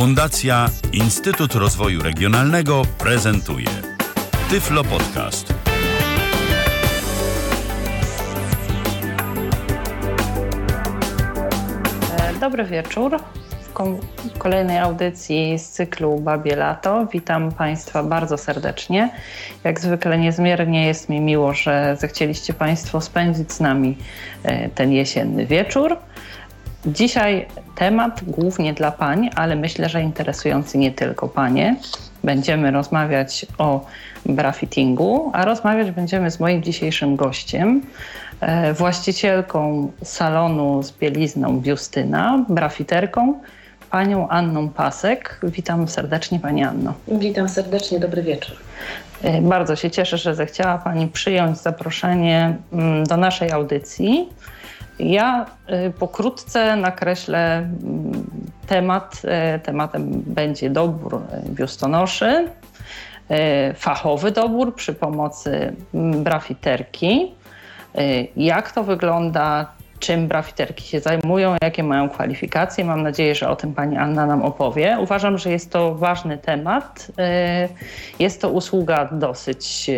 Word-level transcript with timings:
Fundacja 0.00 0.68
Instytut 0.92 1.54
Rozwoju 1.54 2.02
Regionalnego 2.02 2.82
prezentuje 2.98 3.66
Tyflo 4.50 4.84
Podcast. 4.84 5.54
Dobry 12.40 12.64
wieczór. 12.64 13.16
W 14.34 14.38
kolejnej 14.38 14.78
audycji 14.78 15.58
z 15.58 15.68
cyklu 15.68 16.18
Babie 16.18 16.56
Lato. 16.56 17.06
Witam 17.06 17.52
Państwa 17.52 18.02
bardzo 18.02 18.38
serdecznie. 18.38 19.10
Jak 19.64 19.80
zwykle 19.80 20.18
niezmiernie 20.18 20.86
jest 20.86 21.08
mi 21.08 21.20
miło, 21.20 21.54
że 21.54 21.96
zechcieliście 22.00 22.54
Państwo 22.54 23.00
spędzić 23.00 23.52
z 23.52 23.60
nami 23.60 23.96
e, 24.42 24.68
ten 24.68 24.92
jesienny 24.92 25.46
wieczór. 25.46 25.96
Dzisiaj 26.86 27.46
temat 27.74 28.24
głównie 28.24 28.74
dla 28.74 28.92
pań, 28.92 29.30
ale 29.34 29.56
myślę, 29.56 29.88
że 29.88 30.02
interesujący 30.02 30.78
nie 30.78 30.92
tylko 30.92 31.28
panie. 31.28 31.76
Będziemy 32.24 32.70
rozmawiać 32.70 33.46
o 33.58 33.86
brafittingu, 34.26 35.30
a 35.34 35.44
rozmawiać 35.44 35.90
będziemy 35.90 36.30
z 36.30 36.40
moim 36.40 36.62
dzisiejszym 36.62 37.16
gościem, 37.16 37.82
e, 38.40 38.72
właścicielką 38.74 39.92
salonu 40.04 40.82
z 40.82 40.92
bielizną 40.92 41.62
Justyna, 41.64 42.44
brafiterką, 42.48 43.40
panią 43.90 44.28
Anną 44.28 44.68
Pasek. 44.68 45.40
Witam 45.42 45.88
serdecznie 45.88 46.40
Pani 46.40 46.64
Anno. 46.64 46.94
Witam 47.08 47.48
serdecznie, 47.48 48.00
dobry 48.00 48.22
wieczór. 48.22 48.56
E, 49.22 49.42
bardzo 49.42 49.76
się 49.76 49.90
cieszę, 49.90 50.18
że 50.18 50.34
zechciała 50.34 50.78
Pani 50.78 51.08
przyjąć 51.08 51.58
zaproszenie 51.58 52.56
mm, 52.72 53.04
do 53.04 53.16
naszej 53.16 53.50
audycji. 53.50 54.28
Ja 55.02 55.46
y, 55.86 55.90
pokrótce 55.90 56.76
nakreślę 56.76 57.56
mm, 57.56 58.26
temat. 58.66 59.22
E, 59.24 59.58
tematem 59.58 60.22
będzie 60.26 60.70
dobór 60.70 61.14
e, 61.14 61.42
biustonoszy, 61.48 62.48
fachowy 63.74 64.30
dobór 64.30 64.74
przy 64.74 64.94
pomocy 64.94 65.72
mm, 65.94 66.24
brafiterki. 66.24 67.34
Jak 68.36 68.72
to 68.72 68.84
wygląda, 68.84 69.72
czym 69.98 70.28
brafiterki 70.28 70.84
się 70.88 71.00
zajmują, 71.00 71.56
jakie 71.62 71.82
mają 71.82 72.08
kwalifikacje. 72.08 72.84
Mam 72.84 73.02
nadzieję, 73.02 73.34
że 73.34 73.48
o 73.48 73.56
tym 73.56 73.74
pani 73.74 73.96
Anna 73.96 74.26
nam 74.26 74.42
opowie. 74.42 74.96
Uważam, 75.00 75.38
że 75.38 75.50
jest 75.50 75.72
to 75.72 75.94
ważny 75.94 76.38
temat. 76.38 77.12
Jest 78.18 78.40
to 78.40 78.50
usługa 78.50 79.08
dosyć 79.12 79.90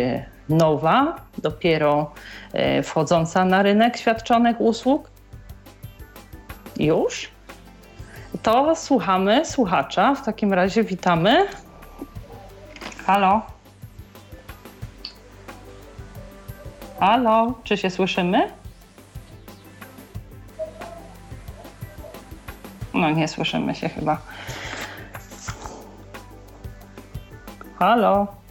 nowa, 0.49 1.15
dopiero 1.37 2.11
e, 2.53 2.83
wchodząca 2.83 3.45
na 3.45 3.63
rynek 3.63 3.97
świadczonych 3.97 4.61
usług. 4.61 5.09
Już? 6.79 7.31
To 8.43 8.75
słuchamy 8.75 9.45
słuchacza. 9.45 10.15
W 10.15 10.25
takim 10.25 10.53
razie 10.53 10.83
witamy. 10.83 11.47
Halo? 13.05 13.41
Halo, 16.99 17.53
czy 17.63 17.77
się 17.77 17.89
słyszymy? 17.89 18.51
No, 22.93 23.09
nie 23.09 23.27
słyszymy 23.27 23.75
się 23.75 23.89
chyba. 23.89 24.17
Halo? 27.79 28.42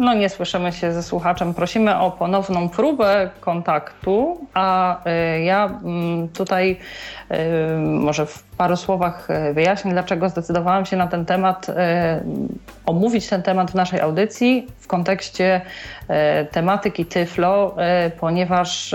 No 0.00 0.14
nie 0.14 0.28
słyszymy 0.28 0.72
się 0.72 0.92
ze 0.92 1.02
słuchaczem. 1.02 1.54
Prosimy 1.54 1.98
o 1.98 2.10
ponowną 2.10 2.68
próbę 2.68 3.30
kontaktu, 3.40 4.46
a 4.54 4.96
y, 5.36 5.42
ja 5.42 5.66
mm, 5.66 6.28
tutaj 6.28 6.76
y, 7.30 7.36
może 7.78 8.26
w 8.26 8.42
paru 8.42 8.76
słowach 8.76 9.28
y, 9.30 9.54
wyjaśnię, 9.54 9.92
dlaczego 9.92 10.28
zdecydowałam 10.28 10.86
się 10.86 10.96
na 10.96 11.06
ten 11.06 11.24
temat, 11.24 11.66
omówić 12.86 13.28
ten 13.28 13.42
temat 13.42 13.70
w 13.70 13.74
naszej 13.74 14.00
audycji 14.00 14.66
w 14.78 14.86
kontekście 14.86 15.60
tematyki 16.50 17.06
Tyflo, 17.06 17.76
ponieważ 18.20 18.94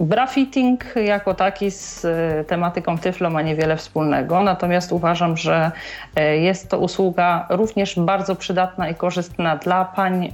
Brafitting 0.00 0.84
jako 0.96 1.34
taki 1.34 1.70
z 1.70 2.04
e, 2.04 2.44
tematyką 2.44 2.98
Tyflo 2.98 3.30
ma 3.30 3.42
niewiele 3.42 3.76
wspólnego, 3.76 4.42
natomiast 4.42 4.92
uważam, 4.92 5.36
że 5.36 5.72
e, 6.16 6.36
jest 6.36 6.68
to 6.68 6.78
usługa 6.78 7.46
również 7.50 7.98
bardzo 7.98 8.36
przydatna 8.36 8.88
i 8.88 8.94
korzystna 8.94 9.56
dla 9.56 9.84
pań 9.84 10.24
e, 10.24 10.30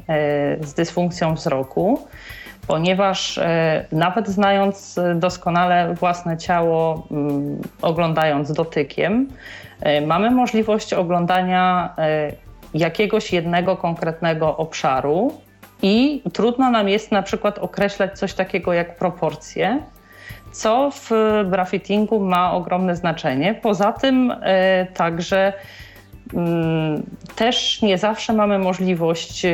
z 0.64 0.74
dysfunkcją 0.74 1.34
wzroku, 1.34 2.06
ponieważ 2.66 3.41
nawet 3.92 4.28
znając 4.28 5.00
doskonale 5.14 5.94
własne 5.94 6.36
ciało, 6.36 7.06
mm, 7.10 7.60
oglądając 7.82 8.52
dotykiem, 8.52 9.28
mamy 10.06 10.30
możliwość 10.30 10.94
oglądania 10.94 11.94
jakiegoś 12.74 13.32
jednego 13.32 13.76
konkretnego 13.76 14.56
obszaru 14.56 15.32
i 15.83 16.22
trudno 16.33 16.71
nam 16.71 16.89
jest 16.89 17.12
na 17.12 17.22
przykład 17.22 17.59
określać 17.59 18.19
coś 18.19 18.34
takiego 18.34 18.72
jak 18.72 18.97
proporcje, 18.97 19.83
co 20.53 20.91
w 20.91 21.11
brafittingu 21.47 22.21
ma 22.21 22.53
ogromne 22.53 22.97
znaczenie. 22.97 23.55
Poza 23.55 23.93
tym 23.93 24.34
e, 24.43 24.87
także 24.94 25.53
mm, 26.34 27.03
też 27.37 27.83
nie 27.83 27.99
zawsze 27.99 28.33
mamy 28.33 28.59
możliwość 28.59 29.44
e, 29.44 29.50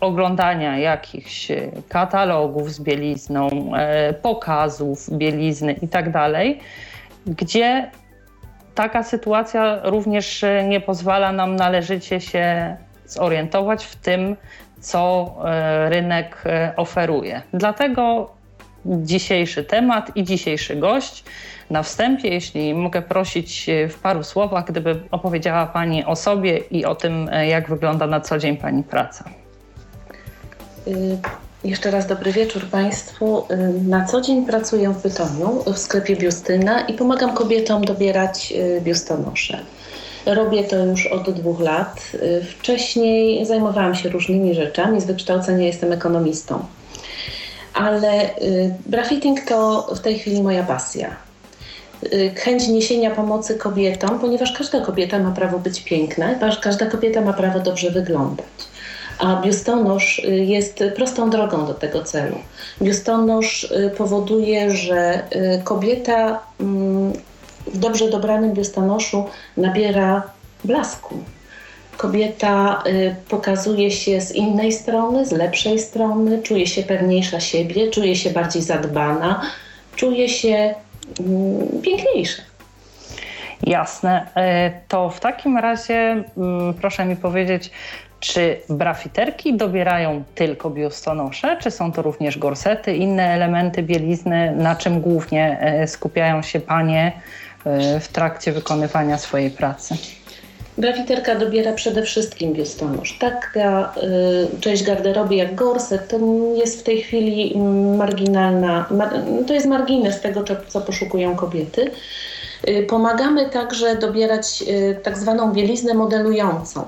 oglądania 0.00 0.78
jakichś 0.78 1.48
katalogów 1.88 2.72
z 2.72 2.80
bielizną, 2.80 3.48
e, 3.76 4.12
pokazów 4.12 5.10
bielizny 5.10 5.72
itd., 5.72 6.12
tak 6.12 6.32
gdzie 7.26 7.90
taka 8.74 9.02
sytuacja 9.02 9.80
również 9.82 10.44
nie 10.68 10.80
pozwala 10.80 11.32
nam 11.32 11.56
należycie 11.56 12.20
się 12.20 12.76
zorientować 13.06 13.84
w 13.84 13.96
tym, 13.96 14.36
co 14.84 15.34
e, 15.44 15.90
rynek 15.90 16.42
e, 16.46 16.72
oferuje. 16.76 17.42
Dlatego 17.52 18.30
dzisiejszy 18.86 19.64
temat 19.64 20.16
i 20.16 20.24
dzisiejszy 20.24 20.76
gość. 20.76 21.24
Na 21.70 21.82
wstępie, 21.82 22.28
jeśli 22.28 22.74
mogę 22.74 23.02
prosić 23.02 23.68
e, 23.68 23.88
w 23.88 23.98
paru 23.98 24.22
słowach, 24.22 24.64
gdyby 24.64 25.00
opowiedziała 25.10 25.66
Pani 25.66 26.04
o 26.04 26.16
sobie 26.16 26.58
i 26.58 26.84
o 26.84 26.94
tym, 26.94 27.30
jak 27.48 27.68
wygląda 27.68 28.06
na 28.06 28.20
co 28.20 28.38
dzień 28.38 28.56
Pani 28.56 28.82
praca. 28.82 29.24
Jeszcze 31.64 31.90
raz 31.90 32.06
dobry 32.06 32.32
wieczór 32.32 32.62
Państwu. 32.64 33.46
Na 33.86 34.04
co 34.04 34.20
dzień 34.20 34.46
pracuję 34.46 34.90
w 34.90 35.02
Bytomiu, 35.02 35.62
w 35.72 35.78
sklepie 35.78 36.16
Biustyna 36.16 36.80
i 36.80 36.94
pomagam 36.94 37.34
kobietom 37.34 37.84
dobierać 37.84 38.54
biustonosze. 38.80 39.58
Robię 40.26 40.64
to 40.64 40.76
już 40.76 41.06
od 41.06 41.30
dwóch 41.30 41.60
lat. 41.60 42.00
Y, 42.14 42.44
wcześniej 42.44 43.46
zajmowałam 43.46 43.94
się 43.94 44.08
różnymi 44.08 44.54
rzeczami, 44.54 45.00
z 45.00 45.04
wykształcenia 45.04 45.66
jestem 45.66 45.92
ekonomistą. 45.92 46.64
Ale 47.74 48.36
y, 48.38 48.74
brafitting 48.86 49.40
to 49.40 49.86
w 49.94 50.00
tej 50.00 50.18
chwili 50.18 50.42
moja 50.42 50.62
pasja. 50.62 51.16
Y, 52.12 52.32
chęć 52.36 52.68
niesienia 52.68 53.10
pomocy 53.10 53.54
kobietom, 53.54 54.18
ponieważ 54.18 54.52
każda 54.52 54.80
kobieta 54.80 55.18
ma 55.18 55.30
prawo 55.30 55.58
być 55.58 55.80
piękna, 55.80 56.34
każda 56.60 56.86
kobieta 56.86 57.20
ma 57.20 57.32
prawo 57.32 57.60
dobrze 57.60 57.90
wyglądać. 57.90 58.46
A 59.18 59.40
biustonosz 59.42 60.22
jest 60.28 60.84
prostą 60.96 61.30
drogą 61.30 61.66
do 61.66 61.74
tego 61.74 62.04
celu. 62.04 62.36
Biustonosz 62.82 63.72
powoduje, 63.96 64.70
że 64.70 65.22
kobieta 65.64 66.40
mm, 66.60 67.12
w 67.66 67.78
dobrze 67.78 68.10
dobranym 68.10 68.52
biustonoszu 68.52 69.26
nabiera 69.56 70.22
blasku. 70.64 71.14
Kobieta 71.96 72.82
y, 72.86 73.14
pokazuje 73.28 73.90
się 73.90 74.20
z 74.20 74.32
innej 74.32 74.72
strony, 74.72 75.26
z 75.26 75.32
lepszej 75.32 75.78
strony, 75.78 76.42
czuje 76.42 76.66
się 76.66 76.82
pewniejsza 76.82 77.40
siebie, 77.40 77.90
czuje 77.90 78.16
się 78.16 78.30
bardziej 78.30 78.62
zadbana, 78.62 79.42
czuje 79.96 80.28
się 80.28 80.74
y, 81.20 81.82
piękniejsza. 81.82 82.42
Jasne. 83.62 84.26
Y, 84.26 84.88
to 84.88 85.10
w 85.10 85.20
takim 85.20 85.58
razie 85.58 86.24
mm, 86.36 86.74
proszę 86.74 87.04
mi 87.04 87.16
powiedzieć, 87.16 87.70
czy 88.20 88.60
brafiterki 88.68 89.56
dobierają 89.56 90.24
tylko 90.34 90.70
biustonosze, 90.70 91.56
czy 91.60 91.70
są 91.70 91.92
to 91.92 92.02
również 92.02 92.38
gorsety, 92.38 92.96
inne 92.96 93.22
elementy 93.22 93.82
bielizny, 93.82 94.52
na 94.56 94.76
czym 94.76 95.00
głównie 95.00 95.74
y, 95.82 95.86
skupiają 95.86 96.42
się 96.42 96.60
panie 96.60 97.12
E, 97.12 97.43
w 98.00 98.08
trakcie 98.08 98.52
wykonywania 98.52 99.18
swojej 99.18 99.50
pracy. 99.50 99.96
Brafiterka 100.78 101.34
dobiera 101.34 101.72
przede 101.72 102.02
wszystkim 102.02 102.52
biustonosz. 102.52 103.18
Taka 103.18 103.94
y, 104.56 104.60
część 104.60 104.82
garderoby 104.82 105.34
jak 105.34 105.54
gorset 105.54 106.08
to 106.08 106.18
jest 106.54 106.80
w 106.80 106.82
tej 106.82 107.02
chwili 107.02 107.58
marginalna, 107.98 108.86
mar, 108.90 109.10
to 109.46 109.54
jest 109.54 109.66
margines 109.66 110.20
tego, 110.20 110.44
co, 110.68 110.80
poszukują 110.80 111.36
kobiety. 111.36 111.90
Y, 112.68 112.86
pomagamy 112.88 113.50
także 113.50 113.96
dobierać 113.96 114.64
y, 114.68 115.00
tak 115.02 115.18
zwaną 115.18 115.52
bieliznę 115.52 115.94
modelującą. 115.94 116.84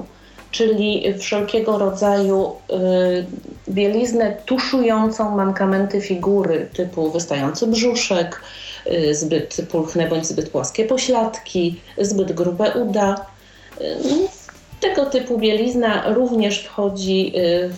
czyli 0.50 1.14
wszelkiego 1.18 1.78
rodzaju 1.78 2.52
bieliznę 3.68 4.36
tuszującą 4.46 5.36
mankamenty 5.36 6.00
figury 6.00 6.68
typu 6.76 7.10
wystający 7.10 7.66
brzuszek, 7.66 8.40
zbyt 9.12 9.56
pulchne 9.70 10.08
bądź 10.08 10.26
zbyt 10.26 10.50
płaskie 10.50 10.84
pośladki, 10.84 11.80
zbyt 11.98 12.32
grube 12.32 12.72
uda. 12.72 13.26
Tego 14.80 15.06
typu 15.06 15.38
bielizna 15.38 16.12
również 16.14 16.64
wchodzi 16.64 17.32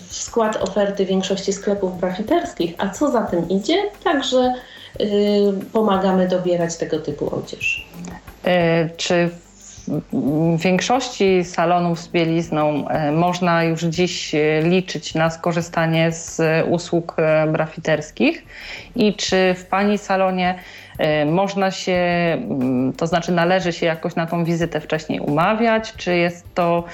w 0.09 0.15
skład 0.15 0.57
oferty 0.57 1.07
większości 1.07 1.53
sklepów 1.53 2.01
brafiterskich, 2.01 2.75
a 2.79 2.89
co 2.89 3.11
za 3.11 3.23
tym 3.23 3.49
idzie, 3.49 3.77
także 4.05 4.55
pomagamy 5.73 6.29
dobierać 6.29 6.77
tego 6.77 6.99
typu 6.99 7.35
odzież. 7.35 7.89
Czy 8.97 9.31
w 10.13 10.63
większości 10.63 11.45
salonów 11.45 12.01
z 12.01 12.09
bielizną 12.09 12.89
e, 12.89 13.13
można 13.13 13.65
już 13.65 13.83
dziś 13.83 14.35
e, 14.35 14.63
liczyć 14.63 15.15
na 15.15 15.31
skorzystanie 15.31 16.13
z 16.13 16.41
usług 16.69 17.15
e, 17.19 17.47
brafiterskich 17.47 18.45
i 18.97 19.15
czy 19.15 19.55
w 19.59 19.65
Pani 19.65 19.99
salonie 19.99 20.59
można 21.27 21.71
się, 21.71 21.93
mm, 21.93 22.93
to 22.93 23.07
znaczy 23.07 23.33
należy 23.33 23.73
się 23.73 23.87
jakoś 23.87 24.15
na 24.15 24.27
tą 24.27 24.45
wizytę 24.45 24.81
wcześniej 24.81 25.21
umawiać, 25.21 25.93
czy 25.97 26.17
jest 26.17 26.55
to 26.55 26.85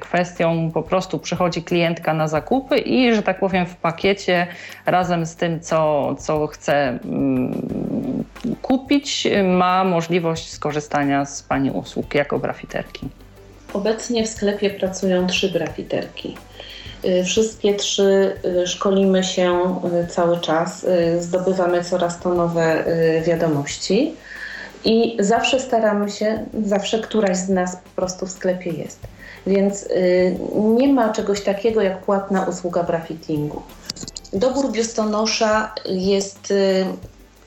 kwestią 0.00 0.70
po 0.74 0.82
prostu 0.82 1.18
przychodzi 1.18 1.62
klientka 1.62 2.14
na 2.14 2.28
zakupy 2.28 2.78
i, 2.78 3.14
że 3.14 3.22
tak 3.22 3.40
powiem, 3.40 3.66
w 3.66 3.76
pakiecie 3.76 4.46
razem 4.86 5.26
z 5.26 5.36
tym, 5.36 5.60
co, 5.60 6.14
co 6.18 6.46
chce 6.46 6.98
mm, 7.04 8.24
kupić, 8.62 9.28
ma 9.44 9.84
możliwość 9.84 10.50
skorzystania 10.50 11.24
z 11.24 11.42
Pani 11.42 11.70
usług 11.70 12.14
jako 12.14 12.38
brafiterki? 12.38 13.08
Obecnie 13.72 14.24
w 14.24 14.28
sklepie 14.28 14.70
pracują 14.70 15.26
trzy 15.26 15.52
brafiterki. 15.52 16.36
Y, 17.04 17.24
wszystkie 17.24 17.74
trzy 17.74 18.36
y, 18.44 18.66
szkolimy 18.66 19.24
się 19.24 19.76
y, 20.04 20.06
cały 20.06 20.40
czas, 20.40 20.86
zdobywamy 21.18 21.84
coraz 21.84 22.20
to 22.20 22.34
nowe 22.34 22.84
wiadomości 23.26 24.14
i 24.84 25.16
zawsze 25.20 25.60
staramy 25.60 26.10
się, 26.10 26.46
zawsze 26.64 26.98
któraś 26.98 27.36
z 27.36 27.48
nas 27.48 27.76
po 27.76 28.00
prostu 28.00 28.26
w 28.26 28.30
sklepie 28.30 28.70
jest. 28.70 29.00
Więc 29.46 29.88
nie 30.54 30.92
ma 30.92 31.12
czegoś 31.12 31.40
takiego 31.40 31.82
jak 31.82 32.02
płatna 32.02 32.44
usługa 32.44 32.82
brafittingu. 32.82 33.62
Dobór 34.32 34.72
biustonosza 34.72 35.74
jest 35.86 36.52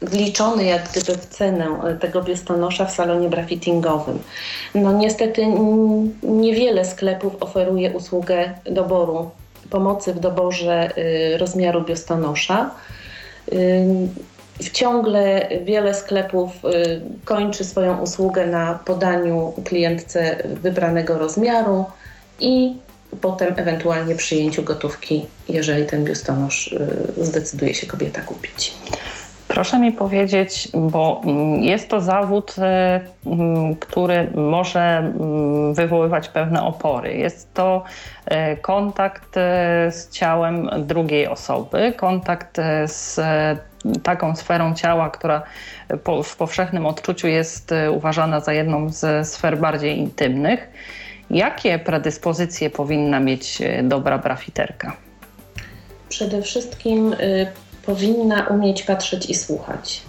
wliczony 0.01 0.65
jak 0.65 0.89
gdyby 0.89 1.17
w 1.17 1.25
cenę 1.25 1.67
tego 1.99 2.21
biustonosza 2.21 2.85
w 2.85 2.91
salonie 2.91 3.29
brafittingowym. 3.29 4.19
No 4.75 4.93
niestety 4.93 5.45
niewiele 6.23 6.85
sklepów 6.85 7.33
oferuje 7.39 7.91
usługę 7.91 8.53
doboru, 8.65 9.31
pomocy 9.73 10.13
w 10.13 10.19
doborze 10.19 10.97
y, 10.97 11.37
rozmiaru 11.37 11.81
biustonosza. 11.81 12.71
Ciągle 14.73 15.49
wiele 15.63 15.93
sklepów 15.93 16.51
y, 16.65 17.01
kończy 17.25 17.63
swoją 17.63 18.01
usługę 18.01 18.47
na 18.47 18.79
podaniu 18.85 19.53
klientce 19.65 20.43
wybranego 20.61 21.17
rozmiaru 21.17 21.85
i 22.39 22.75
potem 23.21 23.53
ewentualnie 23.57 24.15
przyjęciu 24.15 24.63
gotówki, 24.63 25.25
jeżeli 25.49 25.85
ten 25.85 26.03
biustonosz 26.03 26.67
y, 26.67 27.25
zdecyduje 27.25 27.73
się 27.73 27.87
kobieta 27.87 28.21
kupić. 28.21 28.73
Proszę 29.47 29.79
mi 29.79 29.91
powiedzieć, 29.91 30.67
bo 30.73 31.21
mm, 31.25 31.63
jest 31.63 31.89
to 31.89 32.01
zawód, 32.01 32.55
e, 32.57 33.01
mm, 33.25 33.75
który 33.75 34.31
może 34.35 34.97
mm, 34.97 35.73
wywoływać 35.73 36.29
pewne 36.29 36.63
opory. 36.63 37.13
Jest 37.13 37.53
to 37.53 37.83
e, 38.25 38.57
kontakt 38.57 39.37
e, 39.37 39.91
z 39.91 40.09
ciałem 40.09 40.69
drugiej 40.79 41.27
osoby, 41.27 41.93
kontakt 41.97 42.57
z 42.85 43.19
taką 44.03 44.35
sferą 44.35 44.75
ciała, 44.75 45.09
która 45.09 45.43
w 46.23 46.35
powszechnym 46.35 46.85
odczuciu 46.85 47.27
jest 47.27 47.73
uważana 47.91 48.39
za 48.39 48.53
jedną 48.53 48.89
z 48.89 49.27
sfer 49.27 49.57
bardziej 49.57 49.97
intymnych. 49.97 50.69
Jakie 51.29 51.79
predyspozycje 51.79 52.69
powinna 52.69 53.19
mieć 53.19 53.61
dobra 53.83 54.17
brafiterka? 54.17 54.93
Przede 56.09 56.41
wszystkim 56.41 57.13
y, 57.13 57.47
powinna 57.85 58.47
umieć 58.47 58.83
patrzeć 58.83 59.29
i 59.29 59.35
słuchać. 59.35 60.01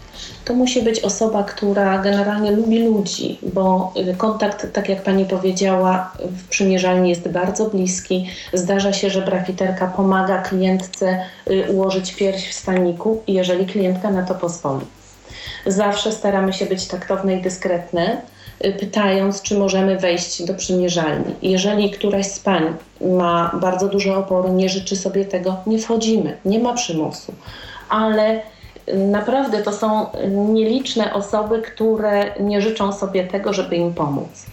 To 0.45 0.55
musi 0.55 0.83
być 0.83 1.01
osoba, 1.01 1.45
która 1.45 1.99
generalnie 1.99 2.51
lubi 2.51 2.79
ludzi, 2.79 3.39
bo 3.43 3.93
y, 4.13 4.17
kontakt, 4.17 4.73
tak 4.73 4.89
jak 4.89 5.03
pani 5.03 5.25
powiedziała, 5.25 6.13
w 6.21 6.49
przymierzalni 6.49 7.11
jest 7.11 7.29
bardzo 7.29 7.71
bliski. 7.71 8.31
Zdarza 8.53 8.93
się, 8.93 9.11
że 9.11 9.23
brafiterka 9.23 9.87
pomaga 9.87 10.43
klientce 10.43 11.25
y, 11.51 11.73
ułożyć 11.73 12.15
pierś 12.15 12.49
w 12.49 12.55
staniku, 12.55 13.23
jeżeli 13.27 13.67
klientka 13.67 14.11
na 14.11 14.23
to 14.23 14.35
pozwoli. 14.35 14.87
Zawsze 15.67 16.13
staramy 16.13 16.53
się 16.53 16.67
być 16.67 16.87
taktowne 16.87 17.37
i 17.37 17.43
dyskretne, 17.43 18.23
pytając, 18.81 19.43
czy 19.43 19.59
możemy 19.59 19.99
wejść 19.99 20.45
do 20.45 20.55
przymierzalni. 20.55 21.35
Jeżeli 21.43 21.91
któraś 21.91 22.27
z 22.27 22.39
pań 22.39 22.63
ma 23.01 23.51
bardzo 23.61 23.89
duże 23.89 24.17
opory, 24.17 24.51
nie 24.51 24.69
życzy 24.69 24.97
sobie 24.97 25.25
tego, 25.25 25.57
nie 25.67 25.79
wchodzimy, 25.79 26.37
nie 26.45 26.59
ma 26.59 26.75
przymusu 26.75 27.33
ale 27.89 28.41
naprawdę 28.95 29.63
to 29.63 29.73
są 29.73 30.07
nieliczne 30.29 31.15
osoby, 31.15 31.63
które 31.63 32.35
nie 32.41 32.63
życzą 32.63 32.93
sobie 32.93 33.25
tego, 33.25 33.53
żeby 33.53 33.77
im 33.77 33.95
pomóc. 33.95 34.47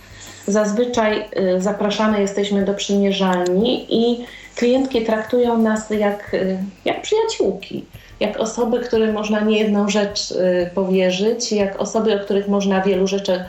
Zazwyczaj 0.48 1.25
y, 1.57 1.62
zapraszane 1.62 2.21
jesteśmy 2.21 2.65
do 2.65 2.74
przymierzalni 2.74 3.86
i 3.89 4.25
klientki 4.56 5.06
traktują 5.06 5.57
nas 5.57 5.89
jak, 5.89 6.33
y, 6.33 6.57
jak 6.86 7.01
przyjaciółki, 7.01 7.86
jak 8.22 8.40
osoby, 8.40 8.80
którym 8.80 9.14
można 9.14 9.40
niejedną 9.40 9.90
rzecz 9.90 10.32
y, 10.32 10.70
powierzyć, 10.76 11.52
jak 11.52 11.82
osoby, 11.82 12.16
o 12.16 12.20
których 12.26 12.48
można 12.48 12.82
wielu 12.82 13.08
rzeczy 13.08 13.44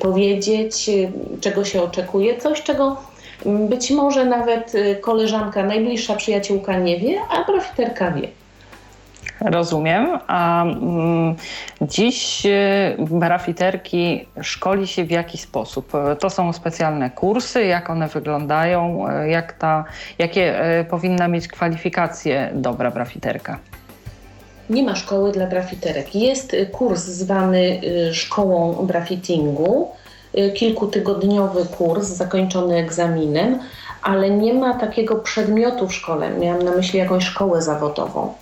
powiedzieć, 0.00 0.90
czego 1.40 1.64
się 1.64 1.82
oczekuje, 1.82 2.38
coś, 2.38 2.62
czego 2.62 2.96
być 3.44 3.90
może 3.90 4.24
nawet 4.24 4.72
koleżanka, 5.00 5.62
najbliższa 5.62 6.16
przyjaciółka 6.16 6.78
nie 6.78 6.98
wie, 6.98 7.20
a 7.30 7.44
profiterka 7.44 8.10
wie. 8.10 8.28
Rozumiem. 9.40 10.18
A 10.26 10.62
mm, 10.62 11.36
dziś 11.82 12.42
brafiterki 12.98 14.26
y, 14.38 14.44
szkoli 14.44 14.86
się 14.86 15.04
w 15.04 15.10
jaki 15.10 15.38
sposób? 15.38 15.92
To 16.20 16.30
są 16.30 16.52
specjalne 16.52 17.10
kursy, 17.10 17.64
jak 17.64 17.90
one 17.90 18.08
wyglądają, 18.08 19.04
jak 19.26 19.52
ta, 19.52 19.84
jakie 20.18 20.78
y, 20.80 20.84
powinna 20.84 21.28
mieć 21.28 21.48
kwalifikacje 21.48 22.50
dobra 22.54 22.90
brafiterka? 22.90 23.58
Nie 24.70 24.82
ma 24.82 24.96
szkoły 24.96 25.32
dla 25.32 25.46
brafiterek. 25.46 26.14
Jest 26.14 26.56
kurs 26.72 27.00
zwany 27.00 27.80
y, 28.08 28.14
szkołą 28.14 28.74
brafittingu, 28.74 29.88
kilkutygodniowy 30.54 31.66
kurs 31.66 32.06
zakończony 32.08 32.76
egzaminem, 32.76 33.58
ale 34.02 34.30
nie 34.30 34.54
ma 34.54 34.74
takiego 34.74 35.16
przedmiotu 35.16 35.88
w 35.88 35.94
szkole. 35.94 36.30
Miałam 36.30 36.62
na 36.62 36.70
myśli 36.70 36.98
jakąś 36.98 37.24
szkołę 37.24 37.62
zawodową. 37.62 38.34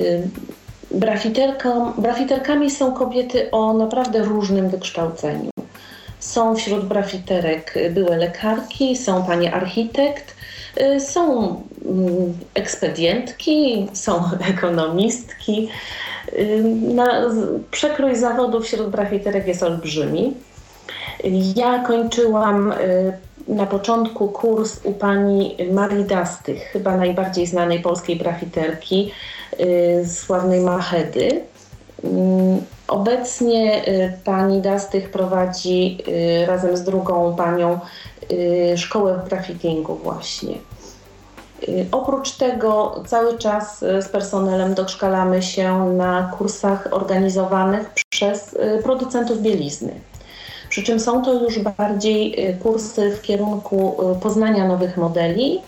Y, 0.00 0.28
brafiterkami 1.98 2.70
są 2.70 2.92
kobiety 2.92 3.50
o 3.50 3.72
naprawdę 3.72 4.22
różnym 4.22 4.68
wykształceniu. 4.68 5.50
Są 6.20 6.54
wśród 6.54 6.84
brafiterek 6.84 7.74
byłe 7.90 8.16
lekarki, 8.16 8.96
są 8.96 9.24
panie 9.24 9.54
architekt, 9.54 10.30
y, 10.30 10.34
są 10.98 11.46
mm, 11.84 12.34
ekspedientki, 12.54 13.88
są 13.92 14.24
ekonomistki. 14.54 15.68
Y, 16.32 16.64
na, 16.94 17.22
przekrój 17.70 18.16
zawodu 18.16 18.60
wśród 18.60 18.90
brafiterek 18.90 19.46
jest 19.46 19.62
olbrzymi. 19.62 20.34
Ja 21.56 21.78
kończyłam 21.78 22.74
na 23.48 23.66
początku 23.66 24.28
kurs 24.28 24.80
u 24.84 24.92
pani 24.92 25.56
Marii 25.72 26.04
Dastych, 26.04 26.62
chyba 26.62 26.96
najbardziej 26.96 27.46
znanej 27.46 27.80
polskiej 27.80 28.16
brafiterki, 28.16 29.12
Y, 29.60 30.08
sławnej 30.08 30.60
Mahedy. 30.60 31.40
Mm, 32.04 32.60
obecnie 32.88 33.88
y, 33.88 34.12
pani 34.24 34.60
Dastych 34.60 35.10
prowadzi 35.10 35.98
y, 36.08 36.46
razem 36.46 36.76
z 36.76 36.82
drugą 36.82 37.36
panią 37.36 37.80
szkołę 38.76 39.20
grafittingu 39.28 39.94
właśnie. 39.94 40.54
Oprócz 41.92 42.32
tego 42.32 43.02
cały 43.06 43.38
czas 43.38 43.78
z 43.78 44.08
personelem 44.08 44.74
doszkalamy 44.74 45.42
się 45.42 45.84
na 45.84 46.32
kursach 46.38 46.88
organizowanych 46.90 47.90
przez 48.08 48.58
producentów 48.82 49.42
bielizny. 49.42 49.94
Przy 50.68 50.82
czym 50.82 51.00
są 51.00 51.24
to 51.24 51.42
już 51.44 51.58
bardziej 51.58 52.36
kursy 52.62 53.10
w 53.10 53.22
kierunku 53.22 53.96
poznania 54.20 54.68
nowych 54.68 54.96
modeli, 54.96 55.62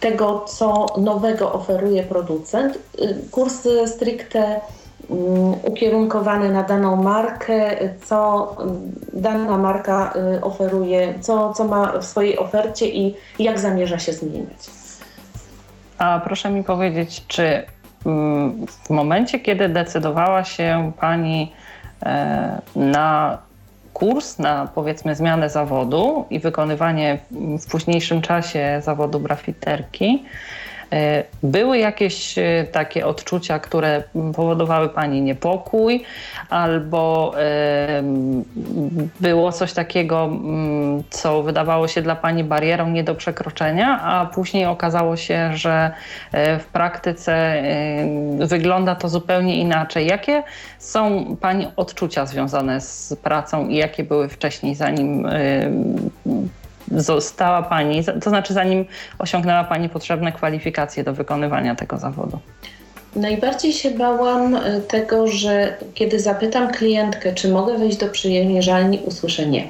tego, 0.00 0.44
co 0.48 0.86
nowego 0.98 1.52
oferuje 1.52 2.02
producent. 2.02 2.78
Y, 3.00 3.16
kursy 3.30 3.88
stricte 3.88 4.60
ukierunkowany 5.62 6.52
na 6.52 6.62
daną 6.62 6.96
markę, 6.96 7.76
co 8.04 8.56
dana 9.12 9.58
marka 9.58 10.12
oferuje, 10.42 11.14
co, 11.20 11.52
co 11.52 11.64
ma 11.64 11.98
w 11.98 12.04
swojej 12.04 12.38
ofercie 12.38 12.88
i 12.88 13.14
jak 13.38 13.58
zamierza 13.58 13.98
się 13.98 14.12
zmieniać. 14.12 14.70
A 15.98 16.20
proszę 16.24 16.50
mi 16.50 16.64
powiedzieć, 16.64 17.24
czy 17.28 17.62
w 18.84 18.90
momencie, 18.90 19.40
kiedy 19.40 19.68
decydowała 19.68 20.44
się 20.44 20.92
Pani 21.00 21.52
e, 22.02 22.60
na 22.76 23.38
kurs, 23.92 24.38
na 24.38 24.68
powiedzmy 24.74 25.14
zmianę 25.14 25.50
zawodu 25.50 26.24
i 26.30 26.40
wykonywanie 26.40 27.18
w 27.60 27.70
późniejszym 27.70 28.22
czasie 28.22 28.80
zawodu 28.84 29.20
grafiterki, 29.20 30.24
były 31.42 31.78
jakieś 31.78 32.38
e, 32.38 32.66
takie 32.72 33.06
odczucia, 33.06 33.58
które 33.58 34.02
powodowały 34.34 34.88
Pani 34.88 35.22
niepokój, 35.22 36.04
albo 36.50 37.32
e, 37.36 38.02
było 39.20 39.52
coś 39.52 39.72
takiego, 39.72 40.24
mm, 40.24 41.02
co 41.10 41.42
wydawało 41.42 41.88
się 41.88 42.02
dla 42.02 42.16
Pani 42.16 42.44
barierą 42.44 42.90
nie 42.90 43.04
do 43.04 43.14
przekroczenia, 43.14 44.00
a 44.02 44.26
później 44.26 44.66
okazało 44.66 45.16
się, 45.16 45.56
że 45.56 45.92
w 46.32 46.64
praktyce 46.72 47.62
wygląda 48.38 48.94
to 48.94 49.08
zupełnie 49.08 49.56
inaczej. 49.56 50.06
Jakie 50.06 50.42
są 50.78 51.36
Pani 51.40 51.66
odczucia 51.76 52.26
związane 52.26 52.80
z 52.80 53.16
pracą 53.22 53.68
i 53.68 53.76
jakie 53.76 54.04
były 54.04 54.28
wcześniej, 54.28 54.74
zanim 54.74 55.26
została 56.96 57.62
Pani, 57.62 58.04
to 58.04 58.30
znaczy 58.30 58.54
zanim 58.54 58.84
osiągnęła 59.18 59.64
Pani 59.64 59.88
potrzebne 59.88 60.32
kwalifikacje 60.32 61.04
do 61.04 61.12
wykonywania 61.12 61.74
tego 61.74 61.98
zawodu? 61.98 62.38
Najbardziej 63.16 63.72
się 63.72 63.90
bałam 63.90 64.54
e, 64.54 64.80
tego, 64.80 65.26
że 65.26 65.76
kiedy 65.94 66.20
zapytam 66.20 66.72
klientkę, 66.72 67.34
czy 67.34 67.48
mogę 67.48 67.78
wejść 67.78 67.96
do 67.96 68.08
przymierzalni, 68.08 68.98
usłyszę 68.98 69.46
nie. 69.46 69.62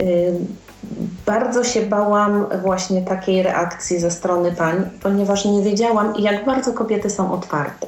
E, 0.00 0.04
bardzo 1.26 1.64
się 1.64 1.82
bałam 1.82 2.46
właśnie 2.62 3.02
takiej 3.02 3.42
reakcji 3.42 4.00
ze 4.00 4.10
strony 4.10 4.52
pań, 4.52 4.90
ponieważ 5.02 5.44
nie 5.44 5.62
wiedziałam, 5.62 6.14
jak 6.18 6.44
bardzo 6.44 6.72
kobiety 6.72 7.10
są 7.10 7.32
otwarte, 7.32 7.86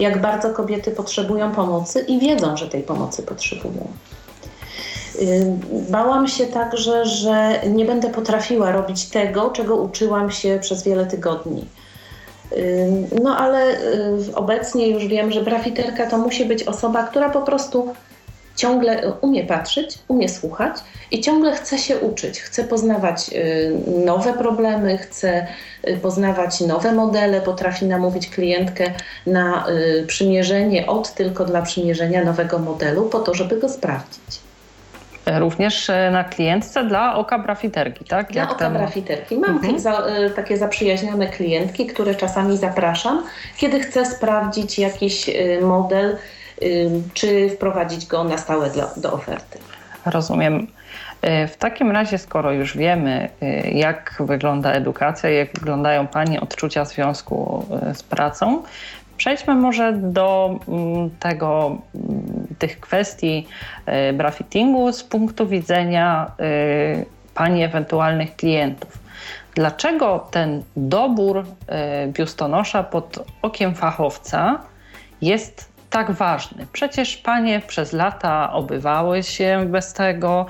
jak 0.00 0.20
bardzo 0.20 0.50
kobiety 0.50 0.90
potrzebują 0.90 1.52
pomocy 1.52 2.00
i 2.08 2.20
wiedzą, 2.20 2.56
że 2.56 2.68
tej 2.68 2.82
pomocy 2.82 3.22
potrzebują. 3.22 3.86
Bałam 5.90 6.28
się 6.28 6.46
także, 6.46 7.06
że 7.06 7.60
nie 7.68 7.84
będę 7.84 8.10
potrafiła 8.10 8.72
robić 8.72 9.08
tego, 9.08 9.50
czego 9.50 9.76
uczyłam 9.76 10.30
się 10.30 10.58
przez 10.60 10.82
wiele 10.82 11.06
tygodni. 11.06 11.64
No 13.22 13.36
ale 13.36 13.76
obecnie 14.34 14.88
już 14.88 15.06
wiem, 15.06 15.32
że 15.32 15.42
brafiterka 15.42 16.06
to 16.06 16.18
musi 16.18 16.44
być 16.44 16.62
osoba, 16.62 17.02
która 17.02 17.30
po 17.30 17.40
prostu 17.40 17.94
ciągle 18.56 19.12
umie 19.20 19.46
patrzeć, 19.46 19.98
umie 20.08 20.28
słuchać 20.28 20.76
i 21.10 21.20
ciągle 21.20 21.56
chce 21.56 21.78
się 21.78 21.98
uczyć, 21.98 22.40
chce 22.40 22.64
poznawać 22.64 23.30
nowe 24.04 24.32
problemy, 24.32 24.98
chce 24.98 25.46
poznawać 26.02 26.60
nowe 26.60 26.92
modele, 26.92 27.40
potrafi 27.40 27.86
namówić 27.86 28.28
klientkę 28.28 28.84
na 29.26 29.66
przymierzenie 30.06 30.86
od 30.86 31.14
tylko 31.14 31.44
dla 31.44 31.62
przymierzenia 31.62 32.24
nowego 32.24 32.58
modelu 32.58 33.02
po 33.02 33.20
to, 33.20 33.34
żeby 33.34 33.56
go 33.56 33.68
sprawdzić. 33.68 34.41
Również 35.26 35.90
e, 35.90 36.10
na 36.10 36.24
klientce 36.24 36.84
dla 36.84 37.14
oka 37.14 37.38
brafiterki, 37.38 38.04
tak? 38.04 38.32
Dla 38.32 38.42
Jak 38.42 38.52
oka 38.52 38.70
brafiterki. 38.70 39.38
Mam 39.38 39.50
mhm. 39.50 39.78
za, 39.78 39.92
e, 39.92 40.30
takie 40.30 40.56
zaprzyjaźnione 40.56 41.26
klientki, 41.26 41.86
które 41.86 42.14
czasami 42.14 42.56
zapraszam, 42.56 43.22
kiedy 43.56 43.80
chcę 43.80 44.06
sprawdzić 44.06 44.78
jakiś 44.78 45.28
e, 45.28 45.32
model, 45.60 46.16
czy 47.14 47.50
wprowadzić 47.50 48.06
go 48.06 48.24
na 48.24 48.38
stałe 48.38 48.70
do, 48.70 48.90
do 48.96 49.12
oferty. 49.12 49.58
Rozumiem. 50.06 50.66
W 51.48 51.56
takim 51.58 51.90
razie, 51.90 52.18
skoro 52.18 52.52
już 52.52 52.76
wiemy, 52.76 53.28
jak 53.72 54.14
wygląda 54.20 54.72
edukacja, 54.72 55.30
jak 55.30 55.48
wyglądają 55.58 56.06
Pani 56.06 56.40
odczucia 56.40 56.84
w 56.84 56.88
związku 56.88 57.66
z 57.94 58.02
pracą, 58.02 58.62
Przejdźmy 59.22 59.54
może 59.54 59.92
do 59.92 60.58
mm, 60.68 61.10
tego, 61.10 61.78
mm, 61.94 62.46
tych 62.58 62.80
kwestii 62.80 63.46
e, 63.86 64.12
brafittingu 64.12 64.92
z 64.92 65.04
punktu 65.04 65.46
widzenia 65.46 66.32
e, 66.40 67.04
Pani 67.34 67.62
ewentualnych 67.62 68.36
klientów. 68.36 68.98
Dlaczego 69.54 70.28
ten 70.30 70.62
dobór 70.76 71.44
e, 71.66 72.06
biustonosza 72.08 72.82
pod 72.82 73.24
okiem 73.42 73.74
fachowca 73.74 74.60
jest 75.20 75.71
tak 75.92 76.10
ważny. 76.10 76.66
Przecież 76.72 77.16
panie 77.16 77.60
przez 77.66 77.92
lata 77.92 78.52
obywały 78.52 79.22
się 79.22 79.64
bez 79.66 79.92
tego, 79.92 80.46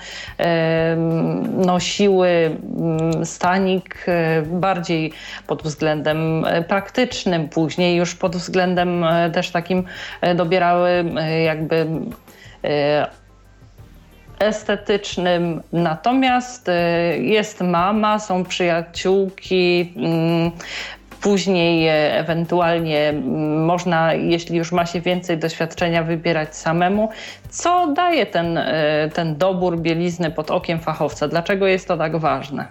nosiły 1.66 2.28
mm, 2.28 3.26
stanik 3.26 4.04
e, 4.08 4.42
bardziej 4.42 5.12
pod 5.46 5.62
względem 5.62 6.44
e, 6.44 6.62
praktycznym, 6.62 7.49
później 7.49 7.96
już 7.96 8.14
pod 8.14 8.37
względem 8.37 9.04
e, 9.04 9.30
też 9.30 9.50
takim 9.50 9.84
dobierały 10.34 11.04
jakby 11.44 11.87
estetycznym. 14.38 15.62
Natomiast 15.72 16.70
jest 17.18 17.61
mama, 17.61 18.18
są 18.18 18.44
przyjaciółki, 18.44 19.92
mm, 19.96 20.50
Później 21.22 21.88
e, 21.88 22.18
ewentualnie 22.18 23.12
można, 23.66 24.14
jeśli 24.14 24.56
już 24.56 24.72
ma 24.72 24.86
się 24.86 25.00
więcej 25.00 25.38
doświadczenia, 25.38 26.02
wybierać 26.02 26.56
samemu. 26.56 27.08
Co 27.50 27.86
daje 27.86 28.26
ten, 28.26 28.58
e, 28.58 29.10
ten 29.14 29.36
dobór 29.36 29.78
bielizny 29.78 30.30
pod 30.30 30.50
okiem 30.50 30.80
fachowca? 30.80 31.28
Dlaczego 31.28 31.66
jest 31.66 31.88
to 31.88 31.96
tak 31.96 32.16
ważne? 32.16 32.66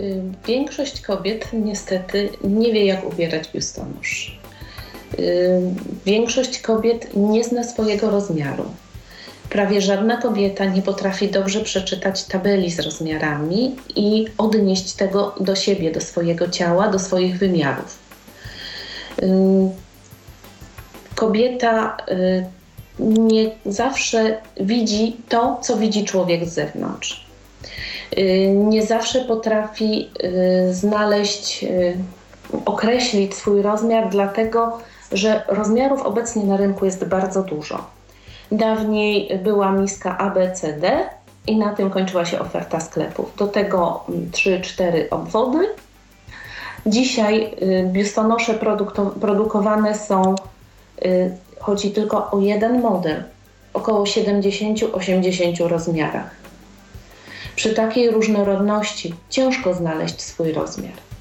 Y, 0.00 0.22
większość 0.46 1.00
kobiet 1.00 1.48
niestety 1.52 2.28
nie 2.44 2.72
wie, 2.72 2.84
jak 2.84 3.12
ubierać 3.12 3.48
biustonosz. 3.54 4.40
Y, 5.18 5.60
większość 6.06 6.58
kobiet 6.58 7.16
nie 7.16 7.44
zna 7.44 7.64
swojego 7.64 8.10
rozmiaru. 8.10 8.64
Prawie 9.52 9.80
żadna 9.80 10.16
kobieta 10.16 10.64
nie 10.64 10.82
potrafi 10.82 11.28
dobrze 11.28 11.60
przeczytać 11.60 12.24
tabeli 12.24 12.70
z 12.70 12.80
rozmiarami 12.80 13.76
i 13.96 14.26
odnieść 14.38 14.92
tego 14.92 15.34
do 15.40 15.56
siebie, 15.56 15.90
do 15.92 16.00
swojego 16.00 16.48
ciała, 16.48 16.88
do 16.88 16.98
swoich 16.98 17.38
wymiarów. 17.38 17.98
Kobieta 21.14 21.96
y, 22.08 22.46
nie 22.98 23.50
zawsze 23.66 24.36
widzi 24.60 25.16
to, 25.28 25.58
co 25.62 25.76
widzi 25.76 26.04
człowiek 26.04 26.44
z 26.44 26.52
zewnątrz. 26.52 27.26
Y, 28.18 28.48
nie 28.56 28.86
zawsze 28.86 29.20
potrafi 29.20 30.10
y, 30.70 30.74
znaleźć, 30.74 31.64
określić 32.64 33.34
swój 33.34 33.62
rozmiar, 33.62 34.08
dlatego 34.10 34.78
że 35.12 35.42
rozmiarów 35.48 36.02
obecnie 36.02 36.44
na 36.44 36.56
rynku 36.56 36.84
jest 36.84 37.04
bardzo 37.04 37.42
dużo. 37.42 38.01
Dawniej 38.52 39.38
była 39.38 39.72
miska 39.72 40.18
ABCD 40.18 41.08
i 41.46 41.56
na 41.56 41.74
tym 41.74 41.90
kończyła 41.90 42.24
się 42.24 42.40
oferta 42.40 42.80
sklepów. 42.80 43.36
Do 43.36 43.46
tego 43.46 44.04
3-4 44.32 44.82
mm, 44.82 45.06
obwody. 45.10 45.68
Dzisiaj 46.86 47.54
y, 47.62 47.88
biustonosze 47.92 48.54
produkowane 49.20 49.94
są, 49.94 50.34
y, 51.04 51.36
chodzi 51.60 51.90
tylko 51.90 52.30
o 52.30 52.40
jeden 52.40 52.80
model, 52.80 53.24
około 53.74 54.04
70-80 54.04 55.68
rozmiarach. 55.68 56.30
Przy 57.56 57.74
takiej 57.74 58.10
różnorodności 58.10 59.14
ciężko 59.30 59.74
znaleźć 59.74 60.22
swój 60.22 60.52
rozmiar. 60.52 61.11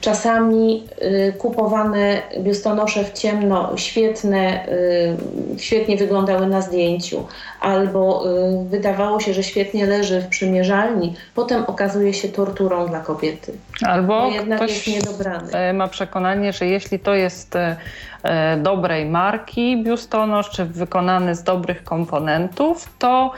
Czasami 0.00 0.84
y, 1.02 1.32
kupowane 1.38 2.22
biustonosze 2.38 3.04
w 3.04 3.12
ciemno, 3.12 3.76
świetne, 3.76 4.68
y, 4.68 5.16
świetnie 5.58 5.96
wyglądały 5.96 6.46
na 6.46 6.60
zdjęciu, 6.60 7.26
albo 7.60 8.24
y, 8.64 8.68
wydawało 8.68 9.20
się, 9.20 9.34
że 9.34 9.42
świetnie 9.42 9.86
leży 9.86 10.20
w 10.20 10.28
przymierzalni, 10.28 11.14
potem 11.34 11.64
okazuje 11.64 12.14
się 12.14 12.28
torturą 12.28 12.86
dla 12.88 13.00
kobiety. 13.00 13.52
Albo 13.86 14.30
jednak 14.30 14.58
ktoś 14.58 14.88
jest 14.88 15.06
niedobrany. 15.06 15.52
E, 15.52 15.72
ma 15.72 15.88
przekonanie, 15.88 16.52
że 16.52 16.66
jeśli 16.66 16.98
to 16.98 17.14
jest 17.14 17.56
e, 17.56 17.76
e, 18.22 18.56
dobrej 18.56 19.06
marki 19.06 19.82
biustonosz, 19.82 20.50
czy 20.50 20.64
wykonany 20.64 21.34
z 21.34 21.42
dobrych 21.42 21.84
komponentów, 21.84 22.88
to 22.98 23.32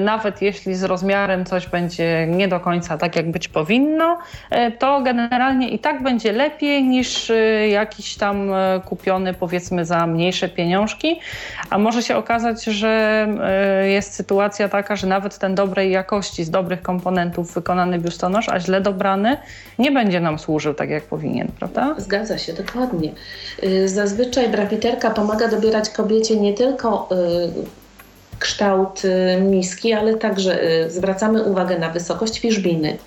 nawet 0.00 0.42
jeśli 0.42 0.74
z 0.74 0.84
rozmiarem 0.84 1.44
coś 1.44 1.66
będzie 1.66 2.26
nie 2.26 2.48
do 2.48 2.60
końca 2.60 2.98
tak, 2.98 3.16
jak 3.16 3.30
być 3.30 3.48
powinno, 3.48 4.18
to 4.78 5.00
generalnie 5.00 5.68
i 5.68 5.78
tak 5.78 6.02
będzie 6.02 6.32
lepiej 6.32 6.84
niż 6.84 7.32
jakiś 7.70 8.16
tam 8.16 8.50
kupiony 8.84 9.34
powiedzmy 9.34 9.84
za 9.84 10.06
mniejsze 10.06 10.48
pieniążki, 10.48 11.20
a 11.70 11.78
może 11.78 12.02
się 12.02 12.16
okazać, 12.16 12.64
że 12.64 13.26
jest 13.84 14.14
sytuacja 14.14 14.68
taka, 14.68 14.96
że 14.96 15.06
nawet 15.06 15.38
ten 15.38 15.54
dobrej 15.54 15.90
jakości, 15.90 16.44
z 16.44 16.50
dobrych 16.50 16.82
komponentów 16.82 17.54
wykonany 17.54 17.98
biustonosz, 17.98 18.48
a 18.48 18.60
źle 18.60 18.80
dobrany, 18.80 19.36
nie 19.78 19.92
będzie 19.92 20.20
nam 20.20 20.38
służył 20.38 20.74
tak 20.74 20.90
jak 20.90 21.04
powinien, 21.04 21.48
prawda? 21.58 21.94
Zgadza 21.98 22.38
się, 22.38 22.52
dokładnie. 22.52 23.12
Zazwyczaj 23.86 24.48
brafiterka 24.48 25.10
pomaga 25.10 25.48
dobierać 25.48 25.90
kobiecie 25.90 26.40
nie 26.40 26.54
tylko 26.54 27.08
kształt 28.40 29.02
y, 29.04 29.40
miski, 29.40 29.92
ale 29.92 30.14
także 30.14 30.64
y, 30.64 30.90
zwracamy 30.90 31.44
uwagę 31.44 31.78
na 31.78 31.90
wysokość 31.90 32.40
fiszbiny, 32.40 32.98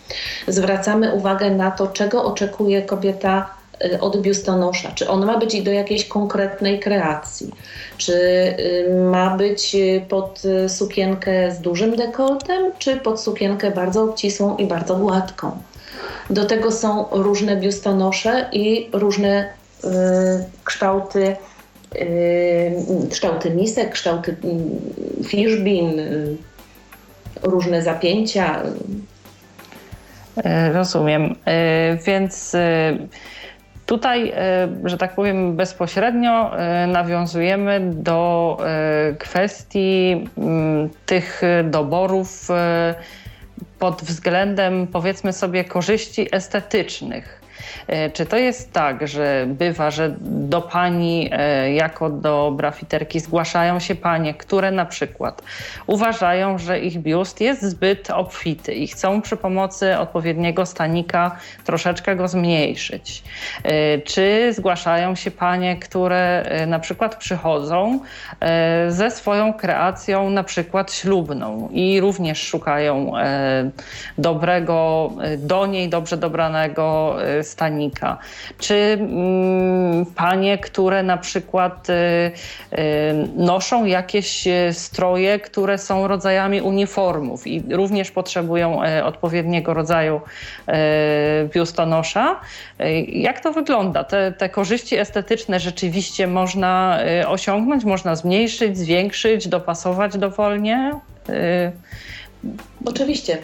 zwracamy 0.47 1.13
uwagę 1.13 1.51
na 1.51 1.71
to, 1.71 1.87
czego 1.87 2.25
oczekuje 2.25 2.81
kobieta 2.81 3.49
y, 3.59 3.62
od 3.99 4.21
biustonosza. 4.21 4.91
Czy 4.91 5.09
on 5.09 5.25
ma 5.25 5.37
być 5.37 5.61
do 5.61 5.71
jakiejś 5.71 6.05
konkretnej 6.05 6.79
kreacji? 6.79 7.51
Czy 7.97 8.13
ma 9.11 9.37
być 9.37 9.75
pod 10.09 10.43
sukienkę 10.67 11.51
z 11.51 11.59
dużym 11.59 11.95
dekoltem, 11.95 12.71
czy 12.79 12.97
pod 12.97 13.21
sukienkę 13.21 13.71
bardzo 13.71 14.03
obcisłą 14.03 14.57
i 14.57 14.65
bardzo 14.65 14.95
gładką? 14.95 15.51
Do 16.29 16.45
tego 16.45 16.71
są 16.71 17.05
różne 17.11 17.57
biustonosze 17.57 18.49
i 18.51 18.89
różne 18.93 19.49
y, 19.83 19.87
kształty 20.63 21.35
Yy, 21.95 23.09
kształty 23.09 23.49
misek, 23.49 23.91
kształty 23.91 24.35
mm, 24.43 24.69
fishbin, 25.27 25.97
yy, 25.97 26.37
różne 27.41 27.81
zapięcia. 27.81 28.63
Yy, 30.37 30.73
rozumiem. 30.73 31.35
Więc 32.05 32.55
tutaj, 33.85 34.33
że 34.83 34.97
tak 34.97 35.15
powiem, 35.15 35.55
bezpośrednio 35.55 36.51
nawiązujemy 36.87 37.81
do 37.93 38.57
kwestii 39.19 40.27
mm, 40.37 40.89
tych 41.05 41.41
doborów 41.63 42.47
pod 43.79 44.01
względem, 44.01 44.87
powiedzmy 44.87 45.33
sobie, 45.33 45.63
korzyści 45.63 46.35
estetycznych. 46.35 47.42
E, 47.87 48.09
czy 48.09 48.25
to 48.25 48.37
jest 48.37 48.73
tak, 48.73 49.07
że 49.07 49.45
bywa, 49.47 49.91
że 49.91 50.15
do 50.21 50.61
pani 50.61 51.29
e, 51.31 51.73
jako 51.73 52.09
do 52.09 52.53
brafiterki 52.55 53.19
zgłaszają 53.19 53.79
się 53.79 53.95
panie, 53.95 54.33
które 54.33 54.71
na 54.71 54.85
przykład 54.85 55.41
uważają, 55.87 56.57
że 56.57 56.79
ich 56.79 56.99
biust 56.99 57.41
jest 57.41 57.61
zbyt 57.61 58.09
obfity 58.09 58.73
i 58.73 58.87
chcą 58.87 59.21
przy 59.21 59.37
pomocy 59.37 59.97
odpowiedniego 59.97 60.65
stanika 60.65 61.37
troszeczkę 61.63 62.15
go 62.15 62.27
zmniejszyć? 62.27 63.23
E, 63.63 63.97
czy 63.97 64.53
zgłaszają 64.53 65.15
się 65.15 65.31
panie, 65.31 65.77
które 65.77 66.45
na 66.67 66.79
przykład 66.79 67.15
przychodzą 67.15 67.99
ze 68.87 69.11
swoją 69.11 69.53
kreacją 69.53 70.29
na 70.29 70.43
przykład 70.43 70.93
ślubną 70.93 71.69
i 71.71 71.99
również 71.99 72.41
szukają 72.41 73.13
dobrego, 74.17 75.11
do 75.37 75.65
niej 75.65 75.89
dobrze 75.89 76.17
dobranego 76.17 77.15
stanika, 77.43 78.17
czy 78.57 78.97
mm, 78.99 80.05
panie, 80.05 80.57
które 80.57 81.03
na 81.03 81.17
przykład 81.17 81.89
y, 81.89 81.93
y, 81.93 82.31
noszą 83.35 83.85
jakieś 83.85 84.47
y, 84.47 84.69
stroje, 84.71 85.39
które 85.39 85.77
są 85.77 86.07
rodzajami 86.07 86.61
uniformów 86.61 87.47
i 87.47 87.63
również 87.75 88.11
potrzebują 88.11 88.81
odpowiedniego 89.03 89.73
rodzaju 89.73 90.21
biustonosza. 91.53 92.39
Jak 93.07 93.39
to 93.39 93.53
wygląda? 93.53 94.03
Te, 94.03 94.31
te 94.31 94.49
korzyści 94.49 94.97
estetyczne 94.97 95.59
rzeczywiście 95.59 96.27
można 96.27 96.99
osiągnąć, 97.27 97.83
można 97.83 98.15
zmniejszyć, 98.15 98.77
zwiększyć, 98.77 99.47
dopasować 99.47 100.17
dowolnie? 100.17 100.91
Oczywiście. 102.85 103.37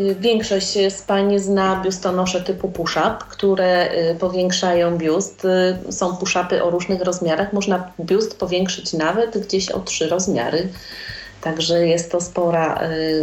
Y, 0.00 0.14
większość 0.20 0.72
z 0.88 1.02
Pań 1.02 1.38
zna 1.38 1.80
biustonosze 1.84 2.40
typu 2.40 2.68
push-up, 2.68 3.16
które 3.28 3.90
y, 4.12 4.14
powiększają 4.14 4.98
biust. 4.98 5.44
Y, 5.88 5.92
są 5.92 6.16
push-upy 6.16 6.62
o 6.62 6.70
różnych 6.70 7.00
rozmiarach. 7.00 7.52
Można 7.52 7.92
biust 8.00 8.38
powiększyć 8.38 8.92
nawet 8.92 9.38
gdzieś 9.38 9.70
o 9.70 9.80
trzy 9.80 10.08
rozmiary. 10.08 10.68
Także 11.40 11.86
jest 11.86 12.12
to 12.12 12.20
spora 12.20 12.80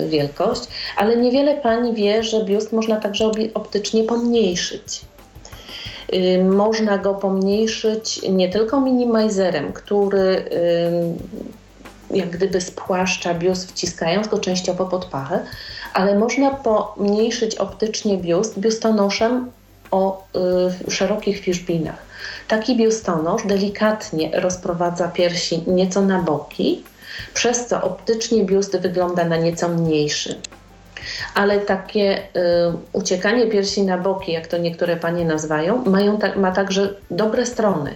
wielkość, 0.10 0.62
ale 0.98 1.18
niewiele 1.18 1.58
pani 1.58 1.94
wie, 1.94 2.24
że 2.24 2.46
biust 2.46 2.72
można 2.72 3.00
także 3.00 3.32
optycznie 3.54 4.04
pomniejszyć. 4.04 5.02
Można 6.44 6.98
go 6.98 7.14
pomniejszyć 7.14 8.22
nie 8.30 8.50
tylko 8.50 8.82
minimizerem, 8.82 9.74
który 9.74 10.46
jak 12.12 12.30
gdyby 12.30 12.62
spłaszcza 12.62 13.34
biust, 13.34 13.72
wciskając 13.72 14.28
go 14.28 14.40
częściowo 14.40 14.86
pod 14.86 15.06
pachę, 15.06 15.46
ale 15.94 16.16
można 16.16 16.52
pomniejszyć 16.52 17.56
optycznie 17.56 18.18
biust 18.18 18.60
biustonoszem 18.60 19.52
o 19.92 20.24
y, 20.88 20.92
szerokich 20.92 21.40
fiszbinach. 21.40 22.06
Taki 22.48 22.76
biustonosz 22.78 23.44
delikatnie 23.46 24.40
rozprowadza 24.40 25.08
piersi 25.08 25.64
nieco 25.68 26.02
na 26.02 26.22
boki, 26.22 26.84
przez 27.34 27.68
co 27.68 27.84
optycznie 27.84 28.44
biust 28.44 28.78
wygląda 28.78 29.26
na 29.26 29.38
nieco 29.38 29.70
mniejszy. 29.70 30.36
Ale 31.36 31.60
takie 31.60 32.18
y, 32.18 32.22
uciekanie 32.94 33.48
piersi 33.48 33.84
na 33.84 33.98
boki, 33.98 34.32
jak 34.32 34.48
to 34.48 34.58
niektóre 34.58 34.98
panie 34.98 35.26
nazywają, 35.26 35.84
mają 35.86 36.18
ta, 36.18 36.36
ma 36.36 36.52
także 36.52 36.94
dobre 37.12 37.46
strony. 37.46 37.96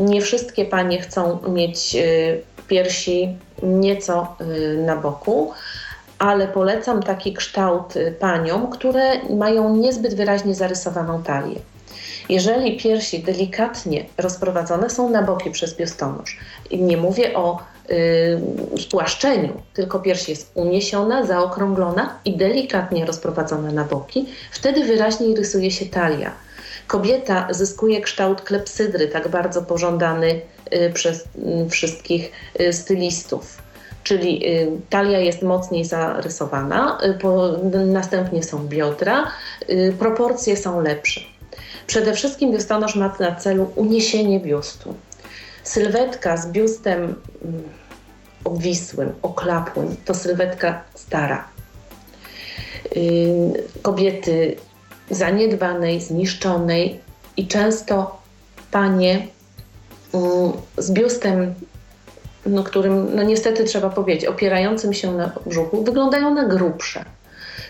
Nie 0.00 0.20
wszystkie 0.20 0.64
panie 0.64 1.00
chcą 1.00 1.38
mieć 1.48 1.94
y, 1.94 2.42
piersi 2.68 3.38
nieco 3.62 4.36
y, 4.40 4.76
na 4.86 4.96
boku, 4.96 5.52
ale 6.22 6.48
polecam 6.48 7.02
taki 7.02 7.34
kształt 7.34 7.96
y, 7.96 8.14
paniom, 8.20 8.70
które 8.70 9.28
mają 9.30 9.76
niezbyt 9.76 10.14
wyraźnie 10.14 10.54
zarysowaną 10.54 11.22
talię. 11.22 11.56
Jeżeli 12.28 12.76
piersi 12.76 13.22
delikatnie 13.22 14.04
rozprowadzone 14.18 14.90
są 14.90 15.10
na 15.10 15.22
boki 15.22 15.50
przez 15.50 15.76
biustonosz, 15.76 16.38
nie 16.72 16.96
mówię 16.96 17.34
o 17.34 17.58
yy, 17.88 18.80
spłaszczeniu, 18.80 19.52
tylko 19.74 20.00
pierś 20.00 20.28
jest 20.28 20.50
uniesiona, 20.54 21.26
zaokrąglona 21.26 22.18
i 22.24 22.36
delikatnie 22.36 23.06
rozprowadzona 23.06 23.72
na 23.72 23.84
boki, 23.84 24.26
wtedy 24.50 24.84
wyraźniej 24.84 25.36
rysuje 25.36 25.70
się 25.70 25.86
talia. 25.86 26.32
Kobieta 26.86 27.48
zyskuje 27.50 28.00
kształt 28.00 28.42
klepsydry, 28.42 29.08
tak 29.08 29.28
bardzo 29.28 29.62
pożądany 29.62 30.40
yy, 30.70 30.90
przez 30.90 31.24
yy, 31.34 31.68
wszystkich 31.68 32.32
y, 32.60 32.72
stylistów 32.72 33.61
czyli 34.02 34.46
y, 34.48 34.80
talia 34.90 35.18
jest 35.18 35.42
mocniej 35.42 35.84
zarysowana, 35.84 36.98
y, 37.74 37.86
następnie 37.86 38.42
są 38.42 38.68
biodra, 38.68 39.30
y, 39.70 39.94
proporcje 39.98 40.56
są 40.56 40.80
lepsze. 40.80 41.20
Przede 41.86 42.12
wszystkim 42.12 42.52
biustonosz 42.52 42.96
ma 42.96 43.16
na 43.20 43.34
celu 43.34 43.70
uniesienie 43.74 44.40
biustu. 44.40 44.94
Sylwetka 45.62 46.36
z 46.36 46.46
biustem 46.46 47.02
mm, 47.02 47.62
obwisłym, 48.44 49.12
oklapłym 49.22 49.96
to 50.04 50.14
sylwetka 50.14 50.82
stara. 50.94 51.48
Kobiety 53.82 54.56
zaniedbanej, 55.10 56.00
zniszczonej 56.00 57.00
i 57.36 57.46
często 57.46 58.18
panie 58.70 59.26
mm, 60.14 60.52
z 60.78 60.90
biustem 60.90 61.54
no, 62.46 62.64
którym, 62.64 63.16
no 63.16 63.22
niestety 63.22 63.64
trzeba 63.64 63.90
powiedzieć, 63.90 64.24
opierającym 64.24 64.94
się 64.94 65.12
na 65.12 65.32
brzuchu, 65.46 65.84
wyglądają 65.84 66.34
na 66.34 66.44
grubsze. 66.44 67.04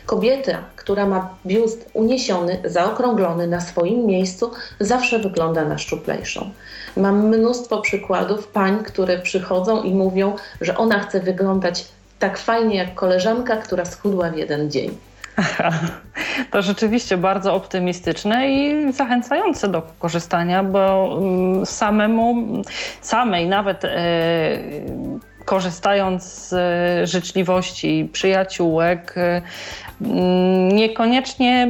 Kobieta, 0.07 0.59
która 0.77 1.07
ma 1.07 1.35
biust 1.47 1.91
uniesiony, 1.95 2.59
zaokrąglony 2.65 3.47
na 3.47 3.61
swoim 3.61 4.07
miejscu, 4.07 4.51
zawsze 4.81 5.19
wygląda 5.19 5.65
na 5.65 5.79
szczuplejszą. 5.79 6.51
Mam 6.97 7.29
mnóstwo 7.29 7.81
przykładów 7.81 8.47
pań, 8.47 8.85
które 8.85 9.19
przychodzą 9.19 9.83
i 9.83 9.95
mówią, 9.95 10.37
że 10.61 10.77
ona 10.77 10.99
chce 10.99 11.21
wyglądać 11.21 11.85
tak 12.19 12.39
fajnie 12.39 12.77
jak 12.77 12.95
koleżanka, 12.95 13.57
która 13.57 13.85
schudła 13.85 14.31
w 14.31 14.37
jeden 14.37 14.71
dzień. 14.71 14.99
To 16.51 16.63
rzeczywiście 16.63 17.17
bardzo 17.17 17.55
optymistyczne 17.55 18.51
i 18.51 18.93
zachęcające 18.93 19.69
do 19.69 19.83
korzystania, 19.99 20.65
bo 20.65 21.15
mm, 21.19 21.67
samemu, 21.67 22.63
samej 23.01 23.47
nawet 23.47 23.85
e, 23.85 23.89
korzystając 25.45 26.25
z 26.25 26.55
życzliwości 27.11 28.09
przyjaciółek, 28.13 29.15
niekoniecznie 30.73 31.69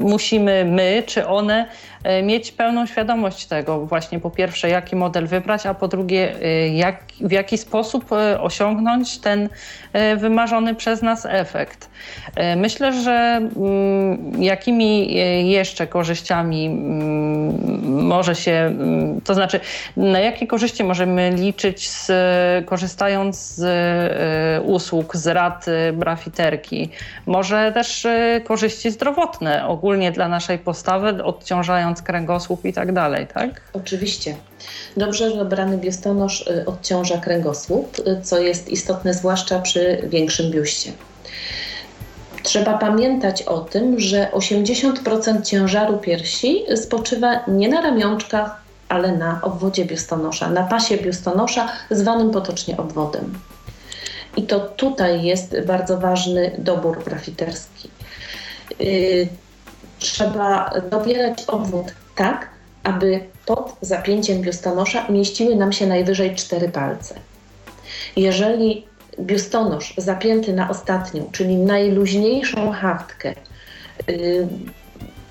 musimy 0.00 0.64
my 0.64 1.02
czy 1.06 1.26
one 1.26 1.66
mieć 2.22 2.52
pełną 2.52 2.86
świadomość 2.86 3.46
tego 3.46 3.86
właśnie 3.86 4.20
po 4.20 4.30
pierwsze, 4.30 4.68
jaki 4.68 4.96
model 4.96 5.26
wybrać, 5.26 5.66
a 5.66 5.74
po 5.74 5.88
drugie, 5.88 6.34
jak, 6.72 7.02
w 7.20 7.32
jaki 7.32 7.58
sposób 7.58 8.10
osiągnąć 8.40 9.18
ten 9.18 9.48
wymarzony 10.16 10.74
przez 10.74 11.02
nas 11.02 11.26
efekt. 11.30 11.90
Myślę, 12.56 12.92
że 12.92 13.40
mm, 13.56 14.42
jakimi 14.42 15.14
jeszcze 15.50 15.86
korzyściami 15.86 16.66
mm, 16.66 18.06
może 18.06 18.34
się, 18.34 18.52
mm, 18.52 19.20
to 19.20 19.34
znaczy 19.34 19.60
na 19.96 20.20
jakie 20.20 20.46
korzyści 20.46 20.84
możemy 20.84 21.30
liczyć 21.30 21.90
z, 21.90 22.06
korzystając 22.78 23.54
z 23.54 24.64
usług, 24.64 25.16
z 25.16 25.26
rad 25.26 25.66
brafiterki? 25.92 26.90
Może 27.26 27.72
też 27.74 28.06
korzyści 28.44 28.90
zdrowotne 28.90 29.66
ogólnie 29.66 30.12
dla 30.12 30.28
naszej 30.28 30.58
postawy, 30.58 31.24
odciążając 31.24 32.02
kręgosłup 32.02 32.64
i 32.64 32.72
tak 32.72 32.92
dalej, 32.92 33.26
tak? 33.34 33.60
Oczywiście. 33.72 34.36
Dobrze 34.96 35.36
dobrany 35.36 35.78
biustonosz 35.78 36.44
odciąża 36.66 37.18
kręgosłup, 37.18 37.96
co 38.22 38.38
jest 38.38 38.68
istotne 38.68 39.14
zwłaszcza 39.14 39.58
przy 39.58 40.08
większym 40.08 40.50
biuście. 40.50 40.92
Trzeba 42.42 42.78
pamiętać 42.78 43.42
o 43.42 43.58
tym, 43.58 44.00
że 44.00 44.28
80% 44.32 45.42
ciężaru 45.42 45.98
piersi 45.98 46.62
spoczywa 46.76 47.44
nie 47.48 47.68
na 47.68 47.80
ramionczkach, 47.80 48.67
ale 48.88 49.16
na 49.16 49.40
obwodzie 49.42 49.84
biustonosza, 49.84 50.50
na 50.50 50.62
pasie 50.62 50.96
biustonosza, 50.96 51.68
zwanym 51.90 52.30
potocznie 52.30 52.76
obwodem. 52.76 53.38
I 54.36 54.42
to 54.42 54.60
tutaj 54.60 55.22
jest 55.22 55.60
bardzo 55.66 55.98
ważny 55.98 56.50
dobór 56.58 57.04
grafiterski. 57.04 57.90
Y, 58.80 59.28
trzeba 59.98 60.70
dobierać 60.90 61.44
obwód 61.46 61.86
tak, 62.16 62.48
aby 62.82 63.20
pod 63.46 63.76
zapięciem 63.80 64.42
biustonosza 64.42 65.08
mieściły 65.08 65.56
nam 65.56 65.72
się 65.72 65.86
najwyżej 65.86 66.34
cztery 66.34 66.68
palce. 66.68 67.14
Jeżeli 68.16 68.86
biustonosz 69.20 69.94
zapięty 69.96 70.52
na 70.52 70.70
ostatnią, 70.70 71.28
czyli 71.32 71.56
najluźniejszą 71.56 72.72
haftkę, 72.72 73.34
yy, 74.08 74.48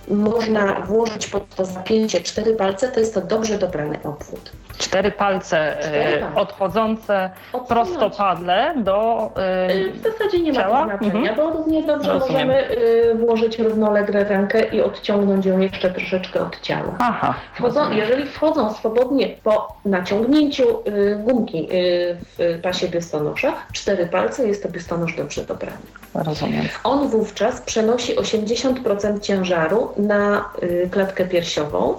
można 0.08 0.82
włożyć 0.82 1.28
pod 1.28 1.56
to 1.56 1.66
zapięcie 1.66 2.22
cztery 2.22 2.56
palce, 2.56 2.88
to 2.88 3.00
jest 3.00 3.14
to 3.14 3.22
dobrze 3.22 3.58
dobrany 3.58 4.00
obwód. 4.04 4.52
Cztery 4.78 5.12
palce, 5.12 5.78
Cztery 5.80 6.20
palce. 6.20 6.36
odchodzące 6.40 7.30
prostopadle 7.68 8.74
do 8.78 9.30
yy, 9.76 9.92
W 9.92 10.04
zasadzie 10.04 10.40
nie 10.40 10.54
ciała? 10.54 10.86
ma 10.86 10.98
to 10.98 11.04
znaczenia, 11.06 11.30
mhm. 11.32 11.36
bo 11.36 11.58
równie 11.58 11.84
dobrze 11.84 12.14
Rozumiem. 12.14 12.48
możemy 12.48 12.72
y, 12.72 13.16
włożyć 13.16 13.60
równolegle 13.60 14.24
rękę 14.24 14.64
i 14.66 14.82
odciągnąć 14.82 15.46
ją 15.46 15.60
jeszcze 15.60 15.90
troszeczkę 15.92 16.42
od 16.42 16.62
ciała. 16.62 16.96
Aha, 17.00 17.34
wchodzą, 17.54 17.92
jeżeli 17.92 18.26
wchodzą 18.26 18.74
swobodnie 18.74 19.28
po 19.44 19.78
naciągnięciu 19.86 20.80
y, 20.88 21.16
gumki 21.24 21.68
y, 21.72 22.18
w 22.38 22.60
pasie 22.64 22.88
biustonosza, 22.88 23.54
cztery 23.74 24.06
palce, 24.08 24.48
jest 24.48 24.64
to 24.64 24.70
biustonosz 24.70 25.16
dobrze 25.16 25.42
dobrany. 25.46 25.78
Rozumiem. 26.14 26.66
On 26.84 27.08
wówczas 27.08 27.62
przenosi 27.62 28.16
80% 28.16 29.20
ciężaru 29.20 29.90
na 29.98 30.50
y, 30.64 30.90
klatkę 30.92 31.26
piersiową, 31.26 31.96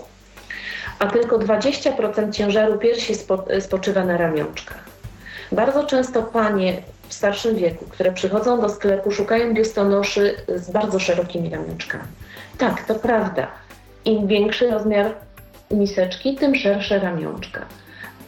a 0.98 1.06
tylko 1.06 1.38
20% 1.38 2.32
ciężaru 2.32 2.78
piersi 2.78 3.14
spo, 3.14 3.44
spoczywa 3.60 4.04
na 4.04 4.16
ramionczkach. 4.16 4.84
Bardzo 5.52 5.84
często 5.84 6.22
panie 6.22 6.82
w 7.08 7.14
starszym 7.14 7.56
wieku, 7.56 7.84
które 7.88 8.12
przychodzą 8.12 8.60
do 8.60 8.68
sklepu, 8.68 9.10
szukają 9.10 9.54
biustonoszy 9.54 10.34
z 10.56 10.70
bardzo 10.70 10.98
szerokimi 10.98 11.50
ramionczkami. 11.50 12.04
Tak, 12.58 12.82
to 12.82 12.94
prawda. 12.94 13.46
Im 14.04 14.26
większy 14.26 14.70
rozmiar 14.70 15.14
miseczki, 15.70 16.34
tym 16.34 16.54
szersze 16.54 16.98
ramionczka. 16.98 17.60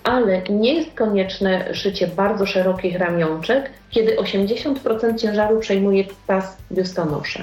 Ale 0.04 0.42
nie 0.42 0.74
jest 0.74 0.94
konieczne 0.94 1.74
szycie 1.74 2.06
bardzo 2.06 2.46
szerokich 2.46 2.98
ramionczek, 2.98 3.70
kiedy 3.90 4.16
80% 4.16 5.18
ciężaru 5.18 5.60
przejmuje 5.60 6.04
pas 6.26 6.56
biustonosza. 6.72 7.42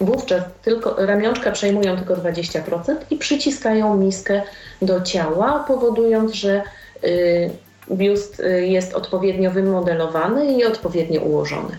Wówczas 0.00 0.42
tylko, 0.62 1.06
ramionczka 1.06 1.50
przejmują 1.52 1.96
tylko 1.96 2.14
20% 2.14 2.96
i 3.10 3.16
przyciskają 3.16 3.96
miskę 3.96 4.42
do 4.82 5.00
ciała, 5.00 5.64
powodując, 5.68 6.32
że 6.32 6.62
y, 7.04 7.50
biust 7.90 8.40
y, 8.40 8.66
jest 8.66 8.94
odpowiednio 8.94 9.50
wymodelowany 9.50 10.52
i 10.52 10.64
odpowiednio 10.64 11.20
ułożony. 11.20 11.76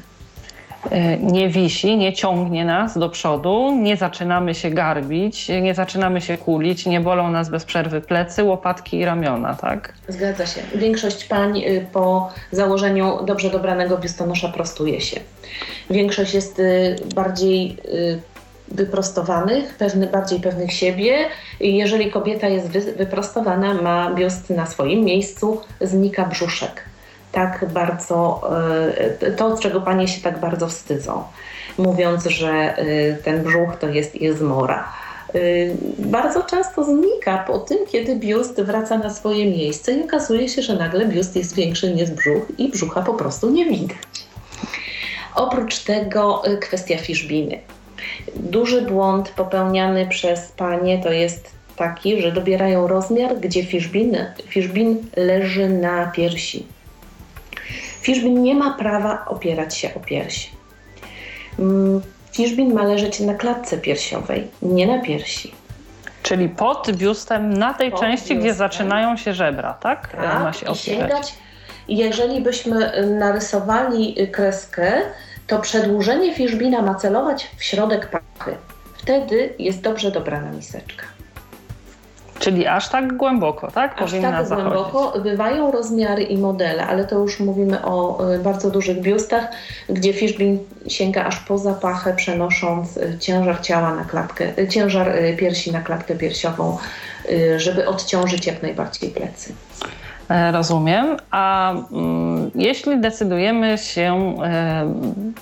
E, 0.92 1.18
nie 1.18 1.50
wisi, 1.50 1.98
nie 1.98 2.14
ciągnie 2.14 2.66
nas 2.66 2.98
do 2.98 3.10
przodu, 3.10 3.76
nie 3.82 3.98
zaczynamy 3.98 4.56
się 4.56 4.70
garbić, 4.70 5.50
nie 5.62 5.76
zaczynamy 5.76 6.22
się 6.22 6.38
kulić, 6.38 6.86
nie 6.86 7.00
bolą 7.00 7.32
nas 7.32 7.50
bez 7.50 7.66
przerwy 7.66 8.02
plecy, 8.02 8.44
łopatki 8.44 8.98
i 8.98 9.06
ramiona, 9.06 9.56
tak? 9.56 9.94
Zgadza 10.08 10.46
się. 10.46 10.62
Większość 10.76 11.26
pań 11.26 11.58
y, 11.58 11.86
po 11.94 12.30
założeniu 12.52 13.26
dobrze 13.26 13.50
dobranego 13.50 13.98
biustonosza 13.98 14.50
prostuje 14.50 15.02
się. 15.02 15.20
Większość 15.90 16.34
jest 16.34 16.60
y, 16.60 16.96
bardziej 17.16 17.78
y, 17.86 18.20
wyprostowanych, 18.68 19.76
pewny, 19.76 20.08
bardziej 20.08 20.40
pewnych 20.40 20.74
siebie. 20.74 21.18
Jeżeli 21.60 22.12
kobieta 22.12 22.48
jest 22.48 22.68
wyprostowana, 22.98 23.74
ma 23.74 24.14
biust 24.14 24.50
na 24.50 24.66
swoim 24.66 25.04
miejscu, 25.06 25.62
znika 25.82 26.26
brzuszek 26.26 26.84
tak 27.32 27.66
bardzo, 27.74 28.42
e, 29.22 29.32
to, 29.32 29.58
czego 29.58 29.82
panie 29.82 30.08
się 30.08 30.22
tak 30.22 30.40
bardzo 30.40 30.68
wstydzą, 30.68 31.24
mówiąc, 31.78 32.26
że 32.26 32.50
e, 32.50 33.14
ten 33.14 33.44
brzuch 33.44 33.76
to 33.80 33.88
jest 33.88 34.22
jezmora. 34.22 34.94
E, 35.34 35.40
bardzo 35.98 36.44
często 36.44 36.84
znika 36.84 37.38
po 37.38 37.60
tym, 37.60 37.78
kiedy 37.88 38.16
biust 38.16 38.62
wraca 38.62 38.98
na 38.98 39.10
swoje 39.10 39.46
miejsce 39.46 39.94
i 39.94 40.04
okazuje 40.04 40.50
się, 40.50 40.62
że 40.62 40.76
nagle 40.76 41.06
biust 41.06 41.36
jest 41.36 41.56
większy 41.56 41.94
niż 41.94 42.12
brzuch 42.12 42.44
i 42.58 42.70
brzucha 42.70 43.02
po 43.02 43.14
prostu 43.14 43.50
nie 43.50 43.66
widać. 43.66 43.98
Oprócz 45.36 45.80
tego 45.80 46.44
kwestia 46.62 46.98
fiszbiny. 46.98 47.60
Duży 48.36 48.82
błąd 48.82 49.30
popełniany 49.30 50.08
przez 50.08 50.52
panie 50.52 51.04
to 51.04 51.12
jest 51.12 51.52
taki, 51.76 52.22
że 52.22 52.32
dobierają 52.32 52.88
rozmiar, 52.88 53.40
gdzie 53.40 53.66
fiszbin, 53.66 54.18
fiszbin 54.48 54.98
leży 55.18 55.70
na 55.70 56.06
piersi. 56.06 56.77
Fiszbin 58.08 58.44
nie 58.44 58.56
ma 58.56 58.74
prawa 58.74 59.26
opierać 59.26 59.78
się 59.78 59.94
o 59.94 60.00
piersi. 60.00 60.50
Mm, 61.60 62.02
fiszbin 62.32 62.74
ma 62.74 62.84
leżeć 62.84 63.20
na 63.20 63.34
klatce 63.34 63.78
piersiowej, 63.78 64.48
nie 64.62 64.88
na 64.88 65.00
piersi. 65.00 65.56
Czyli 66.24 66.50
pod 66.50 66.92
biustem, 66.92 67.54
na 67.54 67.74
tej 67.74 67.92
pod 67.92 68.00
części, 68.00 68.24
biustem. 68.24 68.40
gdzie 68.40 68.54
zaczynają 68.54 69.18
się 69.18 69.34
żebra, 69.34 69.74
tak? 69.74 70.08
Tak, 70.08 70.44
ma 70.44 70.54
się 70.54 70.72
i 70.72 70.76
sięgać. 70.76 71.34
Jeżeli 71.88 72.42
byśmy 72.42 73.06
narysowali 73.20 74.28
kreskę, 74.32 74.92
to 75.48 75.60
przedłużenie 75.60 76.36
fiszbina 76.36 76.82
ma 76.82 76.96
celować 76.96 77.50
w 77.58 77.64
środek 77.64 78.10
pachy. 78.10 78.56
Wtedy 78.98 79.54
jest 79.60 79.82
dobrze 79.82 80.12
dobrana 80.12 80.52
miseczka. 80.52 81.17
Czyli 82.40 82.68
aż 82.68 82.90
tak 82.90 83.18
głęboko, 83.18 83.72
tak? 83.72 84.02
Aż 84.02 84.12
Powinna 84.12 84.32
tak 84.32 84.48
zachodzić. 84.48 84.74
głęboko. 84.74 85.20
Bywają 85.20 85.72
rozmiary 85.72 86.24
i 86.24 86.38
modele, 86.38 86.88
ale 86.88 87.06
to 87.06 87.20
już 87.20 87.40
mówimy 87.40 87.86
o 87.86 88.20
y, 88.34 88.40
bardzo 88.40 88.72
dużych 88.72 89.02
biustach, 89.02 89.48
gdzie 89.90 90.14
Fishbin 90.14 90.60
sięga 90.88 91.26
aż 91.26 91.40
poza 91.40 91.74
pachę, 91.74 92.14
przenosząc 92.14 92.98
y, 92.98 93.18
ciężar 93.20 93.62
ciała 93.62 93.96
na 93.96 94.04
klatkę, 94.04 94.60
y, 94.60 94.68
ciężar 94.68 95.12
piersi 95.38 95.72
na 95.72 95.82
klatkę 95.82 96.16
piersiową, 96.16 96.78
żeby 97.58 97.88
odciążyć 97.88 98.48
jak 98.48 98.62
najbardziej 98.62 99.10
plecy. 99.10 99.54
E, 100.30 100.52
rozumiem. 100.52 101.18
A 101.32 101.72
mm, 101.72 102.52
jeśli 102.56 103.00
decydujemy 103.00 103.78
się, 103.78 104.36
e, 104.44 104.94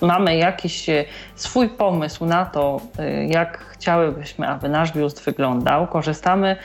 mamy 0.02 0.38
jakiś 0.38 0.90
e, 0.90 1.06
swój 1.36 1.70
pomysł 1.70 2.26
na 2.26 2.46
to, 2.46 2.82
jak 3.28 3.58
chciałybyśmy, 3.58 4.48
aby 4.48 4.70
nasz 4.70 4.92
biust 4.92 5.26
wyglądał, 5.26 5.88
korzystamy 5.88 6.56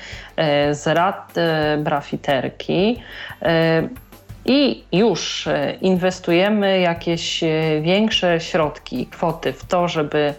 z 0.71 0.87
rad 0.87 1.35
brafiterki 1.79 3.03
i 4.45 4.85
już 4.93 5.49
inwestujemy 5.81 6.81
jakieś 6.81 7.45
większe 7.81 8.41
środki, 8.41 9.07
kwoty 9.07 9.53
w 9.53 9.65
to, 9.65 9.89
żeby 9.89 10.35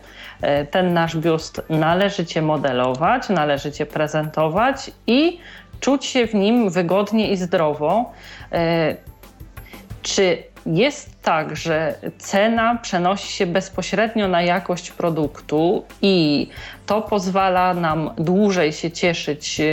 ten 0.71 0.93
nasz 0.93 1.17
biust 1.17 1.61
należycie 1.69 2.41
modelować, 2.41 3.29
należycie 3.29 3.85
prezentować 3.85 4.91
i 5.07 5.39
czuć 5.81 6.05
się 6.05 6.27
w 6.27 6.33
nim 6.33 6.69
wygodnie 6.69 7.31
i 7.31 7.37
zdrowo. 7.37 8.11
E, 8.51 8.95
czy 10.01 10.43
jest 10.65 11.21
tak, 11.21 11.55
że 11.55 11.95
cena 12.17 12.75
przenosi 12.75 13.31
się 13.31 13.45
bezpośrednio 13.45 14.27
na 14.27 14.41
jakość 14.41 14.91
produktu 14.91 15.83
i 16.01 16.47
to 16.85 17.01
pozwala 17.01 17.73
nam 17.73 18.09
dłużej 18.17 18.73
się 18.73 18.91
cieszyć 18.91 19.59
e, 19.59 19.65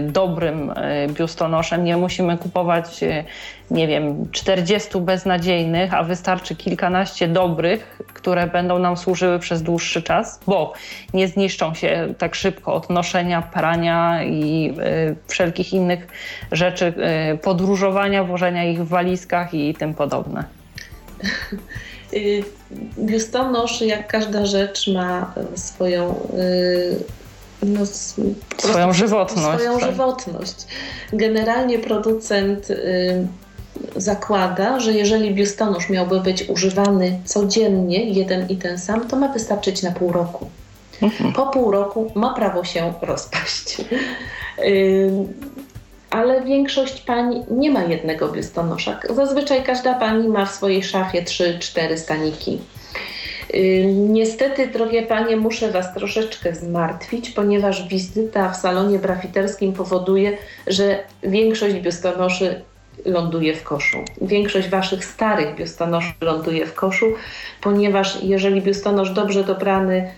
dobrym 0.00 0.70
e, 0.70 1.08
biustonoszem. 1.08 1.84
Nie 1.84 1.96
musimy 1.96 2.38
kupować, 2.38 3.02
e, 3.02 3.24
nie 3.70 3.88
wiem, 3.88 4.30
40 4.32 5.00
beznadziejnych, 5.00 5.94
a 5.94 6.02
wystarczy 6.02 6.56
kilkanaście 6.56 7.28
dobrych, 7.28 8.00
które 8.14 8.46
będą 8.46 8.78
nam 8.78 8.96
służyły 8.96 9.38
przez 9.38 9.62
dłuższy 9.62 10.02
czas, 10.02 10.40
bo 10.46 10.72
nie 11.14 11.28
zniszczą 11.28 11.74
się 11.74 12.14
tak 12.18 12.34
szybko 12.34 12.74
od 12.74 12.90
noszenia, 12.90 13.42
prania 13.42 14.24
i 14.24 14.74
wszelkich 15.28 15.72
innych 15.72 16.06
rzeczy, 16.52 16.92
podróżowania, 17.42 18.24
włożenia 18.24 18.64
ich 18.64 18.84
w 18.84 18.88
walizkach 18.88 19.54
i 19.54 19.74
tym 19.74 19.94
podobne. 19.94 20.44
Y, 22.14 22.44
biustonosz, 22.98 23.80
jak 23.80 24.08
każda 24.08 24.46
rzecz, 24.46 24.88
ma 24.88 25.34
swoją 25.54 26.14
y, 26.34 26.96
no, 27.62 27.86
swoją 28.56 28.92
żywotność. 28.92 29.60
Swoją 29.60 29.78
tak. 29.78 29.90
żywotność. 29.90 30.54
Generalnie 31.12 31.78
producent 31.78 32.70
y, 32.70 33.26
zakłada, 33.96 34.80
że 34.80 34.92
jeżeli 34.92 35.34
biustonosz 35.34 35.90
miałby 35.90 36.20
być 36.20 36.48
używany 36.48 37.18
codziennie, 37.24 38.10
jeden 38.10 38.48
i 38.48 38.56
ten 38.56 38.78
sam, 38.78 39.08
to 39.08 39.16
ma 39.16 39.28
wystarczyć 39.28 39.82
na 39.82 39.92
pół 39.92 40.12
roku. 40.12 40.46
Mhm. 41.02 41.32
Po 41.32 41.46
pół 41.46 41.70
roku 41.70 42.12
ma 42.14 42.34
prawo 42.34 42.64
się 42.64 42.92
rozpaść 43.02 43.76
ale 46.16 46.44
większość 46.44 47.00
pań 47.00 47.44
nie 47.50 47.70
ma 47.70 47.82
jednego 47.82 48.28
biustonosza. 48.28 49.00
Zazwyczaj 49.10 49.62
każda 49.62 49.94
pani 49.94 50.28
ma 50.28 50.46
w 50.46 50.54
swojej 50.54 50.82
szafie 50.82 51.22
3-4 51.22 51.96
staniki. 51.96 52.58
Y, 53.54 53.84
niestety, 54.08 54.66
drogie 54.66 55.02
panie, 55.02 55.36
muszę 55.36 55.70
Was 55.70 55.94
troszeczkę 55.94 56.54
zmartwić, 56.54 57.30
ponieważ 57.30 57.88
wizyta 57.88 58.50
w 58.50 58.56
salonie 58.56 58.98
brafiterskim 58.98 59.72
powoduje, 59.72 60.38
że 60.66 60.98
większość 61.22 61.74
biustonoszy 61.74 62.60
ląduje 63.04 63.54
w 63.54 63.62
koszu. 63.62 63.98
Większość 64.20 64.68
Waszych 64.68 65.04
starych 65.04 65.54
biustonoszy 65.56 66.12
ląduje 66.20 66.66
w 66.66 66.74
koszu, 66.74 67.06
ponieważ 67.60 68.22
jeżeli 68.22 68.62
biustonosz 68.62 69.10
dobrze 69.10 69.44
dobrany 69.44 70.10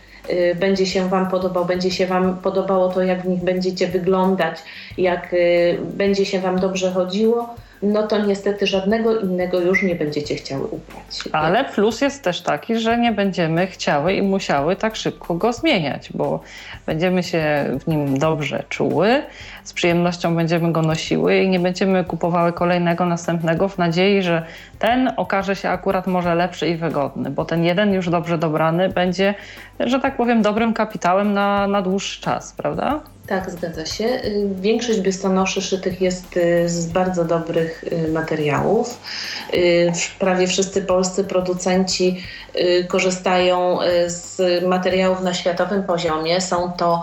będzie 0.54 0.86
się 0.86 1.08
Wam 1.08 1.30
podobał, 1.30 1.64
będzie 1.64 1.90
się 1.90 2.06
Wam 2.06 2.36
podobało 2.36 2.88
to, 2.88 3.02
jak 3.02 3.22
w 3.22 3.28
nich 3.28 3.44
będziecie 3.44 3.86
wyglądać, 3.86 4.58
jak 4.98 5.32
y, 5.32 5.78
będzie 5.94 6.26
się 6.26 6.40
Wam 6.40 6.60
dobrze 6.60 6.90
chodziło, 6.90 7.54
no 7.82 8.06
to 8.06 8.18
niestety 8.18 8.66
żadnego 8.66 9.20
innego 9.20 9.60
już 9.60 9.82
nie 9.82 9.94
będziecie 9.94 10.34
chciały 10.34 10.64
ubrać. 10.64 11.28
Ale 11.32 11.64
plus 11.64 12.00
jest 12.00 12.24
też 12.24 12.40
taki, 12.40 12.76
że 12.76 12.98
nie 12.98 13.12
będziemy 13.12 13.66
chciały 13.66 14.14
i 14.14 14.22
musiały 14.22 14.76
tak 14.76 14.96
szybko 14.96 15.34
go 15.34 15.52
zmieniać, 15.52 16.12
bo 16.14 16.40
będziemy 16.86 17.22
się 17.22 17.64
w 17.80 17.86
nim 17.86 18.18
dobrze 18.18 18.64
czuły, 18.68 19.22
z 19.64 19.72
przyjemnością 19.72 20.36
będziemy 20.36 20.72
go 20.72 20.82
nosiły 20.82 21.36
i 21.36 21.48
nie 21.48 21.60
będziemy 21.60 22.04
kupowały 22.04 22.52
kolejnego, 22.52 23.06
następnego 23.06 23.68
w 23.68 23.78
nadziei, 23.78 24.22
że 24.22 24.42
ten 24.78 25.12
okaże 25.16 25.56
się 25.56 25.68
akurat 25.68 26.06
może 26.06 26.34
lepszy 26.34 26.68
i 26.68 26.76
wygodny, 26.76 27.30
bo 27.30 27.44
ten 27.44 27.64
jeden 27.64 27.92
już 27.92 28.10
dobrze 28.10 28.38
dobrany 28.38 28.88
będzie, 28.88 29.34
że 29.80 30.00
tak 30.00 30.16
powiem, 30.16 30.42
dobrym 30.42 30.74
kapitałem 30.74 31.32
na, 31.32 31.66
na 31.66 31.82
dłuższy 31.82 32.22
czas, 32.22 32.52
prawda? 32.52 33.00
Tak, 33.28 33.50
zgadza 33.50 33.86
się. 33.86 34.04
Y, 34.04 34.48
większość 34.60 35.00
biustonoszy 35.00 35.62
szytych 35.62 36.00
jest 36.00 36.36
y, 36.36 36.68
z 36.68 36.86
bardzo 36.86 37.24
dobrych 37.24 37.84
y, 37.92 38.12
materiałów. 38.12 39.00
Prawie 40.18 40.46
wszyscy 40.46 40.82
polscy 40.82 41.24
producenci 41.24 42.22
korzystają 42.88 43.78
z 44.06 44.64
materiałów 44.64 45.20
na 45.20 45.34
światowym 45.34 45.82
poziomie. 45.82 46.40
Są 46.40 46.72
to 46.72 47.02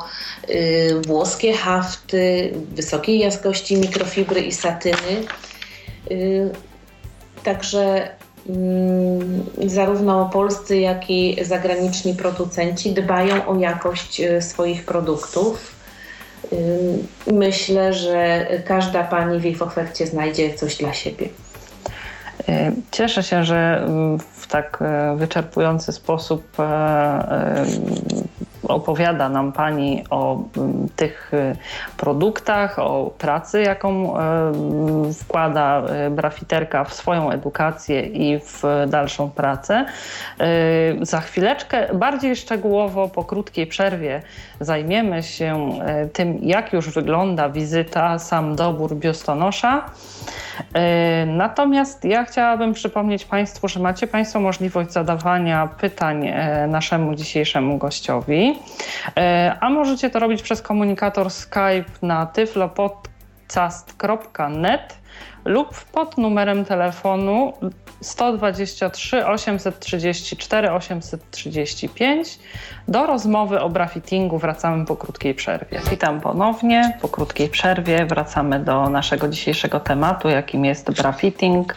włoskie 1.07 1.53
hafty, 1.53 2.53
wysokiej 2.71 3.19
jakości 3.19 3.77
mikrofibry 3.77 4.41
i 4.41 4.51
satyny. 4.51 5.23
Także 7.43 8.09
mm, 8.49 9.45
zarówno 9.65 10.29
polscy, 10.33 10.77
jak 10.77 11.09
i 11.09 11.37
zagraniczni 11.41 12.13
producenci 12.13 12.93
dbają 12.93 13.47
o 13.47 13.55
jakość 13.55 14.21
swoich 14.39 14.85
produktów. 14.85 15.74
Myślę, 17.31 17.93
że 17.93 18.47
każda 18.65 19.03
pani 19.03 19.39
w 19.39 19.45
ich 19.45 19.61
ofercie 19.61 20.07
znajdzie 20.07 20.53
coś 20.53 20.77
dla 20.77 20.93
siebie. 20.93 21.29
Cieszę 22.91 23.23
się, 23.23 23.43
że 23.43 23.87
w 24.33 24.47
tak 24.47 24.79
e, 24.81 25.15
wyczerpujący 25.15 25.91
sposób 25.91 26.59
e, 26.59 26.63
e, 26.63 27.65
opowiada 28.67 29.29
nam 29.29 29.51
Pani 29.51 30.03
o 30.09 30.39
mm, 30.57 30.87
tych 30.95 31.33
y, 31.33 31.55
produktach, 31.97 32.79
o 32.79 33.11
pracy, 33.17 33.61
jaką 33.61 34.17
y, 35.09 35.13
wkłada 35.13 35.83
y, 36.07 36.09
brafiterka 36.09 36.83
w 36.83 36.93
swoją 36.93 37.31
edukację 37.31 38.01
i 38.01 38.39
w 38.39 38.63
dalszą 38.87 39.29
pracę. 39.29 39.85
Za 41.01 41.21
chwileczkę 41.21 41.93
bardziej 41.93 42.35
szczegółowo 42.35 43.07
po 43.07 43.23
krótkiej 43.23 43.67
przerwie 43.67 44.21
zajmiemy 44.59 45.23
się 45.23 45.69
tym, 46.13 46.39
jak 46.41 46.73
już 46.73 46.89
wygląda 46.89 47.49
wizyta, 47.49 48.19
sam 48.19 48.55
dobór 48.55 48.95
biustonosza. 48.95 49.85
Natomiast 51.27 52.05
ja 52.05 52.23
chciałabym 52.23 52.73
przypomnieć 52.73 53.25
Państwu, 53.25 53.67
że 53.67 53.79
macie 53.79 54.07
Państwo 54.07 54.39
możliwość 54.39 54.91
zadawania 54.91 55.67
pytań 55.67 56.31
naszemu 56.67 57.15
dzisiejszemu 57.15 57.77
gościowi. 57.77 58.54
E, 59.17 59.57
a 59.61 59.69
możecie 59.69 60.09
to 60.09 60.19
robić 60.19 60.41
przez 60.41 60.61
komunikator 60.61 61.31
Skype 61.31 61.85
na 62.01 62.25
tyflopodcast.net 62.25 64.97
lub 65.45 65.85
pod 65.91 66.17
numerem 66.17 66.65
telefonu 66.65 67.53
123 68.01 69.25
834 69.25 70.71
835. 70.71 72.39
Do 72.87 73.05
rozmowy 73.05 73.61
o 73.61 73.69
brafittingu 73.69 74.37
wracamy 74.37 74.85
po 74.85 74.95
krótkiej 74.95 75.33
przerwie. 75.33 75.81
Witam 75.89 76.21
ponownie. 76.21 76.97
Po 77.01 77.07
krótkiej 77.07 77.49
przerwie 77.49 78.05
wracamy 78.05 78.59
do 78.59 78.89
naszego 78.89 79.27
dzisiejszego 79.27 79.79
tematu, 79.79 80.29
jakim 80.29 80.65
jest 80.65 80.91
brafitting. 80.91 81.75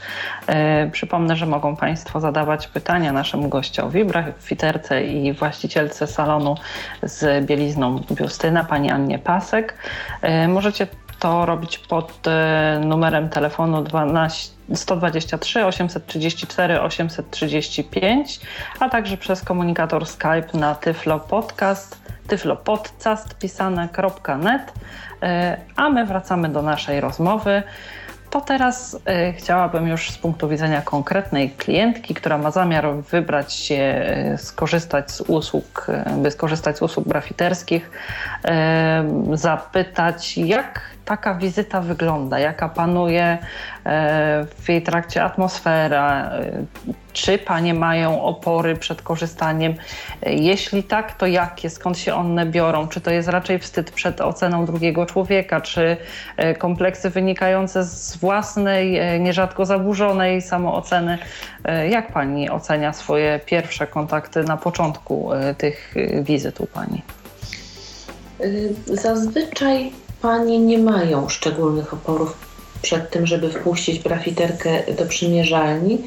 Yy, 0.48 0.90
przypomnę, 0.90 1.37
że 1.37 1.46
mogą 1.46 1.77
Państwo 1.77 2.20
zadawać 2.20 2.66
pytania 2.66 3.12
naszemu 3.12 3.48
gościowi, 3.48 4.05
brafiterce 4.05 5.05
i 5.05 5.33
właścicielce 5.33 6.07
salonu 6.07 6.55
z 7.03 7.46
bielizną 7.46 8.01
Biustyna, 8.11 8.64
pani 8.64 8.90
Annie 8.90 9.18
Pasek. 9.18 9.74
Yy, 10.22 10.48
możecie 10.48 10.87
to 11.18 11.46
robić 11.46 11.78
pod 11.78 12.28
e, 12.28 12.81
numerem 12.85 13.28
telefonu 13.28 13.83
12, 13.83 14.52
123 14.74 15.66
834 15.66 16.81
835, 16.81 18.40
a 18.81 18.88
także 18.88 19.16
przez 19.16 19.42
komunikator 19.42 20.07
Skype 20.07 20.48
na 20.54 20.74
Tyflo 20.74 21.20
Podcast, 21.20 22.02
tyflopodcast 22.28 23.35
pisane.net. 23.35 24.72
E, 25.22 25.57
a 25.76 25.88
my 25.88 26.07
wracamy 26.07 26.48
do 26.48 26.62
naszej 26.62 27.00
rozmowy. 27.00 27.62
To 28.31 28.40
teraz 28.40 28.94
y, 28.94 28.98
chciałabym 29.33 29.88
już 29.88 30.11
z 30.11 30.18
punktu 30.18 30.48
widzenia 30.48 30.83
konkretnej 30.83 31.50
klientki, 31.50 32.14
która 32.14 32.38
ma 32.38 32.50
zamiar 32.50 32.94
wybrać 32.94 33.52
się, 33.52 34.04
skorzystać 34.37 35.11
z 35.11 35.20
usług, 35.20 35.87
by 36.16 36.31
skorzystać 36.31 36.78
z 36.78 36.83
usług 36.83 37.09
brafiterskich, 37.09 37.90
zapytać, 39.33 40.38
jak 40.38 40.81
taka 41.09 41.35
wizyta 41.35 41.81
wygląda, 41.81 42.38
jaka 42.38 42.68
panuje 42.68 43.38
w 44.59 44.68
jej 44.68 44.83
trakcie 44.83 45.25
atmosfera, 45.25 46.31
czy 47.12 47.38
panie 47.38 47.75
mają 47.75 48.23
opory 48.23 48.77
przed 48.77 49.03
korzystaniem? 49.03 49.75
Jeśli 50.27 50.83
tak, 50.83 51.14
to 51.14 51.27
jakie? 51.27 51.71
Skąd 51.71 51.99
się 51.99 52.14
one 52.14 52.47
biorą? 52.47 52.88
Czy 52.88 53.01
to 53.01 53.11
jest 53.11 53.29
raczej 53.29 53.59
wstyd 53.59 53.90
przed 53.90 54.21
oceną 54.21 54.66
drugiego 54.66 55.07
człowieka, 55.07 55.61
czy 55.61 55.97
e, 56.37 56.55
kompleksy 56.55 57.11
wynikające 57.11 57.85
z 57.85 58.16
własnej, 58.16 58.99
e, 58.99 59.21
nierzadko 59.21 59.66
zaburzonej 59.66 60.42
samooceny? 60.42 61.18
E, 61.64 61.88
jak 61.88 62.12
pani 62.12 62.51
ocenia 62.51 62.92
swoje 62.92 63.40
pierwsze 63.47 63.87
kontakty 63.87 64.44
na 64.44 64.57
początku 64.57 65.31
tych 65.59 65.94
wizyt 66.23 66.61
u 66.61 66.66
pani? 66.66 67.03
Zazwyczaj 68.87 69.92
panie 70.22 70.59
nie 70.59 70.78
mają 70.78 71.28
szczególnych 71.28 71.94
oporów 71.94 72.37
przed 72.83 73.11
tym, 73.11 73.26
żeby 73.26 73.50
wpuścić 73.50 73.98
brafiterkę 73.98 74.83
do 74.98 75.07
przymierzalni 75.07 75.98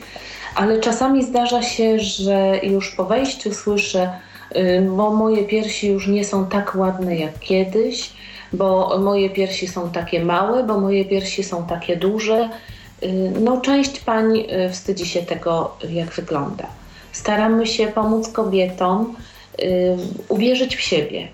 ale 0.55 0.79
czasami 0.79 1.23
zdarza 1.23 1.61
się, 1.61 1.99
że 1.99 2.59
już 2.63 2.95
po 2.95 3.05
wejściu 3.05 3.53
słyszę, 3.53 4.09
y, 4.55 4.87
bo 4.97 5.13
moje 5.13 5.43
piersi 5.43 5.87
już 5.87 6.07
nie 6.07 6.25
są 6.25 6.45
tak 6.45 6.75
ładne 6.75 7.17
jak 7.17 7.39
kiedyś, 7.39 8.11
bo 8.53 8.99
moje 8.99 9.29
piersi 9.29 9.67
są 9.67 9.89
takie 9.89 10.25
małe, 10.25 10.63
bo 10.63 10.79
moje 10.79 11.05
piersi 11.05 11.43
są 11.43 11.65
takie 11.65 11.97
duże. 11.97 12.49
no, 13.41 13.61
część 13.61 13.99
pań 13.99 14.43
wstydzi 14.71 15.05
się 15.05 15.21
tego, 15.21 15.77
jak 15.89 16.13
wygląda. 16.13 16.67
Staramy 17.11 17.67
się 17.67 17.87
pomóc 17.87 18.29
kobietom 18.29 19.15
uwierzyć 20.29 20.75
w 20.75 20.81
siebie, 20.81 21.27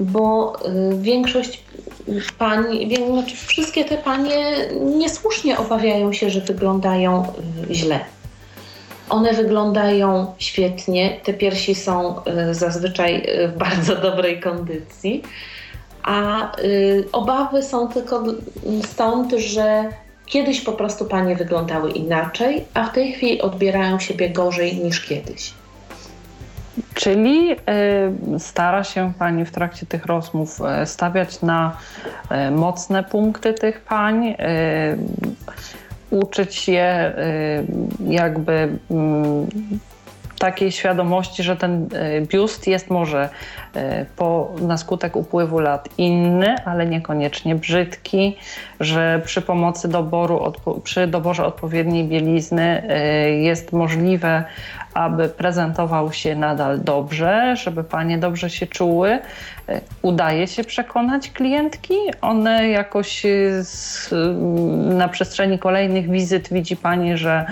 bo 0.00 0.52
większość 0.98 1.62
pań, 2.38 2.90
znaczy 3.12 3.36
wszystkie 3.46 3.84
te 3.84 3.98
panie 3.98 4.56
niesłusznie 4.80 5.58
obawiają 5.58 6.12
się, 6.12 6.30
że 6.30 6.40
wyglądają 6.40 7.32
źle. 7.70 8.00
One 9.08 9.32
wyglądają 9.32 10.34
świetnie, 10.38 11.20
te 11.24 11.34
piersi 11.34 11.74
są 11.74 12.14
zazwyczaj 12.50 13.26
w 13.48 13.58
bardzo 13.58 13.96
dobrej 14.06 14.40
kondycji 14.40 15.22
a 16.02 16.52
y, 16.60 17.08
obawy 17.12 17.62
są 17.62 17.88
tylko 17.88 18.24
stąd, 18.84 19.32
że 19.32 19.88
kiedyś 20.26 20.60
po 20.60 20.72
prostu 20.72 21.04
panie 21.04 21.36
wyglądały 21.36 21.90
inaczej, 21.90 22.64
a 22.74 22.84
w 22.84 22.92
tej 22.92 23.12
chwili 23.12 23.40
odbierają 23.40 23.98
siebie 23.98 24.30
gorzej 24.30 24.76
niż 24.76 25.00
kiedyś. 25.00 25.54
Czyli 26.94 27.52
y, 27.52 28.38
stara 28.38 28.84
się 28.84 29.12
Pani 29.18 29.44
w 29.44 29.50
trakcie 29.50 29.86
tych 29.86 30.06
rozmów 30.06 30.60
y, 30.82 30.86
stawiać 30.86 31.42
na 31.42 31.76
y, 32.30 32.50
mocne 32.50 33.04
punkty 33.04 33.54
tych 33.54 33.80
pań, 33.80 34.34
uczyć 36.10 36.68
je 36.68 37.14
jakby 38.08 38.78
mm, 38.90 39.46
takiej 40.40 40.72
świadomości, 40.72 41.42
że 41.42 41.56
ten 41.56 41.88
e, 41.92 42.20
biust 42.20 42.66
jest 42.66 42.90
może 42.90 43.28
e, 43.74 44.06
po, 44.16 44.52
na 44.60 44.76
skutek 44.76 45.16
upływu 45.16 45.58
lat 45.58 45.88
inny, 45.98 46.56
ale 46.64 46.86
niekoniecznie 46.86 47.54
brzydki, 47.54 48.36
że 48.80 49.22
przy 49.24 49.42
pomocy 49.42 49.88
doboru, 49.88 50.52
przy 50.84 51.06
doborze 51.06 51.44
odpowiedniej 51.44 52.04
bielizny 52.04 52.82
e, 52.88 53.30
jest 53.30 53.72
możliwe, 53.72 54.44
aby 54.94 55.28
prezentował 55.28 56.12
się 56.12 56.36
nadal 56.36 56.80
dobrze, 56.80 57.56
żeby 57.56 57.84
panie 57.84 58.18
dobrze 58.18 58.50
się 58.50 58.66
czuły. 58.66 59.18
Udaje 60.02 60.46
się 60.46 60.64
przekonać 60.64 61.30
klientki. 61.30 61.94
One 62.20 62.68
jakoś 62.68 63.22
z, 63.62 64.08
na 64.98 65.08
przestrzeni 65.08 65.58
kolejnych 65.58 66.10
wizyt 66.10 66.48
widzi 66.52 66.76
pani, 66.76 67.16
że 67.16 67.46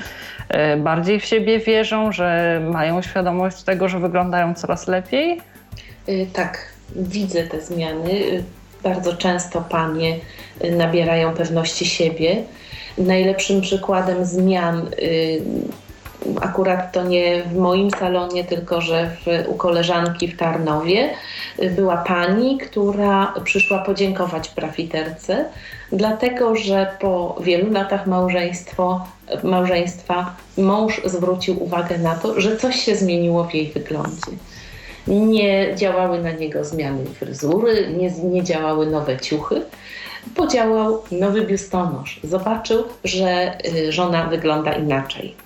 bardziej 0.78 1.20
w 1.20 1.24
siebie 1.24 1.58
wierzą, 1.58 2.12
że 2.12 2.61
mają 2.70 3.02
świadomość 3.02 3.62
tego, 3.62 3.88
że 3.88 3.98
wyglądają 3.98 4.54
coraz 4.54 4.88
lepiej? 4.88 5.40
E, 6.06 6.26
tak, 6.26 6.58
widzę 6.96 7.44
te 7.44 7.61
zmiany. 7.61 8.11
E, 8.12 8.42
bardzo 8.82 9.16
często 9.16 9.61
panie 9.61 10.16
nabierają 10.70 11.34
pewności 11.34 11.87
siebie. 11.87 12.42
Najlepszym 12.98 13.61
przykładem 13.61 14.24
zmian 14.24 14.90
akurat 16.40 16.92
to 16.92 17.04
nie 17.04 17.42
w 17.42 17.57
moim 17.57 17.90
salonie, 17.90 18.44
tylko 18.44 18.81
że 18.81 19.11
w, 19.11 19.48
u 19.48 19.54
koleżanki 19.54 20.28
w 20.28 20.37
Tarnowie 20.37 21.11
była 21.76 21.96
pani, 21.96 22.59
która 22.59 23.35
przyszła 23.44 23.78
podziękować 23.78 24.48
profiterce, 24.48 25.44
dlatego 25.92 26.57
że 26.57 26.87
po 27.00 27.37
wielu 27.40 27.70
latach 27.72 28.07
małżeństwo, 28.07 29.07
małżeństwa 29.42 30.37
mąż 30.59 31.00
zwrócił 31.04 31.62
uwagę 31.62 31.98
na 31.98 32.14
to, 32.14 32.40
że 32.40 32.57
coś 32.57 32.76
się 32.76 32.96
zmieniło 32.96 33.44
w 33.44 33.54
jej 33.54 33.72
wyglądzie. 33.72 34.33
Nie 35.07 35.76
działały 35.76 36.22
na 36.22 36.33
niego 36.33 36.64
zmiany 36.64 37.04
fryzury, 37.04 37.94
nie, 37.96 38.11
nie 38.11 38.44
działały 38.44 38.87
nowe 38.87 39.20
ciuchy, 39.20 39.62
podziałał 40.35 41.02
nowy 41.12 41.46
biustonosz. 41.46 42.20
Zobaczył, 42.24 42.85
że 43.04 43.59
y, 43.66 43.92
żona 43.92 44.24
wygląda 44.24 44.72
inaczej. 44.72 45.37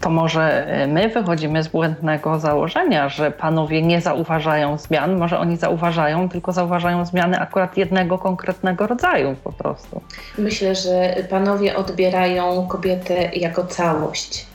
To 0.00 0.10
może 0.10 0.66
y, 0.84 0.86
my 0.86 1.08
wychodzimy 1.08 1.62
z 1.62 1.68
błędnego 1.68 2.38
założenia, 2.38 3.08
że 3.08 3.30
panowie 3.30 3.82
nie 3.82 4.00
zauważają 4.00 4.78
zmian, 4.78 5.18
może 5.18 5.38
oni 5.38 5.56
zauważają, 5.56 6.28
tylko 6.28 6.52
zauważają 6.52 7.04
zmiany 7.04 7.38
akurat 7.38 7.76
jednego 7.76 8.18
konkretnego 8.18 8.86
rodzaju 8.86 9.36
po 9.44 9.52
prostu. 9.52 10.00
Myślę, 10.38 10.74
że 10.74 11.14
panowie 11.30 11.76
odbierają 11.76 12.66
kobietę 12.66 13.30
jako 13.34 13.66
całość 13.66 14.49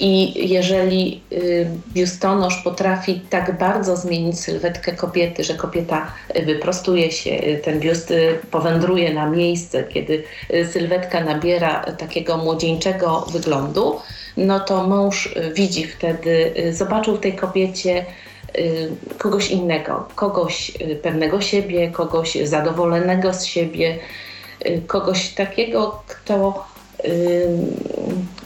i 0.00 0.32
jeżeli 0.48 1.20
y, 1.32 1.70
biustonosz 1.92 2.62
potrafi 2.62 3.20
tak 3.30 3.58
bardzo 3.58 3.96
zmienić 3.96 4.40
sylwetkę 4.40 4.92
kobiety, 4.92 5.44
że 5.44 5.54
kobieta 5.54 6.12
y, 6.36 6.42
wyprostuje 6.42 7.10
się, 7.10 7.30
y, 7.30 7.60
ten 7.64 7.80
biust 7.80 8.12
powędruje 8.50 9.14
na 9.14 9.30
miejsce, 9.30 9.84
kiedy 9.84 10.24
sylwetka 10.72 11.24
nabiera 11.24 11.80
takiego 11.80 12.36
młodzieńczego 12.36 13.26
wyglądu, 13.32 14.00
no 14.36 14.60
to 14.60 14.86
mąż 14.86 15.34
widzi 15.54 15.86
wtedy, 15.86 16.54
zobaczył 16.72 17.16
w 17.16 17.20
tej 17.20 17.32
kobiecie 17.32 18.04
kogoś 19.18 19.50
innego, 19.50 20.08
kogoś 20.14 20.72
pewnego 21.02 21.40
siebie, 21.40 21.90
kogoś 21.90 22.34
zadowolonego 22.44 23.34
z 23.34 23.44
siebie, 23.44 23.98
kogoś 24.86 25.28
takiego, 25.28 26.02
kto 26.06 26.64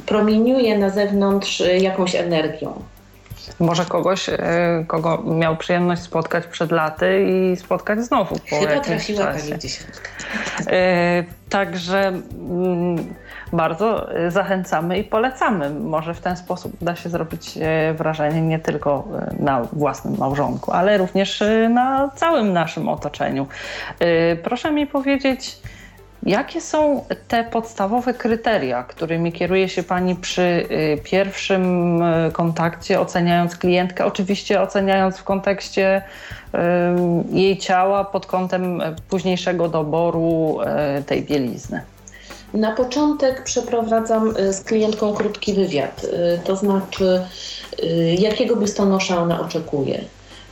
promieniuje 0.06 0.78
na 0.78 0.90
zewnątrz 0.90 1.60
y, 1.60 1.78
jakąś 1.78 2.14
energią. 2.14 2.82
Może 3.58 3.84
kogoś, 3.84 4.28
y, 4.28 4.38
kogo 4.86 5.22
miał 5.26 5.56
przyjemność 5.56 6.02
spotkać 6.02 6.46
przed 6.46 6.72
laty 6.72 7.26
i 7.28 7.56
spotkać 7.56 8.04
znowu 8.04 8.34
po 8.50 8.60
Chyba 8.60 8.80
trafiła 8.80 9.24
czasie. 9.24 9.48
Pani 9.48 9.60
dziesiątkę. 9.60 10.10
Także 11.48 12.08
mm, 12.08 13.14
bardzo 13.52 14.08
zachęcamy 14.28 14.98
i 14.98 15.04
polecamy. 15.04 15.70
Może 15.70 16.14
w 16.14 16.20
ten 16.20 16.36
sposób 16.36 16.72
da 16.80 16.96
się 16.96 17.08
zrobić 17.08 17.56
y, 17.56 17.94
wrażenie 17.94 18.42
nie 18.42 18.58
tylko 18.58 19.08
na 19.38 19.62
własnym 19.72 20.18
małżonku, 20.18 20.72
ale 20.72 20.98
również 20.98 21.42
na 21.70 22.10
całym 22.16 22.52
naszym 22.52 22.88
otoczeniu. 22.88 23.46
Proszę 24.42 24.72
mi 24.72 24.86
powiedzieć, 24.86 25.58
Jakie 26.26 26.60
są 26.60 27.04
te 27.28 27.44
podstawowe 27.44 28.14
kryteria, 28.14 28.82
którymi 28.82 29.32
kieruje 29.32 29.68
się 29.68 29.82
Pani 29.82 30.16
przy 30.16 30.42
y, 30.42 30.98
pierwszym 31.04 32.02
y, 32.02 32.32
kontakcie, 32.32 33.00
oceniając 33.00 33.56
klientkę? 33.56 34.04
Oczywiście 34.04 34.60
oceniając 34.60 35.16
w 35.16 35.24
kontekście 35.24 36.02
y, 36.54 36.58
jej 37.32 37.58
ciała 37.58 38.04
pod 38.04 38.26
kątem 38.26 38.82
późniejszego 39.08 39.68
doboru 39.68 40.58
tej 41.06 41.22
bielizny. 41.22 41.80
Na 42.54 42.72
początek 42.72 43.44
przeprowadzam 43.44 44.34
z 44.50 44.60
klientką 44.60 45.14
krótki 45.14 45.54
wywiad, 45.54 46.06
to 46.44 46.56
znaczy 46.56 47.22
jakiego 48.18 48.56
biustonosza 48.56 49.22
ona 49.22 49.40
oczekuje. 49.40 50.00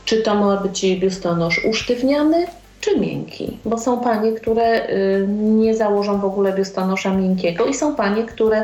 Czy 0.05 0.21
to 0.21 0.35
ma 0.35 0.57
być 0.57 0.85
biustonosz 0.99 1.65
usztywniany, 1.65 2.47
czy 2.81 2.99
miękki, 2.99 3.57
bo 3.65 3.77
są 3.77 3.99
panie, 3.99 4.31
które 4.31 4.89
y, 4.89 5.27
nie 5.29 5.75
założą 5.75 6.19
w 6.19 6.25
ogóle 6.25 6.53
biustonosza 6.53 7.13
miękkiego 7.13 7.65
i 7.65 7.73
są 7.73 7.95
panie, 7.95 8.23
które 8.23 8.61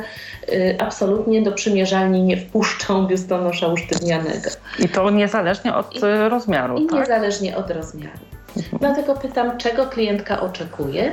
y, 0.50 0.76
absolutnie 0.80 1.42
do 1.42 1.52
przymierzalni 1.52 2.24
nie 2.24 2.38
wpuszczą 2.38 3.04
biustonosza 3.08 3.68
usztywnianego. 3.68 4.50
I 4.80 4.90
to 4.90 5.10
niezależnie 5.10 5.76
od 5.76 5.96
I, 5.96 6.06
y, 6.06 6.30
rozmiaru, 6.30 6.78
I 6.78 6.86
tak? 6.86 7.00
niezależnie 7.00 7.58
od 7.58 7.72
rozmiaru. 7.72 8.20
Mhm. 8.58 8.78
Dlatego 8.80 9.16
pytam, 9.16 9.58
czego 9.58 9.86
klientka 9.86 10.42
oczekuje. 10.42 11.12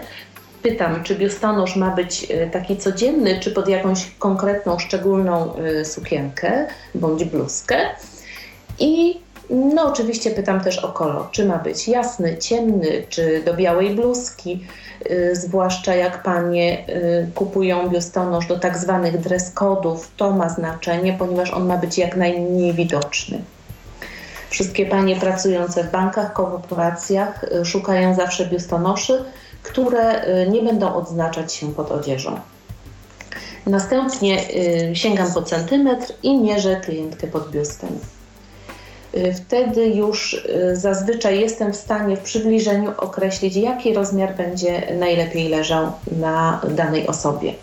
Pytam, 0.62 1.02
czy 1.02 1.14
biustonosz 1.14 1.76
ma 1.76 1.90
być 1.90 2.26
taki 2.52 2.76
codzienny, 2.76 3.40
czy 3.40 3.50
pod 3.50 3.68
jakąś 3.68 4.10
konkretną, 4.18 4.78
szczególną 4.78 5.52
sukienkę 5.84 6.66
bądź 6.94 7.24
bluzkę. 7.24 7.76
I 8.78 9.23
no 9.50 9.86
oczywiście 9.86 10.30
pytam 10.30 10.60
też 10.60 10.78
o 10.78 10.88
kolor, 10.88 11.30
czy 11.30 11.44
ma 11.44 11.58
być 11.58 11.88
jasny, 11.88 12.38
ciemny, 12.38 13.02
czy 13.08 13.42
do 13.42 13.54
białej 13.54 13.94
bluzki, 13.94 14.66
yy, 15.10 15.36
zwłaszcza 15.36 15.94
jak 15.94 16.22
panie 16.22 16.84
yy, 16.88 17.28
kupują 17.34 17.88
biustonosz 17.88 18.46
do 18.46 18.58
tak 18.58 18.78
zwanych 18.78 19.20
dress 19.20 19.50
kodów, 19.50 20.10
to 20.16 20.30
ma 20.30 20.48
znaczenie, 20.48 21.16
ponieważ 21.18 21.50
on 21.50 21.66
ma 21.66 21.76
być 21.76 21.98
jak 21.98 22.16
najmniej 22.16 22.72
widoczny. 22.72 23.42
Wszystkie 24.50 24.86
panie 24.86 25.16
pracujące 25.16 25.84
w 25.84 25.90
bankach, 25.90 26.32
korporacjach 26.32 27.44
yy, 27.52 27.64
szukają 27.64 28.14
zawsze 28.14 28.46
biustonoszy, 28.46 29.24
które 29.64 30.28
y, 30.28 30.50
nie 30.50 30.62
będą 30.62 30.94
odznaczać 30.94 31.54
się 31.54 31.74
pod 31.74 31.92
odzieżą. 31.92 32.40
Następnie 33.66 34.50
y, 34.50 34.96
sięgam 34.96 35.32
po 35.32 35.42
centymetr 35.42 36.12
i 36.22 36.40
mierzę 36.40 36.80
klientkę 36.80 37.26
pod 37.26 37.50
biustem. 37.50 37.98
Y, 39.16 39.34
wtedy 39.34 39.86
już 39.86 40.34
y, 40.34 40.76
zazwyczaj 40.76 41.40
jestem 41.40 41.72
w 41.72 41.76
stanie 41.76 42.16
w 42.16 42.20
przybliżeniu 42.20 42.92
określić, 42.96 43.56
jaki 43.56 43.94
rozmiar 43.94 44.36
będzie 44.36 44.96
najlepiej 44.98 45.48
leżał 45.48 45.92
na 46.20 46.60
danej 46.70 47.06
osobie. 47.06 47.54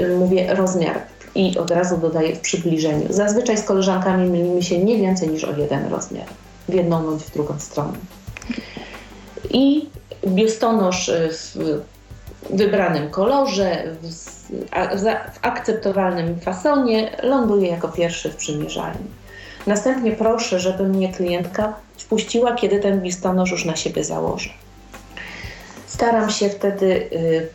Y, 0.00 0.16
mówię 0.16 0.54
rozmiar 0.54 1.00
i 1.34 1.58
od 1.58 1.70
razu 1.70 1.96
dodaję 1.96 2.36
w 2.36 2.40
przybliżeniu. 2.40 3.06
Zazwyczaj 3.10 3.58
z 3.58 3.62
koleżankami 3.62 4.30
mylimy 4.30 4.62
się 4.62 4.78
nie 4.78 4.96
więcej 4.96 5.28
niż 5.28 5.44
o 5.44 5.56
jeden 5.56 5.88
rozmiar, 5.90 6.26
w 6.68 6.74
jedną 6.74 7.02
bądź 7.02 7.22
w 7.22 7.32
drugą 7.32 7.58
stronę. 7.58 7.98
I 9.50 9.88
biustonosz 10.26 11.10
w 11.30 11.80
wybranym 12.50 13.10
kolorze, 13.10 13.84
w 15.32 15.38
akceptowalnym 15.42 16.40
fasonie, 16.40 17.10
ląduje 17.22 17.68
jako 17.68 17.88
pierwszy 17.88 18.30
w 18.30 18.36
przymierzalni. 18.36 19.21
Następnie 19.66 20.12
proszę, 20.12 20.60
żeby 20.60 20.88
mnie 20.88 21.12
klientka 21.12 21.74
wpuściła, 21.98 22.54
kiedy 22.54 22.80
ten 22.80 23.00
biustonosz 23.00 23.50
już 23.50 23.64
na 23.64 23.76
siebie 23.76 24.04
założy. 24.04 24.50
Staram 25.86 26.30
się 26.30 26.48
wtedy 26.48 27.08
y, 27.12 27.48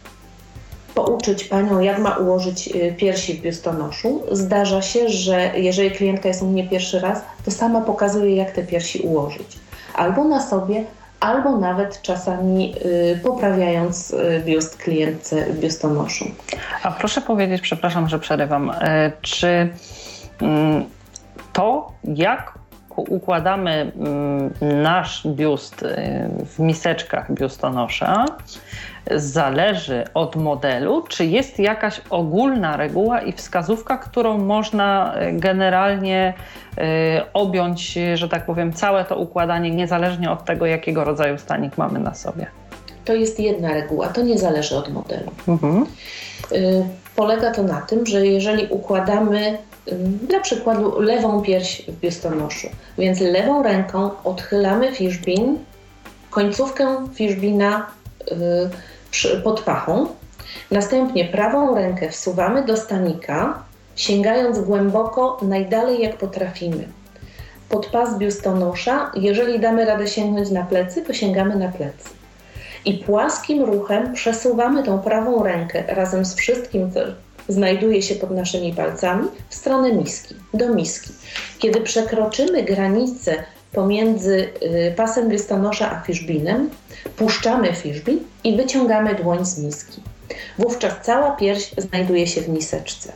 pouczyć 0.96 1.44
panią, 1.44 1.80
jak 1.80 2.00
ma 2.00 2.16
ułożyć 2.16 2.68
y, 2.68 2.96
piersi 2.98 3.34
w 3.34 3.42
biustonoszu. 3.42 4.24
Zdarza 4.32 4.82
się, 4.82 5.10
że 5.10 5.52
jeżeli 5.56 5.92
klientka 5.92 6.28
jest 6.28 6.42
u 6.42 6.46
mnie 6.48 6.68
pierwszy 6.68 7.00
raz, 7.00 7.22
to 7.46 7.52
sama 7.52 7.82
pokazuje, 7.82 8.36
jak 8.36 8.52
te 8.52 8.64
piersi 8.64 9.00
ułożyć. 9.00 9.60
Albo 9.96 10.24
na 10.24 10.42
sobie, 10.42 10.84
albo 11.20 11.58
nawet 11.58 12.02
czasami 12.02 12.76
y, 12.86 13.20
poprawiając 13.24 14.12
y, 14.12 14.42
biust 14.46 14.78
klientce 14.78 15.46
w 15.46 15.60
biustonoszu. 15.60 16.26
A 16.84 16.92
proszę 16.92 17.22
powiedzieć, 17.22 17.62
przepraszam, 17.62 18.10
że 18.10 18.20
przerywam, 18.20 18.72
czy 19.22 19.70
mm, 20.42 20.86
to, 21.58 21.92
jak 22.04 22.60
układamy 22.98 23.92
mm, 23.96 24.54
nasz 24.84 25.28
biust 25.28 25.86
w 26.46 26.60
miseczkach 26.60 27.34
biustonosza, 27.34 28.26
zależy 29.16 30.04
od 30.14 30.36
modelu, 30.36 31.02
czy 31.02 31.26
jest 31.26 31.60
jakaś 31.60 32.02
ogólna 32.10 32.78
reguła 32.78 33.22
i 33.22 33.32
wskazówka, 33.32 33.98
którą 33.98 34.38
można 34.38 35.14
e, 35.16 35.32
generalnie 35.32 36.34
y, 36.78 36.82
objąć, 37.34 38.00
że 38.14 38.30
tak 38.30 38.46
powiem, 38.46 38.74
całe 38.74 39.06
to 39.06 39.18
układanie, 39.18 39.72
niezależnie 39.72 40.32
od 40.32 40.46
tego, 40.46 40.66
jakiego 40.66 41.04
rodzaju 41.04 41.38
stanik 41.38 41.78
mamy 41.78 42.00
na 42.00 42.14
sobie. 42.14 42.48
To 43.06 43.14
jest 43.14 43.40
jedna 43.40 43.74
reguła, 43.74 44.08
to 44.08 44.22
nie 44.22 44.38
zależy 44.38 44.76
od 44.76 44.94
modelu. 44.94 45.32
Mhm. 45.48 45.86
Y, 46.52 46.84
polega 47.16 47.52
to 47.52 47.64
na 47.64 47.82
tym, 47.82 48.06
że 48.06 48.28
jeżeli 48.28 48.68
układamy 48.68 49.58
dla 50.28 50.40
przykładu 50.40 51.00
lewą 51.00 51.42
pierś 51.42 51.82
w 51.88 52.00
biustonoszu, 52.00 52.68
więc 52.98 53.20
lewą 53.20 53.64
ręką 53.64 54.10
odchylamy 54.24 54.92
fiszbin, 54.92 55.58
końcówkę 56.30 57.08
fiszbina 57.14 57.88
pod 59.44 59.62
pachą. 59.62 60.08
Następnie 60.72 61.26
prawą 61.26 61.76
rękę 61.76 62.10
wsuwamy 62.10 62.66
do 62.66 62.78
stanika, 62.78 63.64
sięgając 63.96 64.60
głęboko, 64.60 65.38
najdalej 65.42 66.02
jak 66.02 66.18
potrafimy. 66.18 66.88
Pod 67.70 67.86
pas 67.86 68.18
biustonosza, 68.18 69.12
jeżeli 69.16 69.60
damy 69.60 69.86
radę 69.86 70.08
sięgnąć 70.08 70.50
na 70.50 70.64
plecy, 70.64 71.02
to 71.02 71.14
sięgamy 71.14 71.56
na 71.56 71.68
plecy. 71.68 72.10
I 72.86 72.94
płaskim 72.94 73.64
ruchem 73.64 74.14
przesuwamy 74.14 74.84
tą 74.84 75.00
prawą 75.00 75.44
rękę 75.44 75.84
razem 75.88 76.26
z 76.26 76.36
wszystkim, 76.36 76.92
znajduje 77.50 78.02
się 78.02 78.16
pod 78.16 78.32
naszymi 78.32 78.74
palcami, 78.74 79.28
w 79.50 79.56
stronę 79.56 79.94
miski, 79.94 80.36
do 80.54 80.74
miski. 80.74 81.10
Kiedy 81.60 81.82
przekroczymy 81.82 82.64
granicę 82.64 83.36
pomiędzy 83.72 84.50
y, 84.64 84.94
pasem 84.96 85.32
listonosza 85.32 85.92
a 85.92 86.02
fiszbinem, 86.02 86.70
puszczamy 87.18 87.74
fiszbin 87.74 88.20
i 88.44 88.58
wyciągamy 88.58 89.16
dłoń 89.16 89.46
z 89.46 89.60
miski. 89.60 90.02
Wówczas 90.60 90.94
cała 91.04 91.32
pierś 91.32 91.72
znajduje 91.78 92.28
się 92.28 92.42
w 92.42 92.50
miseczce. 92.50 93.14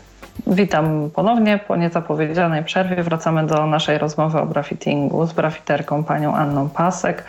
Witam 0.52 1.10
ponownie 1.16 1.60
po 1.68 1.76
nieco 1.76 2.02
powiedzianej 2.02 2.64
przerwie. 2.64 3.04
Wracamy 3.04 3.48
do 3.48 3.66
naszej 3.66 3.98
rozmowy 3.98 4.40
o 4.40 4.46
brafittingu 4.46 5.26
z 5.26 5.34
brafiterką 5.34 6.04
panią 6.04 6.36
Anną 6.36 6.70
Pasek. 6.70 7.24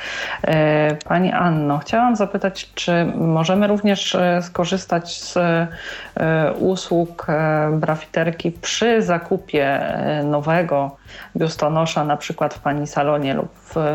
E, 0.45 0.97
pani 1.05 1.33
Anno, 1.33 1.79
chciałam 1.79 2.16
zapytać, 2.16 2.70
czy 2.75 3.07
możemy 3.14 3.66
również 3.66 4.14
e, 4.14 4.43
skorzystać 4.43 5.20
z 5.20 5.37
e, 5.37 6.53
usług 6.53 7.27
brafiterki 7.73 8.53
przy 8.53 9.03
zakupie 9.03 9.81
nowego 10.25 10.97
biustonosza, 11.37 12.05
na 12.05 12.16
przykład 12.16 12.55
w 12.55 12.59
pani 12.59 12.87
salonie 12.87 13.35
lub 13.35 13.49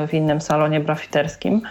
w 0.07 0.13
innym 0.13 0.41
salonie 0.41 0.79
brafiterskim. 0.79 1.61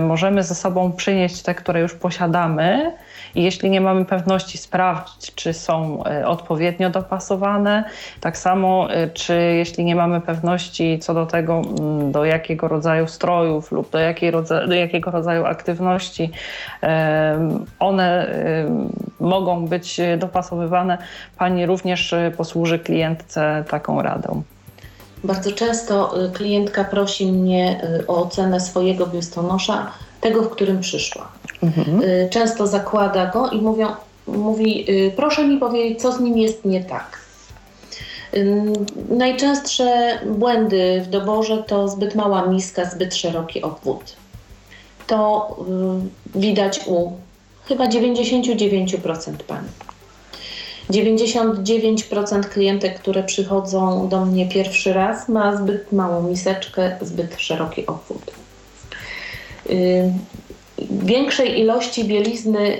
Możemy 0.00 0.42
ze 0.42 0.54
sobą 0.54 0.92
przynieść 0.92 1.42
te, 1.42 1.54
które 1.54 1.80
już 1.80 1.94
posiadamy 1.94 2.92
i 3.34 3.42
jeśli 3.42 3.70
nie 3.70 3.80
mamy 3.80 4.04
pewności, 4.04 4.58
sprawdzić, 4.58 5.34
czy 5.34 5.52
są 5.52 6.04
e, 6.04 6.26
odpowiednio 6.26 6.90
dopasowane. 6.90 7.84
Tak 8.20 8.38
samo, 8.38 8.92
e, 8.92 9.08
czy 9.08 9.34
jeśli 9.34 9.84
nie 9.84 9.96
mamy 9.96 10.20
pewności 10.20 10.98
co 10.98 11.14
do 11.14 11.26
tego, 11.26 11.62
mm, 11.80 12.12
do 12.12 12.24
jakiego 12.24 12.68
rodzaju 12.68 13.06
strojów 13.06 13.72
lub 13.72 13.90
do, 13.90 13.98
jakiej 13.98 14.32
do 14.68 14.74
jakiego 14.74 15.10
rodzaju 15.10 15.44
aktywności 15.44 16.30
one 17.78 18.34
mogą 19.20 19.66
być 19.66 20.00
dopasowywane, 20.18 20.98
Pani 21.38 21.66
również 21.66 22.12
e, 22.12 22.30
posłuży 22.36 22.78
klientce 22.78 23.64
taką 23.70 24.02
radą. 24.02 24.42
Bardzo 25.24 25.52
często 25.52 26.14
klientka 26.34 26.84
prosi 26.84 27.32
mnie 27.32 27.80
o 28.08 28.22
ocenę 28.22 28.60
swojego 28.60 29.06
biustonosza, 29.06 29.90
tego, 30.20 30.42
w 30.42 30.50
którym 30.50 30.80
przyszła. 30.80 31.28
Mhm. 31.62 32.02
Y, 32.02 32.28
często 32.30 32.66
zakłada 32.66 33.26
go 33.26 33.50
i 33.50 33.60
mówią, 33.60 33.88
mówi, 34.26 34.90
y, 34.90 35.12
proszę 35.16 35.44
mi 35.44 35.58
powiedzieć, 35.58 36.02
co 36.02 36.12
z 36.12 36.20
nim 36.20 36.38
jest 36.38 36.64
nie 36.64 36.84
tak. 36.84 37.20
Y, 38.34 38.62
najczęstsze 39.08 40.18
błędy 40.26 41.02
w 41.04 41.10
doborze 41.10 41.64
to 41.66 41.88
zbyt 41.88 42.14
mała 42.14 42.46
miska, 42.46 42.84
zbyt 42.84 43.14
szeroki 43.14 43.62
obwód. 43.62 44.16
To 45.06 45.56
widać 46.34 46.80
u 46.86 47.12
chyba 47.68 47.88
99% 47.88 49.42
pań. 49.46 49.64
99% 50.90 52.48
klientek, 52.48 53.00
które 53.00 53.22
przychodzą 53.22 54.08
do 54.08 54.24
mnie 54.24 54.48
pierwszy 54.48 54.92
raz, 54.92 55.28
ma 55.28 55.56
zbyt 55.56 55.92
małą 55.92 56.22
miseczkę, 56.22 56.96
zbyt 57.00 57.40
szeroki 57.40 57.86
obwód 57.86 58.39
większej 60.90 61.60
ilości 61.60 62.04
bielizny 62.04 62.78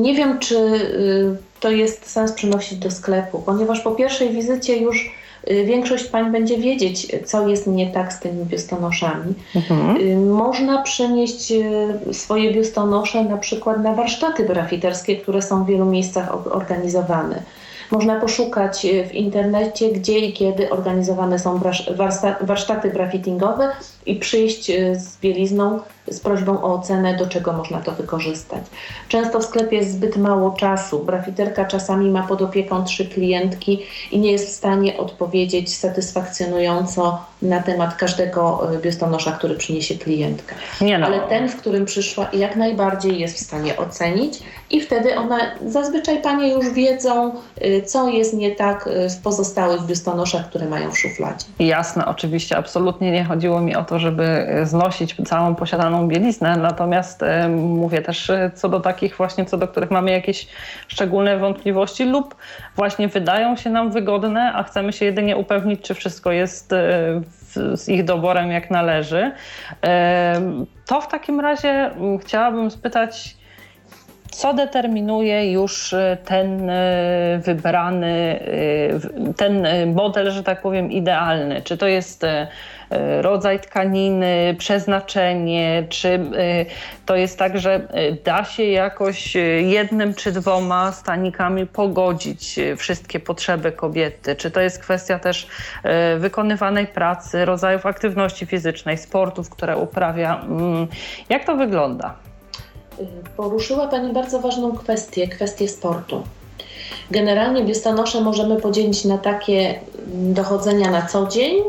nie 0.00 0.14
wiem, 0.14 0.38
czy 0.38 0.56
y, 0.56 1.36
to 1.60 1.70
jest 1.70 2.10
sens 2.10 2.32
przynosić 2.32 2.78
do 2.78 2.90
sklepu, 2.90 3.42
ponieważ 3.46 3.80
po 3.80 3.90
pierwszej 3.90 4.30
wizycie 4.30 4.76
już 4.76 5.12
y, 5.50 5.64
większość 5.64 6.04
pań 6.04 6.32
będzie 6.32 6.58
wiedzieć, 6.58 7.06
co 7.24 7.48
jest 7.48 7.66
nie 7.66 7.90
tak 7.90 8.12
z 8.12 8.20
tymi 8.20 8.44
biustonoszami. 8.44 9.34
Mhm. 9.56 9.96
Y, 9.96 10.16
można 10.16 10.82
przenieść 10.82 11.52
swoje 12.12 12.52
biustonosze 12.52 13.24
na 13.24 13.36
przykład 13.36 13.82
na 13.82 13.94
warsztaty 13.94 14.44
brafiterskie, 14.44 15.16
które 15.16 15.42
są 15.42 15.64
w 15.64 15.66
wielu 15.66 15.84
miejscach 15.84 16.56
organizowane. 16.56 17.42
Można 17.90 18.20
poszukać 18.20 18.86
w 19.08 19.14
internecie, 19.14 19.92
gdzie 19.92 20.18
i 20.18 20.32
kiedy 20.32 20.70
organizowane 20.70 21.38
są 21.38 21.60
warsztaty 22.40 22.90
brafittingowe 22.90 23.68
i 24.06 24.16
przyjść 24.16 24.66
z 24.92 25.20
bielizną 25.20 25.80
z 26.10 26.20
prośbą 26.20 26.62
o 26.62 26.74
ocenę, 26.74 27.16
do 27.16 27.26
czego 27.26 27.52
można 27.52 27.80
to 27.80 27.92
wykorzystać. 27.92 28.62
Często 29.08 29.40
w 29.40 29.44
sklepie 29.44 29.76
jest 29.76 29.92
zbyt 29.92 30.16
mało 30.16 30.50
czasu. 30.50 31.04
Brafiterka 31.04 31.64
czasami 31.64 32.10
ma 32.10 32.22
pod 32.22 32.42
opieką 32.42 32.84
trzy 32.84 33.06
klientki 33.06 33.82
i 34.10 34.18
nie 34.18 34.32
jest 34.32 34.48
w 34.48 34.52
stanie 34.52 34.96
odpowiedzieć 34.96 35.76
satysfakcjonująco 35.76 37.24
na 37.42 37.62
temat 37.62 37.94
każdego 37.94 38.72
e, 38.74 38.78
biustonosza, 38.78 39.32
który 39.32 39.54
przyniesie 39.54 39.94
klientka. 39.94 40.54
No. 40.80 41.06
Ale 41.06 41.20
ten, 41.20 41.48
w 41.48 41.56
którym 41.56 41.84
przyszła, 41.84 42.28
jak 42.32 42.56
najbardziej 42.56 43.18
jest 43.18 43.36
w 43.36 43.40
stanie 43.40 43.76
ocenić 43.76 44.42
i 44.70 44.80
wtedy 44.80 45.16
one, 45.16 45.38
zazwyczaj 45.66 46.22
panie 46.22 46.52
już 46.52 46.70
wiedzą, 46.70 47.32
e, 47.60 47.82
co 47.82 48.08
jest 48.08 48.34
nie 48.34 48.50
tak 48.50 48.88
e, 48.88 49.10
w 49.10 49.16
pozostałych 49.16 49.82
biustonoszach, 49.82 50.48
które 50.48 50.68
mają 50.68 50.90
w 50.90 50.98
szufladzie. 50.98 51.44
Jasne, 51.58 52.06
oczywiście, 52.06 52.56
absolutnie 52.56 53.12
nie 53.12 53.24
chodziło 53.24 53.60
mi 53.60 53.76
o 53.76 53.84
to, 53.84 53.95
żeby 53.98 54.46
znosić 54.62 55.16
całą 55.24 55.54
posiadaną 55.54 56.08
bieliznę, 56.08 56.56
natomiast 56.56 57.22
e, 57.22 57.48
mówię 57.48 58.02
też 58.02 58.30
e, 58.30 58.50
co 58.54 58.68
do 58.68 58.80
takich 58.80 59.16
właśnie, 59.16 59.44
co 59.44 59.56
do 59.56 59.68
których 59.68 59.90
mamy 59.90 60.10
jakieś 60.10 60.48
szczególne 60.88 61.38
wątpliwości 61.38 62.04
lub 62.04 62.36
właśnie 62.76 63.08
wydają 63.08 63.56
się 63.56 63.70
nam 63.70 63.90
wygodne, 63.90 64.52
a 64.54 64.62
chcemy 64.62 64.92
się 64.92 65.04
jedynie 65.04 65.36
upewnić, 65.36 65.80
czy 65.82 65.94
wszystko 65.94 66.32
jest 66.32 66.72
e, 66.72 66.76
z 67.76 67.88
ich 67.88 68.04
doborem 68.04 68.50
jak 68.50 68.70
należy. 68.70 69.32
To 70.86 71.00
w 71.00 71.08
takim 71.08 71.40
razie 71.40 71.90
chciałabym 72.20 72.70
spytać, 72.70 73.36
co 74.30 74.54
determinuje 74.54 75.52
już 75.52 75.94
ten 76.24 76.70
wybrany, 77.38 78.40
ten 79.36 79.66
model, 79.94 80.30
że 80.30 80.42
tak 80.42 80.62
powiem, 80.62 80.92
idealny? 80.92 81.62
Czy 81.62 81.76
to 81.76 81.86
jest 81.86 82.26
rodzaj 83.20 83.60
tkaniny, 83.60 84.56
przeznaczenie, 84.58 85.86
czy 85.88 86.08
e, 86.08 86.20
to 87.06 87.16
jest 87.16 87.38
tak, 87.38 87.58
że 87.58 87.74
e, 87.74 88.12
da 88.12 88.44
się 88.44 88.64
jakoś 88.64 89.36
jednym 89.60 90.14
czy 90.14 90.32
dwoma 90.32 90.92
stanikami 90.92 91.66
pogodzić 91.66 92.60
wszystkie 92.76 93.20
potrzeby 93.20 93.72
kobiety? 93.72 94.36
Czy 94.36 94.50
to 94.50 94.60
jest 94.60 94.78
kwestia 94.78 95.18
też 95.18 95.46
wykonywanej 96.18 96.86
pracy, 96.86 97.44
rodzajów 97.44 97.86
aktywności 97.86 98.46
fizycznej, 98.46 98.98
sportów, 98.98 99.50
które 99.50 99.76
uprawia? 99.76 100.40
Mm, 100.40 100.86
jak 101.28 101.44
to 101.44 101.56
wygląda? 101.56 102.14
Poruszyła 103.36 103.88
Pani 103.88 104.12
bardzo 104.12 104.40
ważną 104.40 104.76
kwestię, 104.76 105.28
kwestię 105.28 105.68
sportu. 105.68 106.22
Generalnie 107.10 107.64
biustonosze 107.64 108.20
możemy 108.20 108.60
podzielić 108.60 109.04
na 109.04 109.18
takie 109.18 109.80
dochodzenia 110.06 110.90
na 110.90 111.06
co 111.06 111.26
dzień 111.26 111.62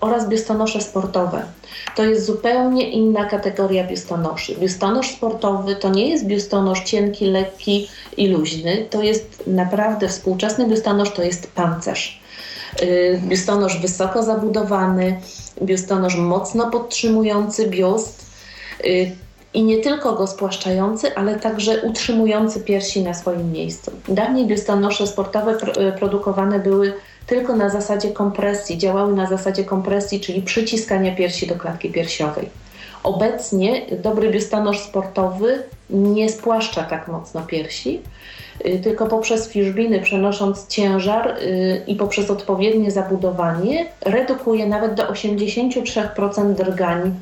oraz 0.00 0.28
biustonosze 0.28 0.80
sportowe. 0.80 1.42
To 1.96 2.04
jest 2.04 2.26
zupełnie 2.26 2.90
inna 2.90 3.24
kategoria 3.24 3.84
biustonoszy. 3.84 4.56
Biustonosz 4.56 5.10
sportowy 5.10 5.76
to 5.76 5.88
nie 5.88 6.08
jest 6.08 6.26
biustonosz 6.26 6.84
cienki, 6.84 7.24
lekki 7.24 7.88
i 8.16 8.28
luźny. 8.28 8.86
To 8.90 9.02
jest 9.02 9.42
naprawdę 9.46 10.08
współczesny 10.08 10.68
biustonosz, 10.68 11.10
to 11.10 11.22
jest 11.22 11.52
pancerz. 11.52 12.20
Y, 12.82 13.20
biustonosz 13.24 13.80
wysoko 13.80 14.22
zabudowany, 14.22 15.20
biustonosz 15.62 16.16
mocno 16.16 16.70
podtrzymujący 16.70 17.68
biust 17.68 18.26
y, 18.84 19.16
i 19.56 19.64
nie 19.64 19.78
tylko 19.78 20.12
go 20.12 20.26
spłaszczający, 20.26 21.14
ale 21.14 21.36
także 21.40 21.82
utrzymujący 21.82 22.60
piersi 22.60 23.02
na 23.02 23.14
swoim 23.14 23.52
miejscu. 23.52 23.90
Dawniej 24.08 24.46
biustonosze 24.46 25.06
sportowe 25.06 25.52
y, 25.52 25.92
produkowane 25.98 26.58
były 26.58 26.92
tylko 27.26 27.56
na 27.56 27.68
zasadzie 27.68 28.10
kompresji, 28.10 28.78
działały 28.78 29.14
na 29.14 29.26
zasadzie 29.26 29.64
kompresji, 29.64 30.20
czyli 30.20 30.42
przyciskania 30.42 31.14
piersi 31.14 31.46
do 31.46 31.54
klatki 31.54 31.90
piersiowej. 31.90 32.48
Obecnie 33.02 33.86
dobry 34.02 34.30
biustonosz 34.30 34.80
sportowy 34.80 35.62
nie 35.90 36.28
spłaszcza 36.28 36.82
tak 36.82 37.08
mocno 37.08 37.42
piersi, 37.42 38.00
y, 38.66 38.78
tylko 38.78 39.06
poprzez 39.06 39.48
fiszbiny 39.48 40.00
przenosząc 40.00 40.66
ciężar 40.66 41.28
y, 41.28 41.82
i 41.86 41.96
poprzez 41.96 42.30
odpowiednie 42.30 42.90
zabudowanie 42.90 43.86
redukuje 44.00 44.66
nawet 44.66 44.94
do 44.94 45.02
83% 45.02 46.54
drgań 46.54 47.14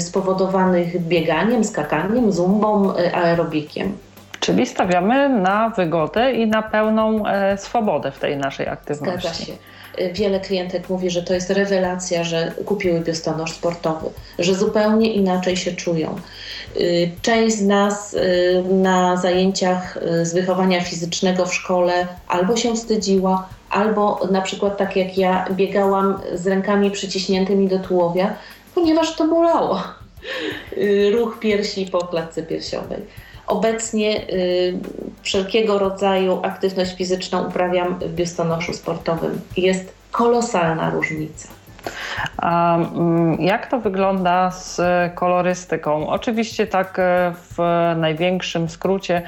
spowodowanych 0.00 1.02
bieganiem, 1.02 1.64
skakaniem, 1.64 2.32
zumbą, 2.32 2.94
aerobikiem. 3.14 3.98
Czyli 4.40 4.66
stawiamy 4.66 5.28
na 5.28 5.68
wygodę 5.68 6.32
i 6.32 6.46
na 6.46 6.62
pełną 6.62 7.26
e, 7.26 7.58
swobodę 7.58 8.10
w 8.12 8.18
tej 8.18 8.36
naszej 8.36 8.68
aktywności. 8.68 9.28
Zgadza 9.28 9.34
się. 9.44 9.52
Y, 10.00 10.12
wiele 10.12 10.40
klientek 10.40 10.88
mówi, 10.88 11.10
że 11.10 11.22
to 11.22 11.34
jest 11.34 11.50
rewelacja, 11.50 12.24
że 12.24 12.52
kupiły 12.64 13.00
biustonosz 13.00 13.52
sportowy, 13.52 14.06
że 14.38 14.54
zupełnie 14.54 15.12
inaczej 15.12 15.56
się 15.56 15.72
czują. 15.72 16.16
Y, 16.76 17.10
część 17.22 17.56
z 17.56 17.62
nas 17.62 18.14
y, 18.14 18.64
na 18.70 19.16
zajęciach 19.16 19.98
z 20.22 20.34
wychowania 20.34 20.80
fizycznego 20.80 21.46
w 21.46 21.54
szkole 21.54 22.06
albo 22.28 22.56
się 22.56 22.74
wstydziła, 22.74 23.48
albo 23.70 24.20
na 24.30 24.42
przykład 24.42 24.76
tak 24.76 24.96
jak 24.96 25.18
ja 25.18 25.44
biegałam 25.50 26.20
z 26.34 26.46
rękami 26.46 26.90
przyciśniętymi 26.90 27.68
do 27.68 27.78
tułowia, 27.78 28.34
ponieważ 28.78 29.16
to 29.16 29.28
bolało. 29.28 29.82
Ruch 31.12 31.38
piersi 31.38 31.86
po 31.86 31.98
klatce 31.98 32.42
piersiowej. 32.42 33.02
Obecnie 33.46 34.28
y, 34.28 34.78
wszelkiego 35.22 35.78
rodzaju 35.78 36.40
aktywność 36.42 36.96
fizyczną 36.96 37.48
uprawiam 37.48 37.98
w 37.98 38.14
biustonoszu 38.14 38.72
sportowym. 38.72 39.40
Jest 39.56 39.92
kolosalna 40.10 40.90
różnica. 40.90 41.48
A 42.36 42.76
mm, 42.76 43.40
jak 43.40 43.66
to 43.66 43.80
wygląda 43.80 44.50
z 44.50 44.80
kolorystyką? 45.14 46.08
Oczywiście 46.08 46.66
tak 46.66 46.98
e, 46.98 47.34
w 47.34 47.58
największym 47.96 48.68
skrócie 48.68 49.22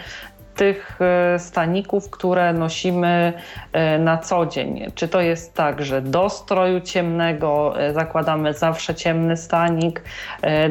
tych 0.54 0.98
e, 1.00 1.38
staników, 1.38 2.10
które 2.10 2.52
nosimy 2.52 3.32
e, 3.72 3.98
na 3.98 4.18
co 4.18 4.46
dzień. 4.46 4.86
Czy 4.94 5.08
to 5.08 5.20
jest 5.20 5.54
tak, 5.54 5.84
że 5.84 6.02
do 6.02 6.30
stroju 6.30 6.80
ciemnego 6.80 7.80
e, 7.80 7.92
zakładamy 7.92 8.54
zawsze 8.54 8.94
ciemny 8.94 9.36
stanik, 9.36 10.02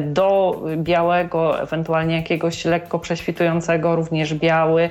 do 0.00 0.62
białego, 0.76 1.62
ewentualnie 1.62 2.16
jakiegoś 2.16 2.64
lekko 2.64 2.98
prześwitującego, 2.98 3.96
również 3.96 4.34
biały. 4.34 4.90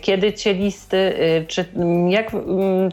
Kiedy 0.00 0.32
cielisty, 0.32 1.14
czy 1.48 1.64
jak 2.08 2.30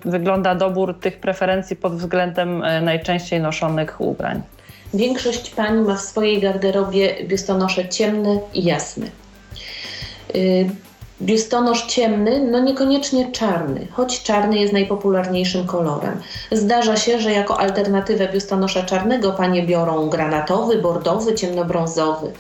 wygląda 0.06 0.56
dobór 0.56 1.00
tych 1.00 1.20
preferencji 1.20 1.76
pod 1.76 1.96
względem 1.96 2.64
najczęściej 2.82 3.42
noszonych 3.42 4.02
ubrań? 4.02 4.42
Większość 4.94 5.50
pań 5.50 5.78
ma 5.78 5.96
w 5.96 6.02
swojej 6.02 6.40
garderobie 6.40 7.16
biustonosze 7.24 7.90
ciemne 7.90 8.40
i 8.54 8.64
jasne. 8.64 9.06
Biustonosz 11.22 11.86
ciemny, 11.86 12.48
no 12.52 12.60
niekoniecznie 12.60 13.32
czarny, 13.32 13.88
choć 13.92 14.24
czarny 14.24 14.60
jest 14.60 14.74
najpopularniejszym 14.74 15.68
kolorem. 15.68 16.22
Zdarza 16.52 16.98
się, 16.98 17.20
że 17.20 17.32
jako 17.32 17.60
alternatywę 17.60 18.28
biustonosza 18.28 18.84
czarnego 18.84 19.32
panie 19.32 19.64
biorą 19.64 20.10
granatowy, 20.10 20.78
bordowy, 20.78 21.36
ciemnobrązowy. 21.36 22.32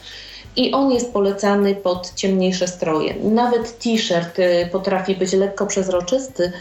I 0.55 0.71
on 0.71 0.91
jest 0.91 1.13
polecany 1.13 1.75
pod 1.75 2.13
ciemniejsze 2.15 2.67
stroje. 2.67 3.15
Nawet 3.23 3.79
t-shirt 3.79 4.39
y, 4.39 4.69
potrafi 4.71 5.15
być 5.15 5.33
lekko 5.33 5.65
przezroczysty 5.65 6.51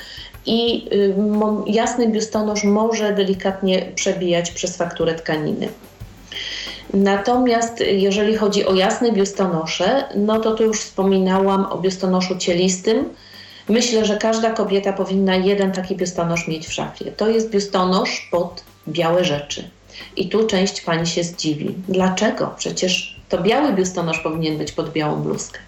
i 0.47 0.89
y, 0.93 1.15
jasny 1.67 2.09
biustonosz 2.09 2.65
może 2.65 3.13
delikatnie 3.13 3.93
przebijać 3.95 4.51
przez 4.51 4.77
fakturę 4.77 5.15
tkaniny. 5.15 5.69
Natomiast 6.95 7.81
jeżeli 7.81 8.37
chodzi 8.37 8.67
o 8.67 8.75
jasne 8.75 9.13
biustonosze, 9.13 10.05
no 10.15 10.41
to 10.41 10.55
tu 10.55 10.65
już 10.65 10.81
wspominałam 10.81 11.67
o 11.67 11.79
biustonoszu 11.79 12.37
cielistym. 12.37 13.05
Myślę, 13.69 14.05
że 14.05 14.17
każda 14.17 14.51
kobieta 14.51 14.93
powinna 14.93 15.37
jeden 15.37 15.73
taki 15.73 15.97
biustonosz 15.97 16.49
mieć 16.49 16.67
w 16.67 16.73
szafie. 16.73 17.13
To 17.13 17.29
jest 17.29 17.51
biustonosz 17.51 18.29
pod 18.31 18.63
białe 18.89 19.25
rzeczy. 19.25 19.71
I 20.17 20.29
tu 20.29 20.47
część 20.47 20.81
pani 20.81 21.07
się 21.07 21.25
zdziwi. 21.25 21.75
Dlaczego? 21.89 22.55
Przecież 22.57 23.21
to 23.29 23.43
biały 23.43 23.73
biustonosz 23.73 24.19
powinien 24.19 24.59
być 24.59 24.73
pod 24.73 24.93
białą 24.93 25.23
bluzkę. 25.23 25.59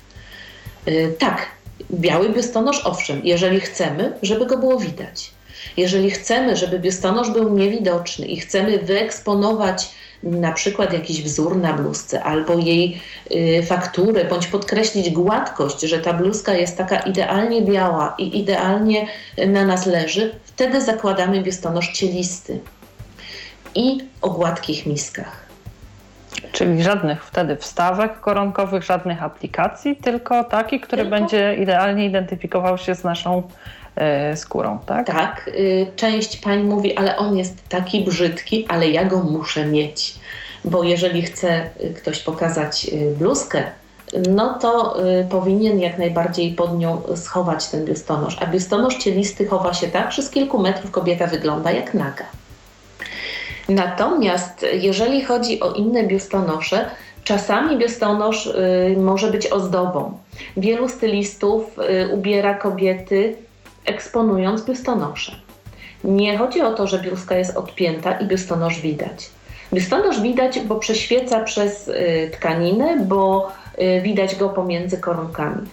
Yy, 0.86 1.14
tak, 1.18 1.46
biały 1.92 2.28
biustonosz, 2.28 2.86
owszem, 2.86 3.20
jeżeli 3.24 3.60
chcemy, 3.60 4.12
żeby 4.22 4.46
go 4.46 4.58
było 4.58 4.78
widać. 4.78 5.30
Jeżeli 5.76 6.10
chcemy, 6.10 6.56
żeby 6.56 6.78
biustonosz 6.78 7.30
był 7.30 7.58
niewidoczny 7.58 8.26
i 8.26 8.40
chcemy 8.40 8.78
wyeksponować 8.78 9.90
na 10.22 10.52
przykład 10.52 10.92
jakiś 10.92 11.22
wzór 11.22 11.56
na 11.56 11.72
bluzce 11.72 12.22
albo 12.22 12.58
jej 12.58 13.00
y, 13.30 13.62
fakturę, 13.66 14.24
bądź 14.24 14.46
podkreślić 14.46 15.10
gładkość, 15.10 15.80
że 15.80 15.98
ta 15.98 16.12
bluzka 16.12 16.54
jest 16.54 16.78
taka 16.78 16.96
idealnie 16.96 17.62
biała 17.62 18.14
i 18.18 18.38
idealnie 18.38 19.06
na 19.46 19.64
nas 19.64 19.86
leży, 19.86 20.34
wtedy 20.44 20.80
zakładamy 20.80 21.42
biustonosz 21.42 21.92
cielisty 21.92 22.60
i 23.74 23.98
o 24.22 24.30
gładkich 24.30 24.86
miskach. 24.86 25.50
Czyli 26.52 26.82
żadnych 26.82 27.24
wtedy 27.24 27.56
wstawek 27.56 28.20
koronkowych, 28.20 28.82
żadnych 28.82 29.22
aplikacji, 29.22 29.96
tylko 29.96 30.44
taki, 30.44 30.80
który 30.80 31.02
tylko? 31.02 31.16
będzie 31.16 31.54
idealnie 31.54 32.06
identyfikował 32.06 32.78
się 32.78 32.94
z 32.94 33.04
naszą 33.04 33.42
skórą, 34.36 34.78
tak? 34.86 35.06
Tak. 35.06 35.50
Y, 35.54 35.86
część 35.96 36.36
pań 36.36 36.62
mówi, 36.62 36.96
ale 36.96 37.16
on 37.16 37.36
jest 37.36 37.68
taki 37.68 38.04
brzydki, 38.04 38.66
ale 38.68 38.90
ja 38.90 39.04
go 39.04 39.18
muszę 39.18 39.66
mieć. 39.66 40.14
Bo 40.64 40.84
jeżeli 40.84 41.22
chce 41.22 41.70
y, 41.80 41.94
ktoś 41.94 42.18
pokazać 42.18 42.86
y, 42.92 43.14
bluzkę, 43.18 43.62
no 44.30 44.58
to 44.58 44.96
powinien 45.30 45.80
jak 45.80 45.98
najbardziej 45.98 46.52
pod 46.52 46.78
nią 46.78 47.02
schować 47.16 47.68
ten 47.68 47.84
biustonosz. 47.84 48.36
A 48.42 48.46
biustonosz 48.46 48.96
cielisty 48.96 49.46
chowa 49.46 49.74
się 49.74 49.88
tak, 49.88 50.12
że 50.12 50.22
z 50.22 50.30
kilku 50.30 50.58
metrów 50.58 50.90
kobieta 50.90 51.26
wygląda 51.26 51.70
jak 51.70 51.94
naga. 51.94 52.24
Natomiast 53.68 54.66
jeżeli 54.72 55.24
chodzi 55.24 55.60
o 55.60 55.72
inne 55.72 56.04
biustonosze, 56.04 56.90
czasami 57.24 57.78
biustonosz 57.78 58.48
może 58.96 59.30
być 59.30 59.46
ozdobą. 59.46 60.18
Wielu 60.56 60.88
stylistów 60.88 61.76
ubiera 62.12 62.54
kobiety 62.54 63.36
eksponując 63.84 64.64
biustonosze. 64.64 65.32
Nie 66.04 66.38
chodzi 66.38 66.62
o 66.62 66.74
to, 66.74 66.86
że 66.86 66.98
bluzka 66.98 67.36
jest 67.36 67.56
odpięta 67.56 68.12
i 68.12 68.26
biustonosz 68.26 68.80
widać. 68.80 69.30
Biustonosz 69.72 70.20
widać, 70.20 70.60
bo 70.60 70.76
prześwieca 70.76 71.40
przez 71.44 71.88
y, 71.88 72.30
tkaninę, 72.32 72.96
bo 73.04 73.52
y, 73.78 74.00
widać 74.00 74.36
go 74.36 74.48
pomiędzy 74.48 74.98
koronkami. 74.98 75.68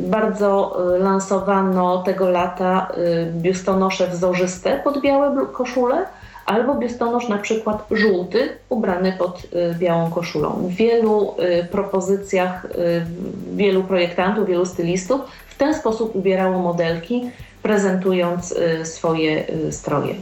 Bardzo 0.00 0.76
y, 0.96 0.98
lansowano 0.98 2.02
tego 2.02 2.30
lata 2.30 2.92
biustonosze 3.32 4.06
wzorzyste 4.06 4.80
pod 4.84 5.00
białe 5.00 5.46
koszule, 5.52 6.06
albo 6.46 6.74
biustonosz 6.74 7.28
na 7.28 7.38
przykład 7.38 7.86
żółty, 7.90 8.48
ubrany 8.68 9.12
pod 9.18 9.42
białą 9.78 10.10
koszulą. 10.10 10.50
W 10.50 10.74
wielu 10.74 11.34
propozycjach 11.70 12.66
wielu 13.52 13.84
projektantów, 13.84 14.46
wielu 14.46 14.66
stylistów 14.66 15.20
ten 15.60 15.74
sposób 15.74 16.16
ubierało 16.16 16.58
modelki, 16.58 17.30
prezentując 17.62 18.52
y, 18.52 18.86
swoje 18.86 19.48
y, 19.48 19.72
stroje. 19.72 20.14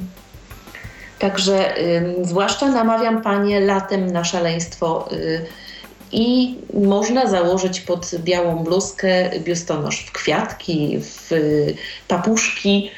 Także 1.19 1.75
zwłaszcza 2.23 2.69
namawiam 2.69 3.23
Panie 3.23 3.61
latem 3.61 4.11
na 4.11 4.25
szaleństwo 4.25 5.09
y, 5.13 5.47
i 6.13 6.57
można 6.75 7.27
założyć 7.27 7.81
pod 7.81 8.11
białą 8.19 8.65
bluzkę 8.65 9.31
biustonosz 9.39 10.01
w 10.01 10.13
kwiatki, 10.13 10.99
w 11.01 11.31
papuszki, 12.09 12.91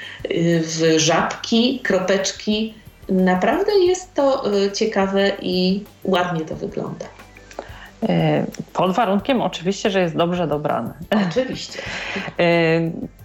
w 0.63 0.95
żabki, 0.97 1.81
kropeczki. 1.83 2.75
Naprawdę 3.09 3.73
jest 3.73 4.15
to 4.15 4.45
ciekawe 4.75 5.33
i 5.43 5.85
ładnie 6.05 6.41
to 6.41 6.57
wygląda. 6.57 7.07
E, 8.09 8.45
pod 8.73 8.93
warunkiem 8.93 9.43
oczywiście, 9.43 9.91
że 9.91 10.01
jest 10.01 10.17
dobrze 10.17 10.47
dobrany. 10.47 10.91
Oczywiście. 11.31 11.83
E, 12.39 12.45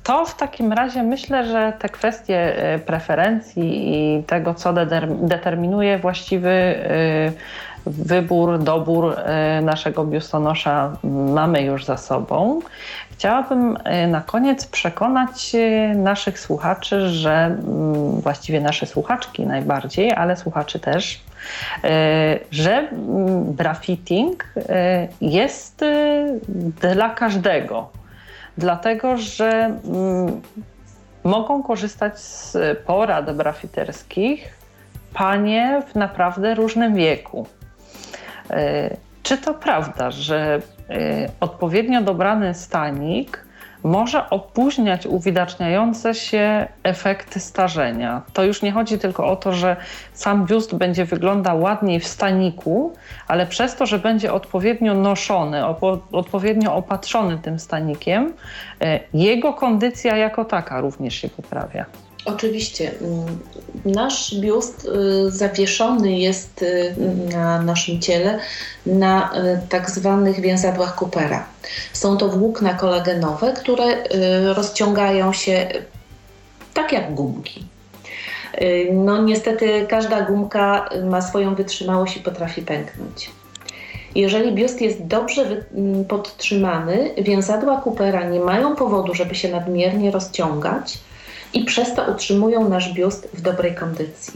to 0.04 0.26
w 0.26 0.36
takim 0.36 0.74
razie 0.74 1.04
myślę, 1.04 1.46
że 1.46 1.74
te 1.80 1.90
kwestie 1.90 2.56
preferencji 2.86 3.94
i 3.94 4.24
tego, 4.24 4.54
co 4.54 4.74
determinuje 5.22 6.00
właściwy 6.00 6.76
wybór, 7.86 8.60
dobór 8.60 9.16
naszego 9.62 10.06
biustonosza 10.06 10.98
mamy 11.34 11.62
już 11.62 11.86
za 11.86 11.98
sobą. 11.98 12.62
Chciałabym 13.18 13.78
e, 13.84 14.08
na 14.08 14.22
koniec 14.22 14.66
przekonać 14.66 15.56
e, 15.56 15.96
naszych 15.96 16.40
słuchaczy, 16.40 17.10
że 17.10 17.32
mm, 17.32 18.22
właściwie 18.22 18.62
nasze 18.62 18.86
słuchaczki 18.86 19.46
najbardziej, 19.46 20.14
ale 20.14 20.38
słuchaczy 20.38 20.80
też, 20.80 21.16
e, 21.16 21.20
że 22.52 22.72
mm, 22.72 23.54
brafitting 23.54 24.46
jest 25.22 25.86
dla 26.82 27.10
każdego. 27.10 27.90
Dlatego, 28.58 29.18
że 29.18 29.50
mm, 29.56 30.42
mogą 31.24 31.64
korzystać 31.64 32.20
z 32.20 32.58
porad 32.86 33.38
brafiterskich 33.38 34.54
panie 35.14 35.82
w 35.88 35.96
naprawdę 35.96 36.56
różnym 36.56 36.96
wieku. 36.96 37.48
Czy 39.24 39.38
to 39.38 39.54
prawda, 39.54 40.12
że 40.12 40.62
odpowiednio 41.40 42.02
dobrany 42.02 42.54
stanik 42.54 43.45
może 43.86 44.30
opóźniać 44.30 45.06
uwidaczniające 45.06 46.16
się 46.16 46.68
efekty 46.84 47.40
starzenia. 47.40 48.22
To 48.34 48.44
już 48.44 48.62
nie 48.62 48.72
chodzi 48.72 49.00
tylko 49.00 49.28
o 49.28 49.36
to, 49.36 49.54
że 49.54 49.76
sam 50.14 50.46
biust 50.46 50.76
będzie 50.76 51.06
wyglądał 51.06 51.62
ładniej 51.62 52.00
w 52.00 52.08
staniku, 52.08 52.94
ale 53.28 53.46
przez 53.46 53.76
to, 53.76 53.86
że 53.86 54.00
będzie 54.00 54.34
odpowiednio 54.34 54.94
noszony, 54.94 55.66
odpowiednio 56.12 56.76
opatrzony 56.76 57.38
tym 57.38 57.60
stanikiem, 57.60 58.34
y, 58.84 59.00
jego 59.14 59.54
kondycja 59.54 60.18
jako 60.18 60.46
taka 60.46 60.82
również 60.82 61.16
się 61.16 61.30
poprawia. 61.30 61.86
Oczywiście. 62.26 62.92
Mm, 63.02 63.40
nasz 63.86 64.36
biust 64.36 64.86
y, 64.86 65.32
zawieszony 65.32 66.20
jest 66.20 66.62
y, 66.62 66.96
na 67.34 67.62
naszym 67.62 68.02
ciele 68.02 68.40
na 68.86 69.32
y, 69.38 69.60
tak 69.70 69.90
zwanych 69.90 70.40
więzadłach 70.40 70.96
Coopera. 70.96 71.46
Są 71.94 72.18
to 72.18 72.30
włókna 72.30 72.74
kolagenowe, 72.74 73.54
które 73.54 73.84
rozciągają 74.54 75.34
się 75.34 75.68
tak 76.74 76.92
jak 76.92 77.14
gumki. 77.14 77.66
No 78.94 79.22
niestety 79.24 79.86
każda 79.90 80.22
gumka 80.22 80.90
ma 81.04 81.22
swoją 81.22 81.56
wytrzymałość 81.56 82.18
i 82.18 82.20
potrafi 82.20 82.62
pęknąć. 82.62 83.30
Jeżeli 84.16 84.52
biust 84.52 84.82
jest 84.82 85.06
dobrze 85.06 85.66
podtrzymany, 86.08 87.12
więzadła 87.18 87.82
Coopera 87.82 88.30
nie 88.30 88.40
mają 88.40 88.76
powodu, 88.76 89.14
żeby 89.14 89.36
się 89.36 89.50
nadmiernie 89.50 90.12
rozciągać, 90.12 90.98
i 91.54 91.64
przez 91.64 91.94
to 91.94 92.04
utrzymują 92.04 92.70
nasz 92.70 92.94
biust 92.94 93.30
w 93.34 93.42
dobrej 93.42 93.76
kondycji. 93.76 94.34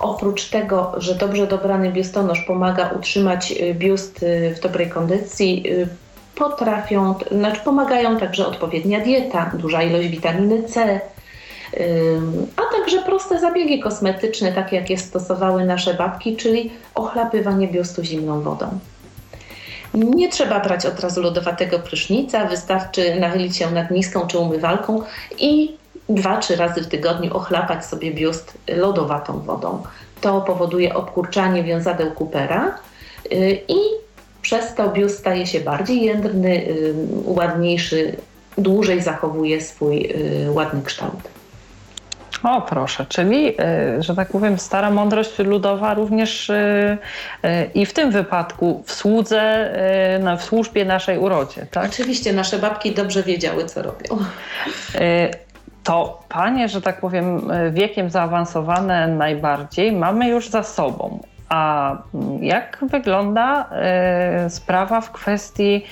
Oprócz 0.00 0.44
tego, 0.44 0.92
że 0.96 1.14
dobrze 1.14 1.46
dobrany 1.46 1.92
biustonosz 1.92 2.40
pomaga 2.40 2.90
utrzymać 2.98 3.52
y, 3.52 3.74
biust 3.74 4.22
y, 4.22 4.54
w 4.56 4.60
dobrej 4.60 4.90
kondycji, 4.90 5.72
y, 5.72 5.88
potrafią, 6.34 7.14
znaczy 7.30 7.60
pomagają 7.64 8.18
także 8.18 8.46
odpowiednia 8.46 9.00
dieta, 9.00 9.50
duża 9.54 9.82
ilość 9.82 10.08
witaminy 10.08 10.62
C, 10.62 11.00
a 12.56 12.76
także 12.76 13.02
proste 13.02 13.40
zabiegi 13.40 13.80
kosmetyczne, 13.80 14.52
takie 14.52 14.76
jakie 14.76 14.98
stosowały 14.98 15.64
nasze 15.64 15.94
babki, 15.94 16.36
czyli 16.36 16.70
ochlapywanie 16.94 17.68
biustu 17.68 18.04
zimną 18.04 18.40
wodą. 18.40 18.78
Nie 19.94 20.28
trzeba 20.28 20.60
brać 20.60 20.86
od 20.86 21.00
razu 21.00 21.22
lodowatego 21.22 21.78
prysznica, 21.78 22.44
wystarczy 22.44 23.20
nachylić 23.20 23.56
się 23.56 23.70
nad 23.70 23.90
niską 23.90 24.26
czy 24.26 24.38
umywalką 24.38 25.02
i 25.38 25.76
dwa, 26.08 26.36
trzy 26.36 26.56
razy 26.56 26.82
w 26.82 26.86
tygodniu 26.86 27.36
ochlapać 27.36 27.86
sobie 27.86 28.14
biust 28.14 28.58
lodowatą 28.76 29.40
wodą. 29.40 29.82
To 30.20 30.40
powoduje 30.40 30.94
obkurczanie 30.94 31.64
wiązadeł 31.64 32.10
Coopera 32.10 32.78
y, 33.32 33.60
i 33.68 33.76
przez 34.42 34.74
to 34.74 34.88
biust 34.88 35.18
staje 35.18 35.46
się 35.46 35.60
bardziej 35.60 36.02
jędrny, 36.02 36.68
y, 36.68 36.94
ładniejszy, 37.24 38.16
dłużej 38.58 39.02
zachowuje 39.02 39.60
swój 39.60 40.10
y, 40.46 40.50
ładny 40.50 40.82
kształt. 40.82 41.37
O, 42.42 42.60
proszę, 42.60 43.06
czyli, 43.08 43.54
e, 43.58 44.02
że 44.02 44.14
tak 44.14 44.28
powiem, 44.28 44.58
stara 44.58 44.90
mądrość 44.90 45.38
ludowa 45.38 45.94
również 45.94 46.50
e, 46.50 46.98
e, 47.42 47.64
i 47.64 47.86
w 47.86 47.92
tym 47.92 48.10
wypadku 48.10 48.82
w 48.86 48.92
słudze, 48.92 49.70
w 50.38 50.42
służbie 50.42 50.84
naszej 50.84 51.18
urodzie, 51.18 51.66
tak? 51.70 51.84
Oczywiście, 51.84 52.32
nasze 52.32 52.58
babki 52.58 52.94
dobrze 52.94 53.22
wiedziały, 53.22 53.64
co 53.64 53.82
robią. 53.82 54.18
To 55.84 56.22
panie, 56.28 56.68
że 56.68 56.82
tak 56.82 57.00
powiem, 57.00 57.50
wiekiem 57.70 58.10
zaawansowane 58.10 59.08
najbardziej 59.08 59.92
mamy 59.92 60.28
już 60.28 60.48
za 60.48 60.62
sobą. 60.62 61.22
A 61.48 61.96
jak 62.40 62.78
wygląda 62.82 63.70
sprawa 64.48 65.00
w 65.00 65.12
kwestii 65.12 65.84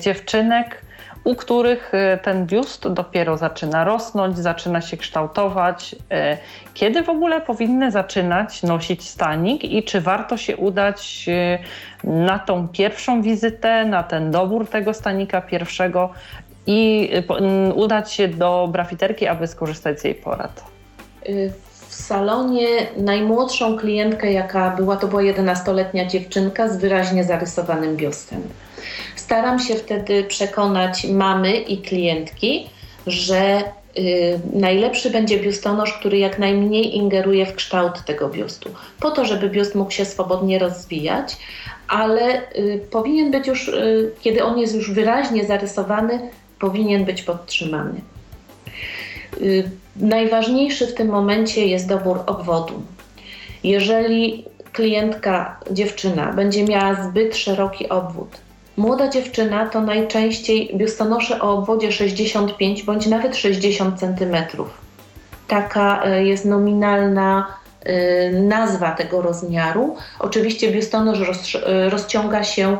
dziewczynek, 0.00 0.82
u 1.24 1.34
których 1.34 1.94
e, 1.94 2.18
ten 2.18 2.46
biust 2.46 2.88
dopiero 2.88 3.36
zaczyna 3.36 3.84
rosnąć, 3.84 4.38
zaczyna 4.38 4.80
się 4.80 4.96
kształtować. 4.96 5.96
E, 6.10 6.38
kiedy 6.74 7.02
w 7.02 7.08
ogóle 7.08 7.40
powinny 7.40 7.90
zaczynać 7.90 8.62
nosić 8.62 9.08
stanik 9.08 9.64
i 9.64 9.82
czy 9.82 10.00
warto 10.00 10.36
się 10.36 10.56
udać 10.56 11.26
e, 11.28 11.58
na 12.04 12.38
tą 12.38 12.68
pierwszą 12.68 13.22
wizytę, 13.22 13.84
na 13.84 14.02
ten 14.02 14.30
dobór 14.30 14.68
tego 14.68 14.94
stanika 14.94 15.40
pierwszego 15.40 16.10
i 16.66 17.10
udać 17.74 18.12
się 18.12 18.28
do 18.28 18.68
brafiterki, 18.72 19.26
aby 19.26 19.46
skorzystać 19.46 20.00
z 20.00 20.04
jej 20.04 20.14
porad? 20.14 20.64
W 21.88 21.94
salonie 21.94 22.66
najmłodszą 22.96 23.78
klientkę, 23.78 24.32
jaka 24.32 24.70
była, 24.70 24.96
to 24.96 25.08
była 25.08 25.22
11-letnia 25.22 26.06
dziewczynka 26.06 26.68
z 26.68 26.76
wyraźnie 26.76 27.24
zarysowanym 27.24 27.96
biustem. 27.96 28.42
Staram 29.32 29.58
się 29.58 29.74
wtedy 29.74 30.24
przekonać 30.24 31.04
mamy 31.04 31.56
i 31.56 31.78
klientki, 31.78 32.70
że 33.06 33.62
y, 33.98 34.40
najlepszy 34.52 35.10
będzie 35.10 35.40
biustonosz, 35.40 35.92
który 35.92 36.18
jak 36.18 36.38
najmniej 36.38 36.96
ingeruje 36.96 37.46
w 37.46 37.54
kształt 37.54 38.04
tego 38.04 38.28
biustu, 38.28 38.70
po 39.00 39.10
to, 39.10 39.24
żeby 39.24 39.48
biust 39.48 39.74
mógł 39.74 39.90
się 39.90 40.04
swobodnie 40.04 40.58
rozwijać, 40.58 41.36
ale 41.88 42.40
y, 42.56 42.80
powinien 42.90 43.30
być 43.30 43.46
już, 43.46 43.68
y, 43.68 44.12
kiedy 44.20 44.44
on 44.44 44.58
jest 44.58 44.74
już 44.74 44.90
wyraźnie 44.90 45.44
zarysowany, 45.44 46.20
powinien 46.58 47.04
być 47.04 47.22
podtrzymany. 47.22 48.00
Najważniejszy 49.96 50.86
w 50.86 50.94
tym 50.94 51.08
momencie 51.08 51.66
jest 51.66 51.88
dobór 51.88 52.20
obwodu. 52.26 52.82
Jeżeli 53.64 54.44
klientka, 54.72 55.60
dziewczyna, 55.70 56.32
będzie 56.32 56.64
miała 56.64 57.04
zbyt 57.04 57.36
szeroki 57.36 57.88
obwód, 57.88 58.28
Młoda 58.76 59.08
dziewczyna 59.08 59.66
to 59.66 59.80
najczęściej 59.80 60.70
biustonosze 60.74 61.40
o 61.40 61.52
obwodzie 61.52 61.92
65 61.92 62.82
bądź 62.82 63.06
nawet 63.06 63.36
60 63.36 64.00
cm. 64.00 64.36
Taka 65.48 66.04
e, 66.04 66.24
jest 66.24 66.44
nominalna 66.44 67.46
e, 67.80 68.30
nazwa 68.30 68.90
tego 68.90 69.22
rozmiaru. 69.22 69.96
Oczywiście 70.18 70.72
biustonosz 70.72 71.54
e, 71.54 71.90
rozciąga 71.90 72.44
się 72.44 72.76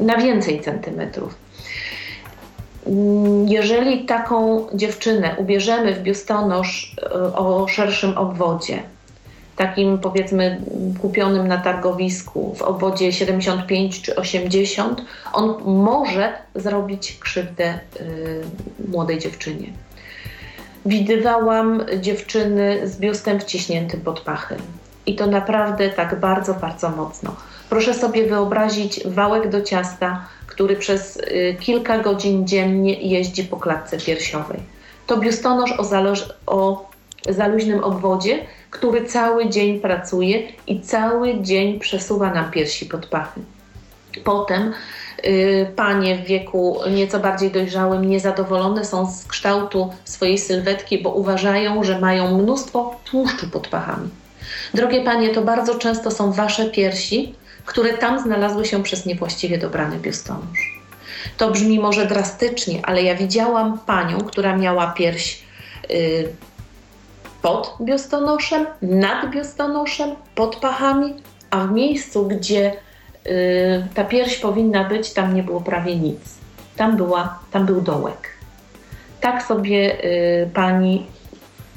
na 0.00 0.16
więcej 0.16 0.60
centymetrów. 0.60 1.34
Mm, 2.86 3.48
jeżeli 3.48 4.04
taką 4.04 4.66
dziewczynę 4.74 5.34
ubierzemy 5.38 5.94
w 5.94 6.02
biustonosz 6.02 6.96
o 7.34 7.68
szerszym 7.68 8.18
obwodzie, 8.18 8.82
takim 9.58 9.98
powiedzmy 9.98 10.60
kupionym 11.02 11.48
na 11.48 11.58
targowisku 11.58 12.54
w 12.54 12.62
obwodzie 12.62 13.12
75 13.12 14.02
czy 14.02 14.16
80, 14.16 15.02
on 15.32 15.54
może 15.64 16.32
zrobić 16.54 17.18
krzywdę 17.20 17.78
y, 18.00 18.40
młodej 18.88 19.18
dziewczynie. 19.18 19.66
Widywałam 20.86 21.82
dziewczyny 22.00 22.88
z 22.88 22.98
biustem 22.98 23.40
wciśniętym 23.40 24.00
pod 24.00 24.20
pachy. 24.20 24.56
I 25.06 25.16
to 25.16 25.26
naprawdę 25.26 25.88
tak 25.90 26.20
bardzo, 26.20 26.54
bardzo 26.54 26.90
mocno. 26.90 27.36
Proszę 27.70 27.94
sobie 27.94 28.26
wyobrazić 28.26 29.00
wałek 29.06 29.48
do 29.48 29.62
ciasta, 29.62 30.24
który 30.46 30.76
przez 30.76 31.16
y, 31.16 31.56
kilka 31.60 31.98
godzin 31.98 32.46
dziennie 32.46 33.00
jeździ 33.00 33.44
po 33.44 33.56
klatce 33.56 33.98
piersiowej. 33.98 34.60
To 35.06 35.16
biustonosz 35.16 35.72
o, 35.72 35.82
zależ- 35.82 36.32
o 36.46 36.87
zaluźnym 37.28 37.84
obwodzie, 37.84 38.38
który 38.70 39.04
cały 39.04 39.48
dzień 39.48 39.80
pracuje 39.80 40.42
i 40.66 40.80
cały 40.80 41.40
dzień 41.40 41.78
przesuwa 41.78 42.34
nam 42.34 42.50
piersi 42.50 42.86
pod 42.86 43.06
pachy. 43.06 43.40
Potem 44.24 44.72
y, 45.24 45.72
panie 45.76 46.16
w 46.16 46.24
wieku 46.24 46.78
nieco 46.90 47.20
bardziej 47.20 47.50
dojrzałym 47.50 48.10
niezadowolone 48.10 48.84
są 48.84 49.10
z 49.12 49.24
kształtu 49.24 49.90
swojej 50.04 50.38
sylwetki, 50.38 51.02
bo 51.02 51.10
uważają, 51.10 51.84
że 51.84 51.98
mają 51.98 52.38
mnóstwo 52.38 53.00
tłuszczu 53.04 53.50
pod 53.50 53.68
pachami. 53.68 54.08
Drogie 54.74 55.04
panie, 55.04 55.28
to 55.28 55.42
bardzo 55.42 55.74
często 55.74 56.10
są 56.10 56.32
wasze 56.32 56.64
piersi, 56.64 57.34
które 57.64 57.92
tam 57.92 58.20
znalazły 58.20 58.64
się 58.64 58.82
przez 58.82 59.06
niewłaściwie 59.06 59.58
dobrany 59.58 59.96
biustonosz. 59.96 60.80
To 61.36 61.50
brzmi 61.50 61.80
może 61.80 62.06
drastycznie, 62.06 62.80
ale 62.82 63.02
ja 63.02 63.14
widziałam 63.14 63.78
panią, 63.78 64.18
która 64.18 64.56
miała 64.56 64.86
pierś 64.86 65.42
y, 65.90 66.28
pod 67.42 67.76
biustonoszem, 67.80 68.66
nad 68.82 69.30
biustonoszem, 69.30 70.10
pod 70.34 70.56
pachami, 70.56 71.14
a 71.50 71.64
w 71.64 71.72
miejscu, 71.72 72.26
gdzie 72.26 72.72
y, 73.26 73.86
ta 73.94 74.04
pierś 74.04 74.36
powinna 74.36 74.84
być, 74.84 75.12
tam 75.12 75.34
nie 75.34 75.42
było 75.42 75.60
prawie 75.60 75.96
nic. 75.96 76.20
Tam, 76.76 76.96
była, 76.96 77.38
tam 77.50 77.66
był 77.66 77.80
dołek. 77.80 78.28
Tak 79.20 79.42
sobie 79.42 80.04
y, 80.04 80.50
pani 80.54 81.06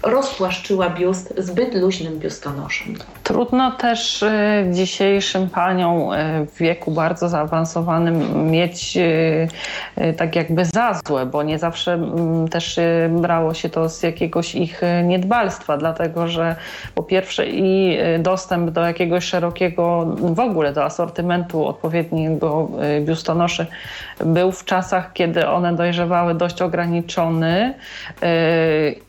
rozpłaszczyła 0.03 0.89
biust 0.89 1.33
zbyt 1.37 1.75
luźnym 1.75 2.19
biustonoszem. 2.19 2.95
Trudno 3.23 3.71
też 3.71 4.23
y, 4.23 4.29
dzisiejszym 4.71 5.49
paniom 5.49 6.13
y, 6.13 6.45
w 6.45 6.57
wieku 6.57 6.91
bardzo 6.91 7.29
zaawansowanym 7.29 8.49
mieć 8.51 8.97
y, 8.97 10.13
tak 10.17 10.35
jakby 10.35 10.65
za 10.65 10.99
złe, 11.07 11.25
bo 11.25 11.43
nie 11.43 11.59
zawsze 11.59 11.93
mm, 11.93 12.47
też 12.47 12.79
brało 13.09 13.53
się 13.53 13.69
to 13.69 13.89
z 13.89 14.03
jakiegoś 14.03 14.55
ich 14.55 14.81
niedbalstwa, 15.03 15.77
dlatego 15.77 16.27
że 16.27 16.55
po 16.95 17.03
pierwsze 17.03 17.47
i 17.47 17.97
dostęp 18.19 18.69
do 18.69 18.81
jakiegoś 18.81 19.23
szerokiego, 19.23 20.05
w 20.17 20.39
ogóle 20.39 20.73
do 20.73 20.83
asortymentu 20.83 21.67
odpowiedniego 21.67 22.69
biustonoszy 23.01 23.67
był 24.25 24.51
w 24.51 24.65
czasach, 24.65 25.13
kiedy 25.13 25.47
one 25.47 25.75
dojrzewały 25.75 26.35
dość 26.35 26.61
ograniczony 26.61 27.73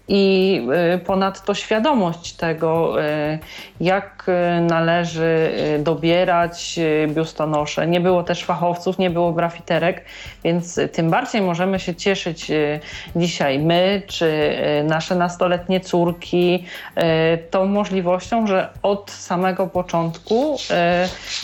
i 0.08 0.62
ponadto 1.06 1.54
świadomość 1.54 2.32
tego, 2.32 2.94
jak 3.80 4.01
jak 4.02 4.28
y, 4.28 4.60
należy 4.60 5.52
y, 5.78 5.82
dobierać 5.82 6.78
y, 6.78 7.08
biustonosze. 7.14 7.86
Nie 7.86 8.00
było 8.00 8.22
też 8.22 8.44
fachowców, 8.44 8.98
nie 8.98 9.10
było 9.10 9.32
grafiterek, 9.32 10.04
więc 10.44 10.80
tym 10.92 11.10
bardziej 11.10 11.42
możemy 11.42 11.80
się 11.80 11.94
cieszyć 11.94 12.50
dzisiaj 13.16 13.58
my, 13.58 14.02
czy 14.06 14.56
nasze 14.84 15.14
nastoletnie 15.14 15.80
córki, 15.80 16.64
tą 17.50 17.66
możliwością, 17.66 18.46
że 18.46 18.68
od 18.82 19.10
samego 19.10 19.66
początku 19.66 20.56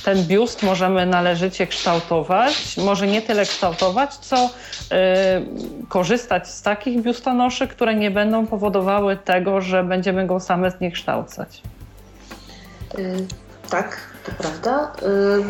ten 0.04 0.24
biust 0.26 0.62
możemy 0.62 1.06
należycie 1.06 1.66
kształtować. 1.66 2.76
Może 2.76 3.06
nie 3.06 3.22
tyle 3.22 3.42
kształtować, 3.42 4.14
co 4.14 4.50
korzystać 5.88 6.48
z 6.48 6.62
takich 6.62 7.02
biustonoszy, 7.02 7.68
które 7.68 7.94
nie 7.94 8.10
będą 8.10 8.46
powodowały 8.46 9.16
tego, 9.16 9.60
że 9.60 9.84
będziemy 9.84 10.26
go 10.26 10.40
same 10.40 10.70
zniekształcać. 10.70 11.62
Y, 12.98 13.26
tak, 13.70 13.96
to 14.24 14.32
prawda. 14.32 14.92
Y, 15.02 15.44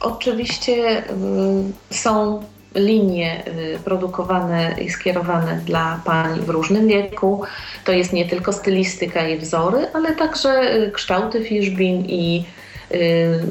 oczywiście 0.00 0.98
y, 0.98 1.94
są 1.94 2.42
linie 2.74 3.42
produkowane 3.84 4.74
i 4.80 4.90
skierowane 4.90 5.60
dla 5.66 6.00
pań 6.04 6.40
w 6.40 6.48
różnym 6.48 6.88
wieku. 6.88 7.42
To 7.84 7.92
jest 7.92 8.12
nie 8.12 8.28
tylko 8.28 8.52
stylistyka 8.52 9.28
i 9.28 9.38
wzory, 9.38 9.86
ale 9.94 10.12
także 10.16 10.72
kształty 10.92 11.44
fiszbin 11.44 12.04
i 12.06 12.44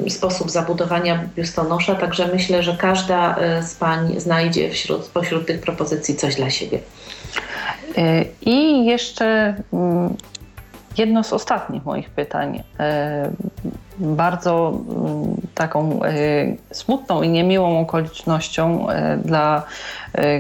sposób 0.10 0.52
zabudowania 0.52 1.30
biustonosza. 1.36 1.96
Także 1.96 2.28
myślę, 2.28 2.64
że 2.64 2.78
każda 2.80 3.36
z 3.62 3.76
pań 3.76 4.20
znajdzie 4.20 4.70
wśród, 4.72 5.02
pośród 5.06 5.48
tych 5.48 5.62
propozycji 5.62 6.16
coś 6.16 6.36
dla 6.36 6.50
siebie. 6.50 6.80
I 8.42 8.86
jeszcze 8.86 9.56
mm, 9.74 10.16
Jedno 10.98 11.24
z 11.24 11.34
ostatnich 11.34 11.86
moich 11.86 12.10
pytań, 12.10 12.64
e, 12.80 13.32
bardzo 14.02 14.74
mm, 14.90 15.36
taką 15.56 16.04
e, 16.04 16.12
smutną 16.72 17.22
i 17.22 17.30
niemiłą 17.30 17.80
okolicznością 17.80 18.90
e, 18.90 19.18
dla 19.18 19.64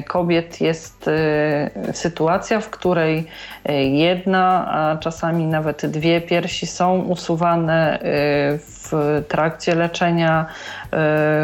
kobiet 0.07 0.61
jest 0.61 1.09
sytuacja, 1.93 2.59
w 2.59 2.69
której 2.69 3.27
jedna, 3.91 4.71
a 4.71 4.97
czasami 4.97 5.45
nawet 5.45 5.85
dwie 5.85 6.21
piersi 6.21 6.67
są 6.67 6.99
usuwane 6.99 7.99
w 8.57 9.23
trakcie 9.27 9.75
leczenia 9.75 10.45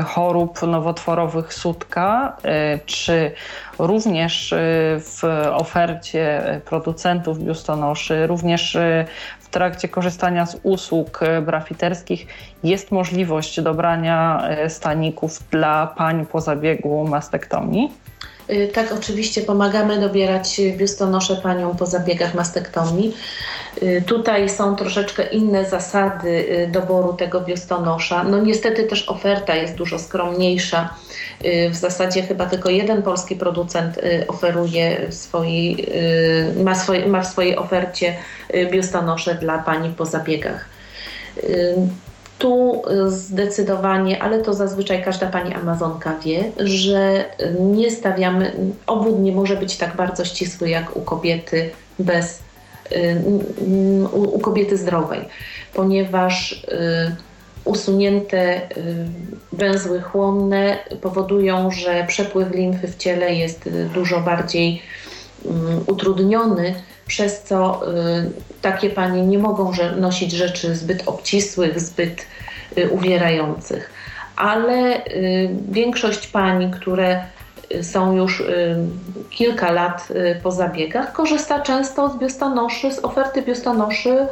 chorób 0.06 0.62
nowotworowych 0.62 1.54
sutka, 1.54 2.38
czy 2.86 3.32
również 3.80 4.52
y, 4.52 4.58
w 5.00 5.24
ofercie 5.54 6.44
producentów 6.66 7.40
biustonoszy, 7.40 8.28
również 8.28 8.76
y, 8.76 9.06
w 9.48 9.50
trakcie 9.50 9.88
korzystania 9.88 10.46
z 10.46 10.58
usług 10.64 11.20
y, 11.22 11.42
brafiterskich 11.42 12.28
jest 12.64 12.92
możliwość 12.92 13.62
dobrania 13.62 14.50
staników 14.68 15.40
dla 15.52 15.88
pań 15.88 16.26
po 16.26 16.42
zabiegu 16.42 17.08
mastektomii. 17.08 17.92
Tak, 18.74 18.92
oczywiście 18.92 19.42
pomagamy 19.42 20.02
dobierać 20.02 20.62
biustonosze 20.78 21.36
paniom 21.36 21.78
po 21.78 21.86
zabiegach 21.86 22.34
mastektomii. 22.34 23.16
Tutaj 24.06 24.50
są 24.50 24.76
troszeczkę 24.76 25.24
inne 25.28 25.66
zasady 25.66 26.68
doboru 26.72 27.14
tego 27.14 27.42
biustonosza. 27.42 28.24
No 28.24 28.40
niestety 28.40 28.84
też 28.84 29.10
oferta 29.10 29.56
jest 29.56 29.76
dużo 29.76 30.00
skromniejsza 30.00 30.90
Y, 31.46 31.70
w 31.70 31.76
zasadzie 31.76 32.24
chyba 32.24 32.46
tylko 32.46 32.70
jeden 32.70 33.04
polski 33.04 33.36
producent 33.36 33.98
y, 33.98 34.28
oferuje 34.28 35.12
swojej, 35.12 35.88
y, 36.60 36.64
ma, 36.64 36.76
swoj, 36.76 37.06
ma 37.06 37.22
w 37.22 37.28
swojej 37.28 37.58
ofercie 37.58 38.18
biustonosze 38.72 39.36
dla 39.36 39.58
pani 39.58 39.90
po 39.90 40.06
zabiegach. 40.06 40.66
Tu 42.40 42.82
zdecydowanie, 43.08 44.24
ale 44.24 44.42
to 44.42 44.54
zazwyczaj 44.54 45.04
każda 45.04 45.28
pani 45.28 45.54
Amazonka 45.54 46.20
wie, 46.20 46.52
że 46.58 47.26
nie 47.60 47.92
stawiamy, 47.92 48.52
obwód 48.88 49.20
nie 49.20 49.32
może 49.32 49.56
być 49.56 49.78
tak 49.78 49.96
bardzo 49.96 50.26
ścisły 50.26 50.70
jak 50.70 50.98
u 50.98 51.02
kobiety 51.02 51.70
bez, 52.00 52.40
u 54.14 54.40
kobiety 54.40 54.78
zdrowej, 54.78 55.22
ponieważ 55.74 56.66
usunięte 57.68 58.62
y, 58.62 59.08
węzły 59.52 60.02
chłonne 60.02 60.78
powodują, 61.02 61.72
że 61.72 62.06
przepływ 62.08 62.52
limfy 62.52 62.88
w 62.88 62.98
ciele 62.98 63.34
jest 63.34 63.68
y, 63.68 63.90
dużo 63.94 64.20
bardziej 64.20 64.82
mm, 65.46 65.84
utrudniony, 65.88 66.76
przez 67.08 67.44
co 67.44 67.82
y, 67.94 68.32
takie 68.62 68.90
panie 68.90 69.22
nie 69.22 69.38
mogą 69.38 69.72
nosić 69.98 70.32
rzeczy 70.32 70.76
zbyt 70.76 71.04
obcisłych, 71.06 71.80
zbyt 71.80 72.26
uwierających. 72.92 73.92
Ale 74.36 75.02
większość 75.70 76.28
pań, 76.28 76.72
które 76.72 77.24
są 77.82 78.16
już 78.16 78.44
kilka 79.30 79.72
lat 79.72 80.08
po 80.44 80.52
zabiegach, 80.52 81.12
korzysta 81.12 81.60
często 81.60 82.10
z 82.10 82.18
biustonoszy, 82.18 82.92
z 82.92 83.00
oferty 83.00 83.42
biustonoszy 83.42 84.28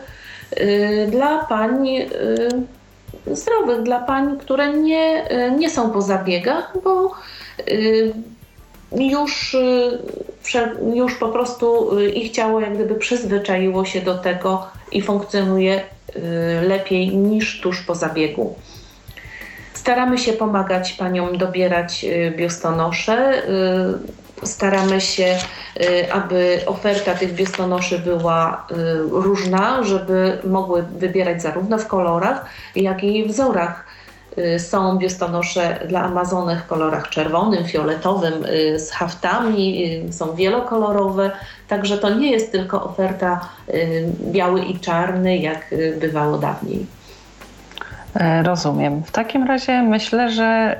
dla 1.11 1.45
pań 1.45 1.87
zdrowych 3.31 3.83
dla 3.83 3.99
pań, 3.99 4.37
które 4.39 4.73
nie, 4.73 5.23
nie 5.57 5.69
są 5.69 5.89
po 5.89 6.01
zabiegach, 6.01 6.73
bo 6.83 7.11
już, 8.91 9.55
e, 9.55 10.95
już 10.95 11.15
po 11.15 11.29
prostu 11.29 11.99
ich 11.99 12.31
ciało 12.31 12.59
jak 12.59 12.73
gdyby 12.73 12.95
przyzwyczaiło 12.95 13.85
się 13.85 14.01
do 14.01 14.17
tego 14.17 14.67
i 14.91 15.01
funkcjonuje 15.01 15.81
lepiej 16.67 17.17
niż 17.17 17.61
tuż 17.61 17.81
po 17.81 17.95
zabiegu. 17.95 18.55
Staramy 19.73 20.17
się 20.17 20.33
pomagać 20.33 20.93
paniom 20.93 21.37
dobierać 21.37 22.05
biustonosze 22.37 23.41
staramy 24.43 25.01
się, 25.01 25.37
y, 25.81 26.13
aby 26.13 26.61
oferta 26.65 27.13
tych 27.13 27.33
biustonoszy 27.33 27.99
była 27.99 28.67
y, 28.71 28.75
różna, 29.09 29.83
żeby 29.83 30.37
mogły 30.43 30.83
wybierać 30.83 31.41
zarówno 31.41 31.77
w 31.77 31.87
kolorach, 31.87 32.45
jak 32.75 33.03
i 33.03 33.25
wzorach. 33.25 33.84
Y, 34.37 34.59
są 34.59 34.97
biustonosze 34.97 35.79
dla 35.87 36.01
Amazonek 36.01 36.59
w 36.59 36.67
kolorach 36.67 37.09
czerwonym, 37.09 37.65
fioletowym, 37.65 38.33
z 38.75 38.91
haftami, 38.91 39.89
są 40.11 40.35
wielokolorowe, 40.35 41.31
także 41.67 41.97
to 41.97 42.09
nie 42.09 42.31
jest 42.31 42.51
tylko 42.51 42.83
oferta 42.83 43.49
biały 44.21 44.61
i 44.61 44.79
czarny, 44.79 45.37
jak 45.37 45.75
bywało 45.99 46.37
dawniej. 46.37 46.85
E, 48.15 48.43
rozumiem. 48.43 49.03
W 49.03 49.11
takim 49.11 49.47
razie 49.47 49.81
myślę, 49.81 50.31
że. 50.31 50.79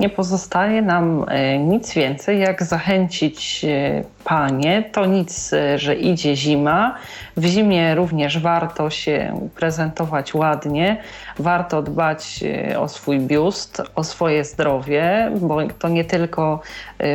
Nie 0.00 0.08
pozostaje 0.08 0.82
nam 0.82 1.24
e, 1.28 1.58
nic 1.58 1.94
więcej, 1.94 2.40
jak 2.40 2.62
zachęcić 2.62 3.64
e, 3.64 4.02
panie. 4.24 4.82
To 4.92 5.06
nic, 5.06 5.52
e, 5.52 5.78
że 5.78 5.94
idzie 5.94 6.36
zima. 6.36 6.94
W 7.36 7.44
zimie 7.44 7.94
również 7.94 8.38
warto 8.38 8.90
się 8.90 9.48
prezentować 9.56 10.34
ładnie, 10.34 10.96
warto 11.38 11.82
dbać 11.82 12.44
o 12.78 12.88
swój 12.88 13.20
biust, 13.20 13.82
o 13.94 14.04
swoje 14.04 14.44
zdrowie, 14.44 15.32
bo 15.40 15.58
to 15.78 15.88
nie 15.88 16.04
tylko 16.04 16.60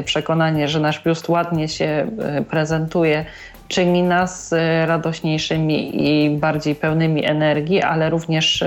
przekonanie, 0.06 0.68
że 0.68 0.80
nasz 0.80 1.04
biust 1.04 1.30
ładnie 1.30 1.68
się 1.68 2.08
prezentuje, 2.50 3.26
czyni 3.68 4.04
nas 4.04 4.54
radośniejszymi 4.86 6.08
i 6.10 6.30
bardziej 6.30 6.76
pełnymi 6.76 7.26
energii, 7.26 7.82
ale 7.82 8.10
również 8.10 8.64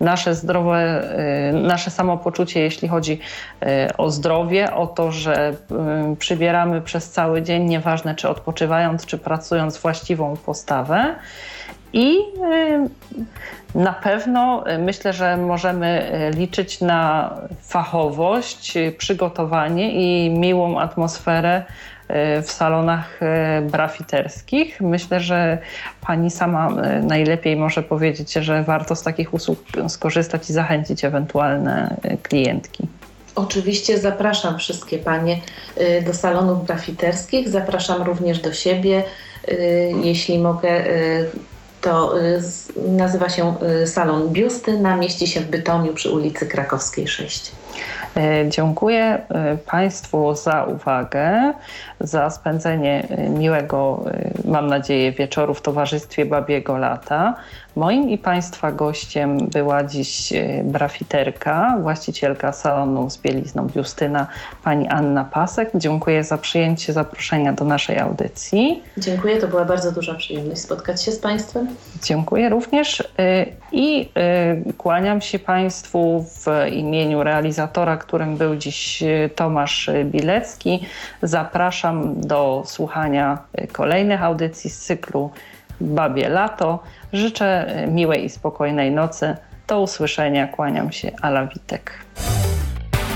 nasze 0.00 0.34
zdrowe, 0.34 1.02
nasze 1.52 1.90
samopoczucie, 1.90 2.60
jeśli 2.60 2.88
chodzi 2.88 3.20
o 3.98 4.10
zdrowie, 4.10 4.74
o 4.74 4.86
to, 4.86 5.12
że 5.12 5.54
przybieramy 6.18 6.80
przez 6.80 7.10
cały 7.10 7.42
dzień, 7.42 7.64
nieważne 7.64 8.14
czy 8.14 8.28
odpoczywając, 8.28 9.06
czy 9.06 9.18
pracując, 9.18 9.78
właściwą 9.78 10.36
postawę. 10.36 11.14
I 11.92 12.18
na 13.74 13.92
pewno 13.92 14.64
myślę, 14.78 15.12
że 15.12 15.36
możemy 15.36 16.10
liczyć 16.36 16.80
na 16.80 17.30
fachowość, 17.62 18.74
przygotowanie 18.98 19.92
i 19.92 20.30
miłą 20.30 20.80
atmosferę 20.80 21.62
w 22.42 22.50
salonach 22.50 23.20
brafiterskich. 23.62 24.80
Myślę, 24.80 25.20
że 25.20 25.58
pani 26.06 26.30
sama 26.30 26.70
najlepiej 27.02 27.56
może 27.56 27.82
powiedzieć, 27.82 28.32
że 28.32 28.62
warto 28.62 28.96
z 28.96 29.02
takich 29.02 29.34
usług 29.34 29.58
skorzystać 29.88 30.50
i 30.50 30.52
zachęcić 30.52 31.04
ewentualne 31.04 31.96
klientki. 32.22 32.88
Oczywiście 33.34 33.98
zapraszam 33.98 34.58
wszystkie 34.58 34.98
panie 34.98 35.40
do 36.06 36.14
salonów 36.14 36.66
brafiterskich, 36.66 37.48
zapraszam 37.48 38.02
również 38.02 38.38
do 38.38 38.52
siebie. 38.52 39.02
Jeśli 40.02 40.38
mogę 40.38 40.84
to 41.80 42.14
nazywa 42.88 43.28
się 43.28 43.54
Salon 43.86 44.28
Biustyna, 44.28 44.96
mieści 44.96 45.26
się 45.26 45.40
w 45.40 45.46
Bytomiu 45.46 45.94
przy 45.94 46.10
ulicy 46.10 46.46
Krakowskiej 46.46 47.08
6. 47.08 47.52
E, 48.16 48.48
dziękuję 48.48 49.18
e, 49.28 49.56
Państwu 49.66 50.34
za 50.34 50.64
uwagę, 50.64 51.52
za 52.00 52.30
spędzenie 52.30 53.06
e, 53.10 53.28
miłego, 53.28 54.04
mam 54.44 54.66
nadzieję, 54.66 55.12
wieczoru 55.12 55.54
w 55.54 55.62
towarzystwie 55.62 56.26
Babiego 56.26 56.78
Lata. 56.78 57.34
Moim 57.76 58.10
i 58.10 58.18
Państwa 58.18 58.72
gościem 58.72 59.38
była 59.38 59.84
dziś 59.84 60.32
brafiterka, 60.64 61.78
właścicielka 61.82 62.52
salonu 62.52 63.10
z 63.10 63.18
bielizną 63.18 63.68
Justyna, 63.74 64.26
pani 64.64 64.88
Anna 64.88 65.24
Pasek. 65.24 65.70
Dziękuję 65.74 66.24
za 66.24 66.38
przyjęcie 66.38 66.92
zaproszenia 66.92 67.52
do 67.52 67.64
naszej 67.64 67.98
audycji. 67.98 68.82
Dziękuję, 68.98 69.40
to 69.40 69.48
była 69.48 69.64
bardzo 69.64 69.92
duża 69.92 70.14
przyjemność 70.14 70.60
spotkać 70.60 71.02
się 71.02 71.12
z 71.12 71.18
Państwem. 71.18 71.68
Dziękuję 72.02 72.48
również 72.48 73.02
i 73.72 74.10
kłaniam 74.78 75.20
się 75.20 75.38
Państwu 75.38 76.24
w 76.28 76.70
imieniu 76.72 77.22
realizatora, 77.22 77.96
którym 77.96 78.36
był 78.36 78.56
dziś 78.56 79.02
e, 79.02 79.28
Tomasz 79.28 79.90
Bilecki. 80.04 80.86
Zapraszam 81.22 82.20
do 82.20 82.62
słuchania 82.66 83.38
e, 83.52 83.66
kolejnych 83.66 84.22
audycji 84.22 84.70
z 84.70 84.78
cyklu 84.78 85.30
Babie 85.80 86.28
Lato. 86.28 86.82
Życzę 87.16 87.66
e, 87.66 87.86
miłej 87.86 88.24
i 88.24 88.28
spokojnej 88.28 88.90
nocy. 88.90 89.36
Do 89.66 89.80
usłyszenia. 89.80 90.46
Kłaniam 90.46 90.92
się. 90.92 91.10
Ala 91.22 91.46
Witek. 91.46 91.92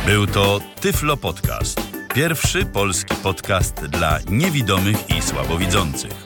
Był 0.07 0.27
to 0.27 0.61
Tyflo 0.81 1.17
Podcast. 1.17 1.81
Pierwszy 2.15 2.67
polski 2.67 3.15
podcast 3.23 3.87
dla 3.87 4.19
niewidomych 4.31 5.11
i 5.19 5.23
słabowidzących. 5.23 6.25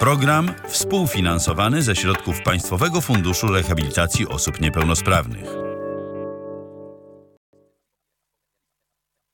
Program 0.00 0.52
współfinansowany 0.68 1.82
ze 1.82 1.96
środków 1.96 2.42
Państwowego 2.42 3.00
Funduszu 3.00 3.46
Rehabilitacji 3.46 4.28
Osób 4.28 4.60
Niepełnosprawnych. 4.60 5.63